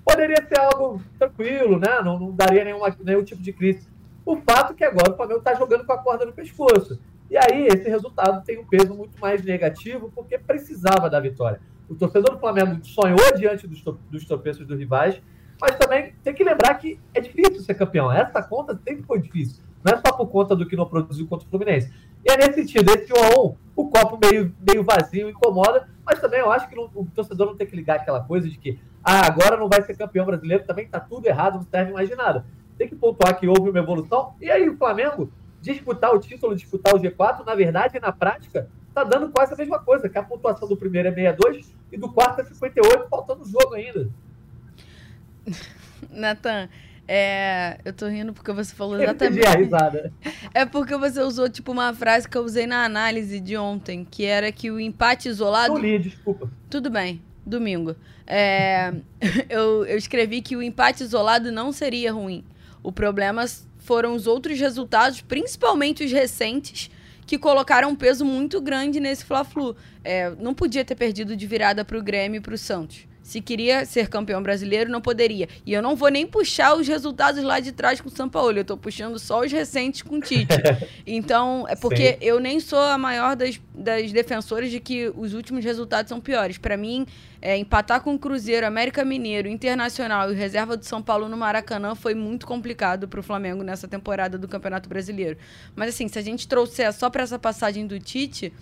poderia 0.05 0.45
ser 0.47 0.61
algo 0.61 1.01
tranquilo, 1.18 1.79
né? 1.79 2.03
Não, 2.05 2.18
não 2.18 2.33
daria 2.33 2.64
nenhuma, 2.64 2.95
nenhum 3.03 3.25
tipo 3.25 3.41
de 3.41 3.53
crise. 3.53 3.89
O 4.27 4.37
fato 4.37 4.75
é 4.75 4.77
que 4.77 4.85
agora 4.85 5.12
o 5.12 5.16
Flamengo 5.16 5.39
está 5.39 5.55
jogando 5.55 5.87
com 5.87 5.93
a 5.93 5.99
corda 5.99 6.27
no 6.27 6.33
pescoço. 6.33 7.01
E 7.31 7.37
aí, 7.39 7.68
esse 7.68 7.89
resultado 7.89 8.45
tem 8.45 8.59
um 8.59 8.66
peso 8.66 8.93
muito 8.93 9.18
mais 9.18 9.43
negativo, 9.43 10.12
porque 10.14 10.37
precisava 10.37 11.09
da 11.09 11.18
vitória. 11.18 11.61
O 11.91 11.97
torcedor 11.97 12.36
do 12.36 12.38
Flamengo 12.38 12.78
sonhou 12.84 13.18
diante 13.36 13.66
dos, 13.66 13.82
dos 14.09 14.24
tropeços 14.24 14.64
dos 14.64 14.78
rivais, 14.78 15.20
mas 15.61 15.76
também 15.76 16.14
tem 16.22 16.32
que 16.32 16.45
lembrar 16.45 16.74
que 16.74 17.01
é 17.12 17.20
difícil 17.20 17.61
ser 17.62 17.74
campeão. 17.74 18.12
Essa 18.12 18.41
conta 18.41 18.80
sempre 18.86 19.03
foi 19.03 19.20
difícil. 19.20 19.61
Não 19.82 19.93
é 19.93 19.97
só 19.97 20.12
por 20.12 20.28
conta 20.28 20.55
do 20.55 20.66
que 20.66 20.76
não 20.76 20.86
produziu 20.86 21.26
contra 21.26 21.47
o 21.47 21.51
Fluminense. 21.51 21.93
E 22.24 22.30
é 22.30 22.36
nesse 22.36 22.61
sentido, 22.61 22.93
esse 22.93 23.12
1 23.12 23.16
a 23.16 23.41
1 23.41 23.57
o 23.74 23.91
copo 23.91 24.18
meio, 24.22 24.55
meio 24.64 24.84
vazio 24.84 25.28
incomoda, 25.28 25.88
mas 26.07 26.20
também 26.20 26.38
eu 26.38 26.53
acho 26.53 26.68
que 26.68 26.76
não, 26.76 26.88
o 26.95 27.07
torcedor 27.07 27.49
não 27.49 27.57
tem 27.57 27.66
que 27.66 27.74
ligar 27.74 27.97
aquela 27.97 28.20
coisa 28.22 28.49
de 28.49 28.57
que 28.57 28.78
ah, 29.03 29.26
agora 29.26 29.57
não 29.57 29.68
vai 29.68 29.82
ser 29.82 29.97
campeão 29.97 30.26
brasileiro, 30.26 30.64
também 30.64 30.86
tá 30.86 31.01
tudo 31.01 31.26
errado, 31.26 31.55
não 31.55 31.62
serve 31.62 31.93
mais 31.93 32.09
de 32.09 32.14
nada. 32.14 32.45
Tem 32.78 32.88
que 32.88 32.95
pontuar 32.95 33.38
que 33.38 33.49
houve 33.49 33.70
uma 33.70 33.78
evolução. 33.78 34.34
E 34.41 34.49
aí 34.49 34.68
o 34.68 34.76
Flamengo 34.76 35.32
disputar 35.61 36.14
o 36.14 36.20
título, 36.20 36.55
disputar 36.55 36.95
o 36.95 36.99
G4, 36.99 37.45
na 37.45 37.55
verdade, 37.55 37.99
na 37.99 38.12
prática, 38.12 38.68
tá 38.95 39.05
dando 39.05 39.30
quase 39.30 39.55
a 39.55 39.57
mesma 39.57 39.78
coisa, 39.78 40.09
que 40.09 40.18
a 40.18 40.22
pontuação 40.22 40.68
do 40.68 40.76
primeiro 40.76 41.09
é 41.09 41.14
62 41.14 41.72
e 41.93 41.97
do 41.97 42.12
quarto 42.12 42.41
é 42.41 42.45
58, 42.45 43.09
faltando 43.09 43.45
jogo 43.45 43.74
ainda. 43.74 44.09
Natan, 46.11 46.68
é, 47.12 47.78
eu 47.84 47.93
tô 47.93 48.07
rindo 48.07 48.32
porque 48.32 48.53
você 48.53 48.72
falou 48.72 49.01
exatamente. 49.01 49.45
a 49.45 49.57
risada. 49.57 50.12
É 50.55 50.64
porque 50.64 50.97
você 50.97 51.20
usou 51.20 51.49
tipo 51.49 51.72
uma 51.72 51.93
frase 51.93 52.28
que 52.28 52.36
eu 52.36 52.43
usei 52.43 52.66
na 52.66 52.84
análise 52.84 53.41
de 53.41 53.57
ontem, 53.57 54.07
que 54.09 54.24
era 54.24 54.53
que 54.53 54.70
o 54.70 54.78
empate 54.78 55.28
isolado. 55.28 55.74
Não 55.74 55.80
li, 55.80 55.99
desculpa. 55.99 56.51
Tudo 56.68 56.88
bem, 56.88 57.20
domingo. 57.45 57.97
É, 58.26 58.93
eu, 59.51 59.84
eu 59.86 59.97
escrevi 59.97 60.41
que 60.41 60.57
o 60.57 60.62
empate 60.62 61.03
isolado 61.03 61.51
não 61.51 61.72
seria 61.72 62.12
ruim. 62.12 62.45
O 62.82 62.93
problema 62.93 63.45
foram 63.78 64.14
os 64.14 64.28
outros 64.28 64.59
resultados, 64.61 65.20
principalmente 65.20 66.05
os 66.05 66.12
recentes, 66.12 66.91
que 67.31 67.39
colocaram 67.39 67.91
um 67.91 67.95
peso 67.95 68.24
muito 68.24 68.61
grande 68.61 68.99
nesse 68.99 69.24
Fla-Flu. 69.24 69.76
É, 70.03 70.31
não 70.41 70.53
podia 70.53 70.85
ter 70.85 70.97
perdido 70.97 71.37
de 71.37 71.47
virada 71.47 71.85
para 71.85 71.97
o 71.97 72.03
Grêmio 72.03 72.39
e 72.39 72.41
para 72.41 72.55
o 72.55 72.59
Santos 72.59 73.07
Se 73.31 73.41
queria 73.41 73.85
ser 73.85 74.09
campeão 74.09 74.43
brasileiro, 74.43 74.91
não 74.91 75.01
poderia. 75.01 75.49
E 75.64 75.72
eu 75.72 75.81
não 75.81 75.95
vou 75.95 76.09
nem 76.09 76.26
puxar 76.26 76.74
os 76.74 76.89
resultados 76.89 77.41
lá 77.45 77.61
de 77.61 77.70
trás 77.70 78.01
com 78.01 78.09
o 78.09 78.11
São 78.11 78.28
Paulo. 78.28 78.59
Eu 78.59 78.64
tô 78.64 78.76
puxando 78.76 79.20
só 79.20 79.43
os 79.43 79.53
recentes 79.53 80.03
com 80.03 80.16
o 80.16 80.20
Tite. 80.20 80.49
então, 81.07 81.64
é 81.68 81.76
porque 81.76 82.14
Sim. 82.14 82.18
eu 82.22 82.41
nem 82.41 82.59
sou 82.59 82.81
a 82.81 82.99
maior 82.99 83.37
das, 83.37 83.61
das 83.72 84.11
defensoras 84.11 84.68
de 84.68 84.81
que 84.81 85.12
os 85.14 85.33
últimos 85.33 85.64
resultados 85.64 86.09
são 86.09 86.20
piores. 86.20 86.59
Para 86.59 86.76
mim, 86.76 87.07
é, 87.41 87.57
empatar 87.57 88.01
com 88.01 88.16
o 88.16 88.18
Cruzeiro, 88.18 88.66
América 88.66 89.05
Mineiro, 89.05 89.47
Internacional 89.47 90.33
e 90.33 90.35
reserva 90.35 90.76
do 90.76 90.85
São 90.85 91.01
Paulo 91.01 91.28
no 91.28 91.37
Maracanã 91.37 91.95
foi 91.95 92.16
muito 92.16 92.49
complicado 92.49 93.07
para 93.07 93.20
o 93.20 93.22
Flamengo 93.22 93.62
nessa 93.62 93.87
temporada 93.87 94.37
do 94.37 94.49
Campeonato 94.49 94.89
Brasileiro. 94.89 95.39
Mas 95.76 95.91
assim, 95.91 96.09
se 96.09 96.18
a 96.18 96.22
gente 96.22 96.49
trouxer 96.49 96.93
só 96.93 97.09
para 97.09 97.22
essa 97.22 97.39
passagem 97.39 97.87
do 97.87 97.97
Tite, 98.01 98.53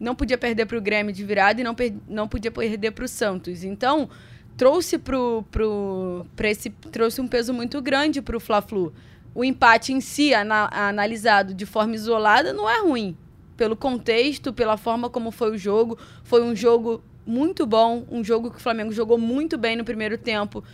não 0.00 0.14
podia 0.14 0.38
perder 0.38 0.66
para 0.66 0.78
o 0.78 0.80
Grêmio 0.80 1.12
de 1.12 1.24
virada 1.24 1.60
e 1.60 1.64
não, 1.64 1.76
não 2.08 2.28
podia 2.28 2.50
perder 2.50 2.90
para 2.92 3.04
o 3.04 3.08
Santos. 3.08 3.64
Então, 3.64 4.08
trouxe 4.56 4.98
pro, 4.98 5.44
pro, 5.50 6.26
esse, 6.44 6.70
trouxe 6.70 7.20
um 7.20 7.28
peso 7.28 7.52
muito 7.52 7.80
grande 7.80 8.20
para 8.20 8.36
o 8.36 8.40
Fla-Flu. 8.40 8.92
O 9.34 9.44
empate 9.44 9.92
em 9.92 10.00
si, 10.00 10.34
ana, 10.34 10.68
analisado 10.72 11.54
de 11.54 11.64
forma 11.64 11.94
isolada, 11.94 12.52
não 12.52 12.68
é 12.68 12.80
ruim. 12.80 13.16
Pelo 13.56 13.76
contexto, 13.76 14.52
pela 14.52 14.76
forma 14.76 15.08
como 15.08 15.30
foi 15.30 15.52
o 15.52 15.58
jogo, 15.58 15.98
foi 16.24 16.42
um 16.42 16.54
jogo 16.54 17.02
muito 17.24 17.64
bom, 17.64 18.04
um 18.10 18.22
jogo 18.22 18.50
que 18.50 18.56
o 18.56 18.60
Flamengo 18.60 18.92
jogou 18.92 19.16
muito 19.16 19.56
bem 19.56 19.76
no 19.76 19.84
primeiro 19.84 20.18
tempo, 20.18 20.64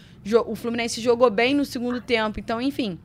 o 0.47 0.55
Fluminense 0.55 1.01
jogou 1.01 1.31
bem 1.31 1.55
no 1.55 1.64
segundo 1.64 2.01
tempo, 2.01 2.41
então, 2.41 2.61
enfim, 2.61 2.99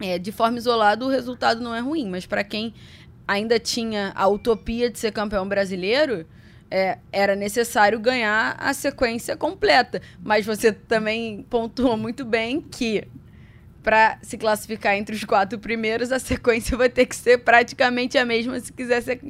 é, 0.00 0.18
de 0.18 0.30
forma 0.30 0.58
isolada 0.58 1.04
o 1.04 1.08
resultado 1.08 1.60
não 1.60 1.74
é 1.74 1.80
ruim, 1.80 2.08
mas 2.08 2.26
para 2.26 2.44
quem 2.44 2.74
ainda 3.26 3.58
tinha 3.58 4.12
a 4.14 4.28
utopia 4.28 4.90
de 4.90 4.98
ser 4.98 5.12
campeão 5.12 5.48
brasileiro, 5.48 6.26
é, 6.70 6.98
era 7.12 7.36
necessário 7.36 7.98
ganhar 8.00 8.56
a 8.58 8.72
sequência 8.74 9.36
completa. 9.36 10.00
Mas 10.22 10.44
você 10.44 10.72
também 10.72 11.44
pontuou 11.48 11.96
muito 11.96 12.24
bem 12.24 12.60
que 12.60 13.06
para 13.82 14.18
se 14.22 14.38
classificar 14.38 14.94
entre 14.96 15.14
os 15.14 15.24
quatro 15.24 15.58
primeiros, 15.58 16.10
a 16.10 16.18
sequência 16.18 16.74
vai 16.78 16.88
ter 16.88 17.06
que 17.06 17.14
ser 17.14 17.38
praticamente 17.38 18.16
a 18.16 18.24
mesma 18.24 18.58
se 18.58 18.72
quiser 18.72 19.02
ser, 19.02 19.20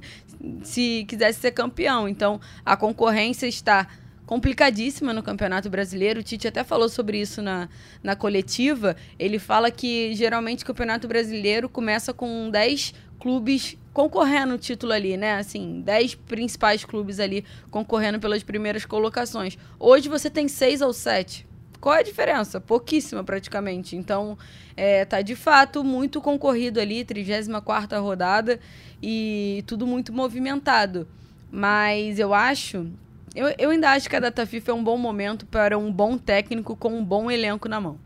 se 0.62 1.04
quisesse 1.08 1.40
ser 1.40 1.50
campeão. 1.50 2.08
Então, 2.08 2.40
a 2.64 2.76
concorrência 2.76 3.46
está 3.46 3.88
complicadíssima 4.26 5.12
no 5.12 5.22
Campeonato 5.22 5.68
Brasileiro. 5.68 6.20
O 6.20 6.22
Tite 6.22 6.48
até 6.48 6.64
falou 6.64 6.88
sobre 6.88 7.20
isso 7.20 7.42
na, 7.42 7.68
na 8.02 8.16
coletiva. 8.16 8.96
Ele 9.18 9.38
fala 9.38 9.70
que 9.70 10.14
geralmente 10.14 10.62
o 10.62 10.66
Campeonato 10.66 11.06
Brasileiro 11.06 11.68
começa 11.68 12.14
com 12.14 12.48
10 12.48 12.94
clubes 13.18 13.76
concorrendo 13.94 14.54
o 14.54 14.58
título 14.58 14.92
ali, 14.92 15.16
né? 15.16 15.36
Assim, 15.38 15.80
10 15.80 16.16
principais 16.16 16.84
clubes 16.84 17.20
ali 17.20 17.44
concorrendo 17.70 18.18
pelas 18.18 18.42
primeiras 18.42 18.84
colocações. 18.84 19.56
Hoje 19.78 20.08
você 20.08 20.28
tem 20.28 20.48
seis 20.48 20.82
ou 20.82 20.92
sete. 20.92 21.46
Qual 21.80 21.94
é 21.94 22.00
a 22.00 22.02
diferença? 22.02 22.60
Pouquíssima, 22.60 23.22
praticamente. 23.22 23.94
Então, 23.94 24.36
é, 24.76 25.04
tá 25.04 25.22
de 25.22 25.36
fato 25.36 25.84
muito 25.84 26.20
concorrido 26.20 26.80
ali, 26.80 27.04
34 27.04 28.02
rodada 28.02 28.58
e 29.00 29.62
tudo 29.66 29.86
muito 29.86 30.12
movimentado. 30.12 31.06
Mas 31.50 32.18
eu 32.18 32.34
acho. 32.34 32.88
Eu, 33.34 33.54
eu 33.58 33.70
ainda 33.70 33.90
acho 33.90 34.08
que 34.10 34.16
a 34.16 34.20
data 34.20 34.44
FIFA 34.44 34.72
é 34.72 34.74
um 34.74 34.82
bom 34.82 34.98
momento 34.98 35.46
para 35.46 35.78
um 35.78 35.92
bom 35.92 36.18
técnico 36.18 36.74
com 36.74 36.88
um 36.98 37.04
bom 37.04 37.30
elenco 37.30 37.68
na 37.68 37.80
mão. 37.80 37.96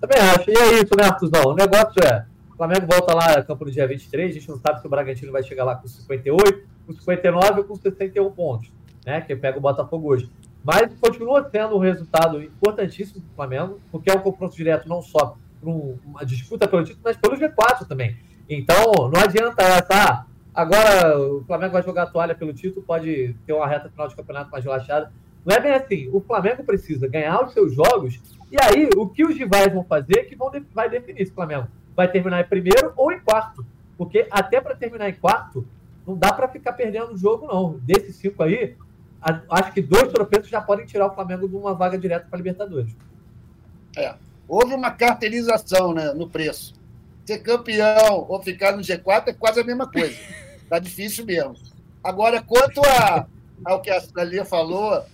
Também 0.00 0.18
acho. 0.18 0.50
E 0.50 0.56
é 0.56 0.74
isso, 0.74 0.94
né, 0.96 1.04
Artuzão? 1.04 1.42
O 1.46 1.54
negócio 1.54 2.04
é. 2.04 2.31
Flamengo 2.62 2.86
volta 2.88 3.12
lá 3.12 3.24
a 3.32 3.42
campo 3.42 3.64
no 3.64 3.72
dia 3.72 3.88
23. 3.88 4.30
A 4.30 4.34
gente 4.34 4.48
não 4.48 4.56
sabe 4.56 4.80
se 4.80 4.86
o 4.86 4.90
Bragantino 4.90 5.32
vai 5.32 5.42
chegar 5.42 5.64
lá 5.64 5.74
com 5.74 5.88
58, 5.88 6.64
com 6.86 6.92
59 6.92 7.60
ou 7.60 7.64
com 7.64 7.74
61 7.74 8.30
pontos. 8.30 8.72
Né? 9.04 9.20
Que 9.20 9.34
pega 9.34 9.58
o 9.58 9.60
Botafogo 9.60 10.08
hoje. 10.08 10.30
Mas 10.62 10.94
continua 11.00 11.50
sendo 11.50 11.74
um 11.74 11.80
resultado 11.80 12.40
importantíssimo 12.40 13.20
para 13.20 13.32
o 13.32 13.34
Flamengo, 13.34 13.80
porque 13.90 14.12
é 14.12 14.14
um 14.14 14.20
confronto 14.20 14.54
direto 14.54 14.88
não 14.88 15.02
só 15.02 15.36
para 15.60 15.70
uma 15.70 16.24
disputa 16.24 16.68
pelo 16.68 16.84
título, 16.84 17.02
mas 17.04 17.16
pelo 17.16 17.36
G4 17.36 17.84
também. 17.88 18.16
Então, 18.48 19.10
não 19.12 19.20
adianta 19.20 19.60
essa. 19.60 19.88
Ah, 19.90 20.26
agora 20.54 21.18
o 21.18 21.42
Flamengo 21.44 21.72
vai 21.72 21.82
jogar 21.82 22.04
a 22.04 22.06
toalha 22.06 22.34
pelo 22.36 22.52
título, 22.52 22.86
pode 22.86 23.34
ter 23.44 23.52
uma 23.52 23.66
reta 23.66 23.90
final 23.90 24.06
de 24.06 24.14
campeonato 24.14 24.52
mais 24.52 24.64
relaxada. 24.64 25.12
Não 25.44 25.56
é 25.56 25.58
bem 25.58 25.72
assim. 25.72 26.08
O 26.12 26.20
Flamengo 26.20 26.62
precisa 26.62 27.08
ganhar 27.08 27.44
os 27.44 27.52
seus 27.52 27.74
jogos, 27.74 28.20
e 28.52 28.56
aí 28.62 28.88
o 28.96 29.08
que 29.08 29.24
os 29.24 29.36
rivais 29.36 29.72
vão 29.72 29.82
fazer 29.82 30.20
é 30.20 30.24
que 30.24 30.36
vão, 30.36 30.48
vai 30.72 30.88
definir 30.88 31.26
se 31.26 31.32
o 31.32 31.34
Flamengo 31.34 31.66
vai 31.96 32.10
terminar 32.10 32.40
em 32.40 32.48
primeiro 32.48 32.92
ou 32.96 33.12
em 33.12 33.20
quarto. 33.20 33.64
Porque 33.96 34.26
até 34.30 34.60
para 34.60 34.74
terminar 34.74 35.08
em 35.08 35.14
quarto, 35.14 35.66
não 36.06 36.16
dá 36.16 36.32
para 36.32 36.48
ficar 36.48 36.72
perdendo 36.72 37.12
o 37.12 37.16
jogo, 37.16 37.46
não. 37.46 37.78
Desses 37.78 38.16
cinco 38.16 38.42
aí, 38.42 38.76
acho 39.48 39.72
que 39.72 39.80
dois 39.80 40.12
tropeços 40.12 40.48
já 40.48 40.60
podem 40.60 40.86
tirar 40.86 41.06
o 41.06 41.14
Flamengo 41.14 41.48
de 41.48 41.54
uma 41.54 41.74
vaga 41.74 41.98
direta 41.98 42.26
para 42.28 42.36
Libertadores. 42.36 42.94
É. 43.96 44.14
Houve 44.48 44.74
uma 44.74 44.90
carteirização 44.90 45.94
né, 45.94 46.12
no 46.12 46.28
preço. 46.28 46.74
Ser 47.24 47.38
campeão 47.38 48.26
ou 48.28 48.42
ficar 48.42 48.72
no 48.72 48.82
G4 48.82 49.28
é 49.28 49.32
quase 49.32 49.60
a 49.60 49.64
mesma 49.64 49.90
coisa. 49.90 50.16
Tá 50.68 50.78
difícil 50.78 51.26
mesmo. 51.26 51.54
Agora, 52.02 52.42
quanto 52.42 52.80
a, 52.80 53.26
ao 53.62 53.82
que 53.82 53.90
a 53.90 54.24
Lia 54.24 54.42
falou, 54.42 55.04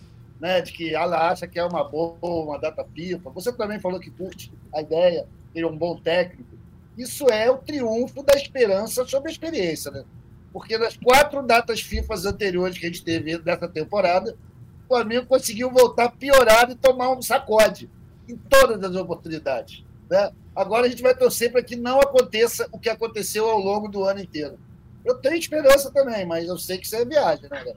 né, 0.41 0.61
de 0.61 0.73
que 0.73 0.95
ela 0.95 1.29
acha 1.31 1.49
que 1.49 1.59
é 1.59 1.65
uma 1.65 1.83
boa, 1.83 2.17
uma 2.23 2.59
data 2.59 2.85
FIFA, 2.95 3.31
você 3.31 3.53
também 3.53 3.81
falou 3.81 3.99
que 3.99 4.09
curte 4.09 4.53
a 4.73 4.81
ideia, 4.81 5.27
ele 5.53 5.65
é 5.65 5.69
um 5.69 5.77
bom 5.77 5.97
técnico. 5.97 6.58
Isso 6.99 7.31
é 7.31 7.51
o 7.51 7.59
triunfo 7.59 8.23
da 8.23 8.37
esperança 8.37 9.07
sobre 9.07 9.29
a 9.29 9.33
experiência, 9.33 9.91
né? 9.91 10.05
porque 10.53 10.77
nas 10.77 10.97
quatro 10.97 11.43
datas 11.43 11.81
FIFA 11.81 12.15
anteriores 12.27 12.77
que 12.77 12.85
a 12.85 12.89
gente 12.89 13.05
teve 13.05 13.39
dessa 13.39 13.69
temporada, 13.69 14.37
o 14.85 14.89
Flamengo 14.89 15.27
conseguiu 15.27 15.71
voltar 15.71 16.11
piorado 16.11 16.73
e 16.73 16.77
tomar 16.77 17.11
um 17.11 17.23
sacode 17.23 17.89
em 18.29 18.37
todas 18.37 18.83
as 18.83 18.97
oportunidades. 18.97 19.85
Né? 20.11 20.33
Agora 20.57 20.87
a 20.87 20.89
gente 20.89 21.03
vai 21.03 21.15
torcer 21.15 21.53
para 21.53 21.63
que 21.63 21.77
não 21.77 22.01
aconteça 22.01 22.69
o 22.73 22.79
que 22.79 22.89
aconteceu 22.89 23.49
ao 23.49 23.59
longo 23.59 23.89
do 23.89 24.03
ano 24.03 24.21
inteiro. 24.21 24.59
Eu 25.05 25.15
tenho 25.15 25.37
esperança 25.37 25.93
também, 25.93 26.27
mas 26.27 26.49
eu 26.49 26.59
sei 26.59 26.79
que 26.79 26.87
isso 26.87 26.97
é 26.97 27.05
viagem, 27.05 27.45
né, 27.45 27.49
galera? 27.51 27.77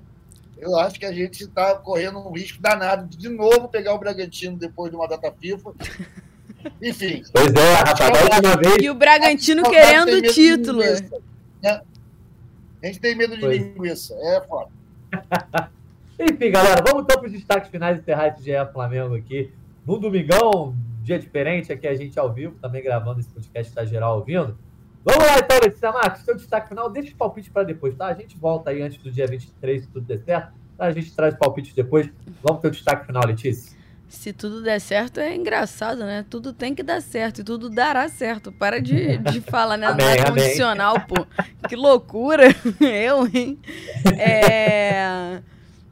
Eu 0.57 0.78
acho 0.78 0.99
que 0.99 1.05
a 1.05 1.11
gente 1.11 1.43
está 1.43 1.76
correndo 1.76 2.19
um 2.19 2.32
risco 2.32 2.61
danado 2.61 3.07
de 3.07 3.17
de 3.17 3.30
novo 3.30 3.67
pegar 3.67 3.93
o 3.93 3.99
Bragantino 3.99 4.57
depois 4.57 4.91
de 4.91 4.95
uma 4.95 5.07
data 5.07 5.32
FIFA. 5.32 5.74
Enfim. 6.82 7.24
Pois 7.32 7.53
é, 7.53 7.74
rapaz, 7.74 8.55
vez. 8.59 8.78
E 8.82 8.89
o 8.89 8.95
Bragantino 8.95 9.64
querendo 9.64 10.14
o 10.14 10.22
título. 10.22 10.80
Né? 10.80 11.82
A 12.84 12.88
gente 12.88 12.99
tem 12.99 13.16
medo 13.16 13.36
de 13.36 13.41
pois. 13.41 13.62
linguiça. 13.62 14.16
É 14.16 14.41
foda. 14.41 14.70
Enfim, 16.20 16.51
galera, 16.51 16.84
vamos 16.86 17.03
então 17.03 17.20
para 17.20 17.28
os 17.28 17.34
destaques 17.34 17.70
finais 17.70 17.97
e 17.97 18.01
encerrar 18.01 18.28
esse 18.28 18.43
GE 18.43 18.51
Flamengo 18.72 19.16
aqui. 19.16 19.51
No 19.86 19.97
domingão, 19.97 20.76
dia 21.01 21.18
diferente, 21.18 21.74
aqui 21.74 21.88
a 21.88 21.95
gente 21.95 22.20
ao 22.20 22.32
vivo, 22.32 22.55
também 22.62 22.84
gravando 22.84 23.20
esse 23.20 23.30
podcast, 23.30 23.74
tá 23.74 23.84
geral 23.86 24.18
ouvindo. 24.18 24.57
Vamos 25.03 25.26
lá 25.26 25.39
então, 25.39 25.59
Letícia 25.59 25.91
Marques, 25.91 26.24
seu 26.24 26.36
destaque 26.36 26.70
final, 26.70 26.89
deixa 26.91 27.12
o 27.12 27.16
palpite 27.16 27.49
para 27.49 27.64
depois, 27.64 27.95
tá? 27.95 28.05
A 28.05 28.14
gente 28.14 28.38
volta 28.38 28.70
aí 28.70 28.84
antes 28.84 29.01
do 29.01 29.12
dia 29.12 29.26
23, 29.26 29.82
se 29.82 29.88
tudo 29.88 30.05
der 30.05 30.20
certo. 30.20 30.53
Tá? 30.78 30.86
A 30.86 30.91
gente 30.91 31.16
traz 31.16 31.34
o 31.34 31.38
palpite 31.38 31.76
depois. 31.76 32.07
Vamos 32.43 32.62
para 32.62 32.68
o 32.68 32.72
destaque 32.72 33.07
final, 33.07 33.24
Letícia. 33.26 33.76
Se 34.12 34.34
tudo 34.34 34.62
der 34.62 34.82
certo, 34.82 35.22
é 35.22 35.34
engraçado, 35.34 35.99
né? 35.99 36.26
Tudo 36.30 36.51
tem 36.51 36.76
que 36.76 36.84
dar 36.84 37.01
certo 37.01 37.39
e 37.39 37.43
tudo 37.45 37.70
dará 37.70 38.09
certo. 38.09 38.51
Para 38.51 38.82
de, 38.82 39.18
de 39.18 39.39
falar, 39.49 39.78
né? 39.78 39.88
Amém, 39.88 40.05
é 40.05 40.26
condicional, 40.26 40.99
pô. 41.07 41.26
Que 41.68 41.78
loucura. 41.78 42.53
Eu, 42.82 43.26
hein? 43.26 43.57
É... 44.20 45.41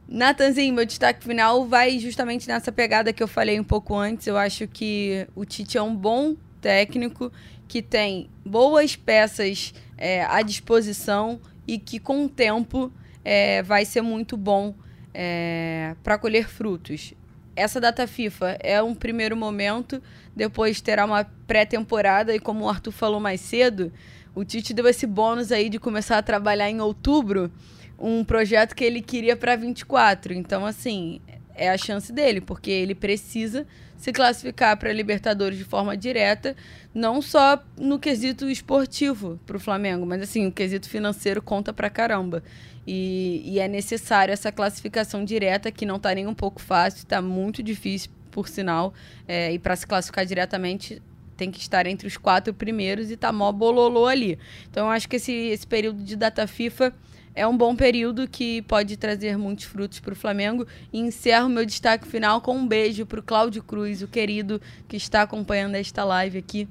Natanzinho, 0.06 0.74
meu 0.74 0.84
destaque 0.84 1.24
final 1.24 1.66
vai 1.66 1.98
justamente 1.98 2.46
nessa 2.46 2.70
pegada 2.70 3.10
que 3.10 3.22
eu 3.22 3.28
falei 3.28 3.58
um 3.58 3.64
pouco 3.64 3.96
antes. 3.96 4.26
Eu 4.26 4.36
acho 4.36 4.68
que 4.68 5.26
o 5.34 5.46
Tite 5.46 5.78
é 5.78 5.82
um 5.82 5.96
bom 5.96 6.36
técnico 6.60 7.32
que 7.66 7.80
tem 7.80 8.28
boas 8.44 8.96
peças 8.96 9.72
é, 9.96 10.24
à 10.24 10.42
disposição 10.42 11.40
e 11.66 11.78
que 11.78 11.98
com 11.98 12.26
o 12.26 12.28
tempo 12.28 12.92
é, 13.24 13.62
vai 13.62 13.86
ser 13.86 14.02
muito 14.02 14.36
bom 14.36 14.74
é, 15.14 15.94
para 16.02 16.18
colher 16.18 16.46
frutos. 16.46 17.14
Essa 17.54 17.80
data 17.80 18.06
FIFA 18.06 18.56
é 18.60 18.82
um 18.82 18.94
primeiro 18.94 19.36
momento, 19.36 20.02
depois 20.34 20.80
terá 20.80 21.04
uma 21.04 21.24
pré-temporada 21.46 22.34
e 22.34 22.40
como 22.40 22.64
o 22.64 22.68
Arthur 22.68 22.92
falou 22.92 23.20
mais 23.20 23.40
cedo, 23.40 23.92
o 24.34 24.44
Tite 24.44 24.72
deu 24.72 24.86
esse 24.86 25.06
bônus 25.06 25.50
aí 25.50 25.68
de 25.68 25.78
começar 25.78 26.18
a 26.18 26.22
trabalhar 26.22 26.70
em 26.70 26.80
outubro 26.80 27.50
um 27.98 28.24
projeto 28.24 28.74
que 28.74 28.84
ele 28.84 29.02
queria 29.02 29.36
para 29.36 29.56
24. 29.56 30.32
Então, 30.32 30.64
assim, 30.64 31.20
é 31.54 31.68
a 31.68 31.76
chance 31.76 32.12
dele, 32.12 32.40
porque 32.40 32.70
ele 32.70 32.94
precisa 32.94 33.66
se 34.00 34.12
classificar 34.12 34.78
para 34.78 34.90
Libertadores 34.94 35.58
de 35.58 35.64
forma 35.64 35.94
direta, 35.94 36.56
não 36.94 37.20
só 37.20 37.62
no 37.78 37.98
quesito 37.98 38.48
esportivo 38.48 39.38
para 39.44 39.58
o 39.58 39.60
Flamengo, 39.60 40.06
mas 40.06 40.22
assim, 40.22 40.46
o 40.46 40.52
quesito 40.52 40.88
financeiro 40.88 41.42
conta 41.42 41.70
para 41.70 41.90
caramba. 41.90 42.42
E, 42.86 43.42
e, 43.44 43.60
é 43.60 43.68
necessário 43.68 44.32
essa 44.32 44.50
classificação 44.50 45.22
direta, 45.22 45.70
que 45.70 45.84
não 45.84 45.96
está 45.96 46.14
nem 46.14 46.26
um 46.26 46.32
pouco 46.32 46.62
fácil, 46.62 47.00
está 47.00 47.20
muito 47.20 47.62
difícil, 47.62 48.10
por 48.30 48.48
sinal, 48.48 48.94
é, 49.28 49.52
e 49.52 49.58
para 49.58 49.76
se 49.76 49.86
classificar 49.86 50.24
diretamente 50.24 51.02
tem 51.36 51.50
que 51.50 51.60
estar 51.60 51.86
entre 51.86 52.08
os 52.08 52.16
quatro 52.16 52.54
primeiros 52.54 53.10
e 53.10 53.18
tá 53.18 53.30
mó 53.30 53.52
bololô 53.52 54.06
ali. 54.06 54.38
Então 54.70 54.86
eu 54.86 54.92
acho 54.92 55.08
que 55.08 55.16
esse, 55.16 55.32
esse 55.32 55.66
período 55.66 56.02
de 56.02 56.16
data 56.16 56.46
FIFA 56.46 56.94
é 57.34 57.46
um 57.46 57.56
bom 57.56 57.76
período 57.76 58.26
que 58.28 58.62
pode 58.62 58.96
trazer 58.96 59.38
muitos 59.38 59.64
frutos 59.64 60.00
para 60.00 60.12
o 60.12 60.16
Flamengo. 60.16 60.66
E 60.92 60.98
encerro 60.98 61.48
meu 61.48 61.64
destaque 61.64 62.06
final 62.06 62.40
com 62.40 62.56
um 62.56 62.66
beijo 62.66 63.06
para 63.06 63.20
o 63.20 63.22
Cláudio 63.22 63.62
Cruz, 63.62 64.02
o 64.02 64.08
querido 64.08 64.60
que 64.88 64.96
está 64.96 65.22
acompanhando 65.22 65.76
esta 65.76 66.04
live 66.04 66.38
aqui. 66.38 66.68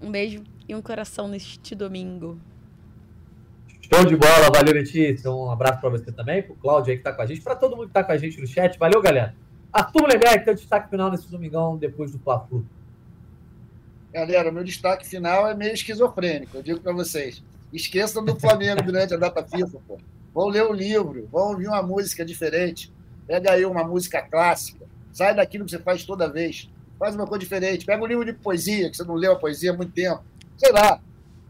Um 0.00 0.10
beijo 0.10 0.44
e 0.68 0.74
um 0.74 0.82
coração 0.82 1.26
neste 1.26 1.74
domingo. 1.74 2.38
Show 3.92 4.04
de 4.04 4.16
bola, 4.16 4.50
valeu 4.54 4.74
Letícia. 4.74 5.30
Um 5.30 5.50
abraço 5.50 5.80
para 5.80 5.88
você 5.88 6.12
também, 6.12 6.42
para 6.42 6.52
o 6.52 6.56
Cláudio 6.56 6.90
aí 6.90 6.96
que 6.96 7.00
está 7.00 7.12
com 7.12 7.22
a 7.22 7.26
gente, 7.26 7.40
para 7.40 7.56
todo 7.56 7.74
mundo 7.74 7.86
que 7.86 7.90
está 7.90 8.04
com 8.04 8.12
a 8.12 8.18
gente 8.18 8.38
no 8.38 8.46
chat. 8.46 8.78
Valeu, 8.78 9.00
galera. 9.00 9.34
Arthur 9.72 10.06
Lemek, 10.06 10.44
teu 10.44 10.54
destaque 10.54 10.90
final 10.90 11.10
nesse 11.10 11.30
domingão 11.30 11.76
depois 11.76 12.12
do 12.12 12.18
Fla-Flu. 12.18 12.64
Galera, 14.12 14.50
meu 14.50 14.64
destaque 14.64 15.06
final 15.06 15.48
é 15.48 15.54
meio 15.54 15.72
esquizofrênico, 15.72 16.56
eu 16.56 16.62
digo 16.62 16.80
para 16.80 16.92
vocês. 16.92 17.42
Esqueçam 17.72 18.24
do 18.24 18.38
Flamengo 18.38 18.82
durante 18.82 19.14
a 19.14 19.16
data 19.16 19.42
FIFA, 19.42 19.78
pô. 19.86 19.98
Vão 20.34 20.48
ler 20.48 20.64
o 20.64 20.72
livro, 20.72 21.28
vão 21.30 21.50
ouvir 21.50 21.68
uma 21.68 21.82
música 21.82 22.24
diferente. 22.24 22.92
Pega 23.26 23.52
aí 23.52 23.64
uma 23.64 23.84
música 23.84 24.22
clássica. 24.22 24.86
Sai 25.12 25.34
daquilo 25.34 25.64
que 25.64 25.72
você 25.72 25.78
faz 25.78 26.04
toda 26.04 26.30
vez. 26.30 26.70
Faz 26.98 27.14
uma 27.14 27.26
coisa 27.26 27.40
diferente. 27.40 27.84
Pega 27.84 28.02
um 28.02 28.06
livro 28.06 28.24
de 28.24 28.32
poesia, 28.32 28.90
que 28.90 28.96
você 28.96 29.04
não 29.04 29.14
leu 29.14 29.32
a 29.32 29.36
poesia 29.36 29.72
há 29.72 29.76
muito 29.76 29.92
tempo. 29.92 30.22
Sei 30.56 30.72
lá. 30.72 31.00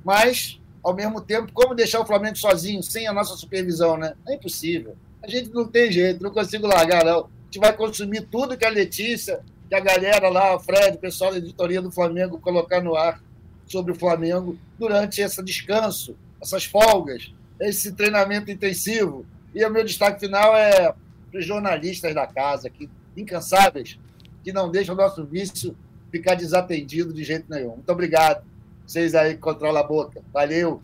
Mas, 0.05 0.61
ao 0.83 0.95
mesmo 0.95 1.21
tempo, 1.21 1.53
como 1.53 1.75
deixar 1.75 2.01
o 2.01 2.07
Flamengo 2.07 2.37
sozinho, 2.37 2.83
sem 2.83 3.07
a 3.07 3.13
nossa 3.13 3.37
supervisão, 3.37 3.97
né? 3.97 4.15
É 4.27 4.35
impossível. 4.35 4.97
A 5.23 5.29
gente 5.29 5.51
não 5.51 5.67
tem 5.67 5.93
jeito, 5.93 6.23
não 6.23 6.31
consigo 6.31 6.67
largar, 6.67 7.05
não. 7.05 7.21
A 7.21 7.45
gente 7.45 7.59
vai 7.61 7.77
consumir 7.77 8.23
tudo 8.23 8.57
que 8.57 8.65
a 8.65 8.71
Letícia, 8.71 9.41
que 9.69 9.75
a 9.75 9.81
galera 9.81 10.29
lá, 10.29 10.57
o 10.57 10.61
Fred, 10.61 10.97
o 10.97 11.01
pessoal 11.01 11.31
da 11.31 11.39
editoria 11.39 11.83
do 11.83 11.91
Flamengo 11.91 12.41
colocar 12.41 12.83
no 12.83 12.97
ar 12.97 13.21
sobre 13.69 13.93
o 13.93 13.95
Flamengo 13.95 14.59
durante 14.79 15.21
esse 15.21 15.43
descanso, 15.43 16.17
essas 16.41 16.65
folgas, 16.65 17.33
esse 17.61 17.93
treinamento 17.93 18.51
intensivo. 18.51 19.27
E 19.55 19.65
o 19.65 19.71
meu 19.71 19.85
destaque 19.85 20.21
final 20.21 20.57
é 20.57 20.93
para 21.31 21.41
os 21.41 21.47
jornalistas 21.47 22.15
da 22.15 22.27
casa, 22.27 22.71
que 22.71 22.89
incansáveis, 23.17 23.99
que 24.43 24.53
não 24.53 24.71
deixam 24.71 24.95
o 24.95 24.99
nosso 24.99 25.25
vício 25.25 25.77
ficar 26.11 26.35
desatendido 26.35 27.13
de 27.13 27.25
jeito 27.25 27.47
nenhum. 27.49 27.73
Muito 27.73 27.93
obrigado. 27.93 28.45
Vocês 28.87 29.15
aí 29.15 29.35
que 29.35 29.41
controlam 29.41 29.83
a 29.83 29.87
boca. 29.87 30.23
Valeu. 30.33 30.81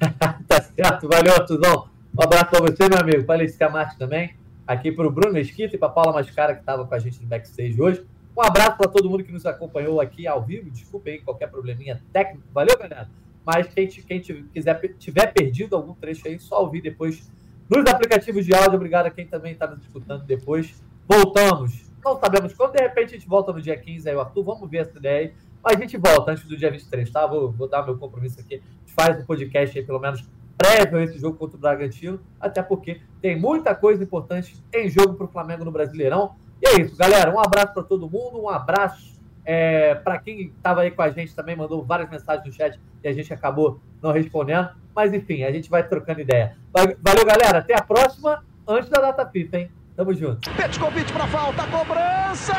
tá 0.48 0.62
certo. 0.62 1.08
Valeu, 1.08 1.34
Artuzão. 1.34 1.88
Um 2.16 2.22
abraço 2.22 2.46
para 2.46 2.60
você, 2.60 2.88
meu 2.88 2.98
amigo. 2.98 3.24
Para 3.24 3.40
Letícia 3.40 3.68
Marques 3.68 3.98
também. 3.98 4.34
Aqui 4.66 4.90
para 4.90 5.06
o 5.06 5.10
Bruno 5.10 5.34
Mesquita 5.34 5.76
e 5.76 5.78
para 5.78 5.88
Paula 5.88 6.12
Mascara, 6.12 6.54
que 6.54 6.60
estava 6.60 6.86
com 6.86 6.94
a 6.94 6.98
gente 6.98 7.20
no 7.20 7.28
backstage 7.28 7.80
hoje. 7.80 8.04
Um 8.38 8.42
abraço 8.42 8.76
para 8.76 8.88
todo 8.88 9.10
mundo 9.10 9.24
que 9.24 9.32
nos 9.32 9.44
acompanhou 9.44 10.00
aqui 10.00 10.24
ao 10.24 10.40
vivo. 10.40 10.70
Desculpe 10.70 11.10
aí 11.10 11.18
qualquer 11.18 11.50
probleminha 11.50 12.00
técnico. 12.12 12.46
Valeu, 12.54 12.78
galera? 12.78 13.10
Mas 13.44 13.66
quem, 13.66 13.88
quem 13.88 14.20
quiser, 14.20 14.80
tiver 14.96 15.32
perdido 15.32 15.74
algum 15.74 15.92
trecho 15.92 16.28
aí, 16.28 16.38
só 16.38 16.62
ouvir 16.62 16.80
depois 16.80 17.28
nos 17.68 17.84
aplicativos 17.90 18.46
de 18.46 18.54
áudio. 18.54 18.76
Obrigado 18.76 19.06
a 19.06 19.10
quem 19.10 19.26
também 19.26 19.54
está 19.54 19.66
nos 19.66 19.82
escutando 19.82 20.24
depois. 20.24 20.80
Voltamos. 21.08 21.90
Não 22.04 22.16
sabemos 22.20 22.54
quando, 22.54 22.74
de 22.74 22.80
repente 22.80 23.16
a 23.16 23.18
gente 23.18 23.28
volta 23.28 23.52
no 23.52 23.60
dia 23.60 23.76
15 23.76 24.08
aí, 24.08 24.14
o 24.14 24.20
Arthur. 24.20 24.44
Vamos 24.44 24.70
ver 24.70 24.82
essa 24.82 24.96
ideia 24.96 25.18
aí. 25.18 25.34
Mas 25.60 25.76
a 25.76 25.80
gente 25.80 25.96
volta 25.96 26.30
antes 26.30 26.44
do 26.44 26.56
dia 26.56 26.70
23, 26.70 27.10
tá? 27.10 27.26
Vou, 27.26 27.50
vou 27.50 27.68
dar 27.68 27.84
meu 27.84 27.98
compromisso 27.98 28.38
aqui. 28.38 28.54
A 28.54 28.58
gente 28.58 28.94
faz 28.94 29.20
um 29.20 29.26
podcast 29.26 29.76
aí, 29.76 29.84
pelo 29.84 29.98
menos 29.98 30.24
prévio 30.56 30.98
a 30.98 31.02
esse 31.02 31.18
jogo 31.18 31.36
contra 31.36 31.56
o 31.56 31.60
Bragantino, 31.60 32.20
até 32.40 32.62
porque 32.62 33.00
tem 33.20 33.36
muita 33.36 33.74
coisa 33.74 34.04
importante 34.04 34.56
em 34.72 34.88
jogo 34.88 35.14
para 35.14 35.26
o 35.26 35.28
Flamengo 35.28 35.64
no 35.64 35.72
Brasileirão. 35.72 36.36
E 36.60 36.68
é 36.68 36.80
isso, 36.82 36.96
galera. 36.96 37.32
Um 37.32 37.38
abraço 37.38 37.72
para 37.72 37.82
todo 37.82 38.10
mundo, 38.10 38.42
um 38.42 38.48
abraço 38.48 39.18
é, 39.50 39.94
para 39.94 40.18
quem 40.18 40.52
estava 40.54 40.82
aí 40.82 40.90
com 40.90 41.00
a 41.00 41.08
gente 41.08 41.34
também, 41.34 41.56
mandou 41.56 41.82
várias 41.82 42.10
mensagens 42.10 42.46
no 42.46 42.52
chat 42.52 42.78
e 43.02 43.08
a 43.08 43.12
gente 43.14 43.32
acabou 43.32 43.80
não 44.02 44.12
respondendo. 44.12 44.68
Mas 44.94 45.14
enfim, 45.14 45.42
a 45.42 45.50
gente 45.50 45.70
vai 45.70 45.82
trocando 45.82 46.20
ideia. 46.20 46.54
Valeu, 46.70 47.24
galera. 47.24 47.60
Até 47.60 47.74
a 47.74 47.82
próxima, 47.82 48.44
antes 48.66 48.90
da 48.90 49.00
data 49.00 49.24
FIFA, 49.26 49.56
hein? 49.58 49.70
Tamo 49.96 50.12
junto. 50.12 50.50
Petkovic 50.54 51.10
para 51.12 51.26
falta, 51.28 51.66
cobrança! 51.66 52.52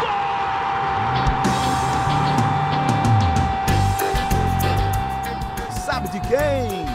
Gol! 0.00 0.08
Sabe 5.72 6.08
de 6.10 6.20
quem? 6.20 6.86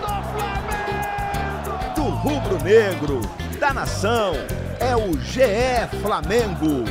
Do 0.00 0.22
Flamengo! 0.32 1.94
Do 1.94 2.02
rubro-negro, 2.02 3.20
da 3.58 3.74
nação 3.74 4.32
é 4.80 4.96
o 4.96 5.12
GE 5.20 5.86
Flamengo. 6.00 6.84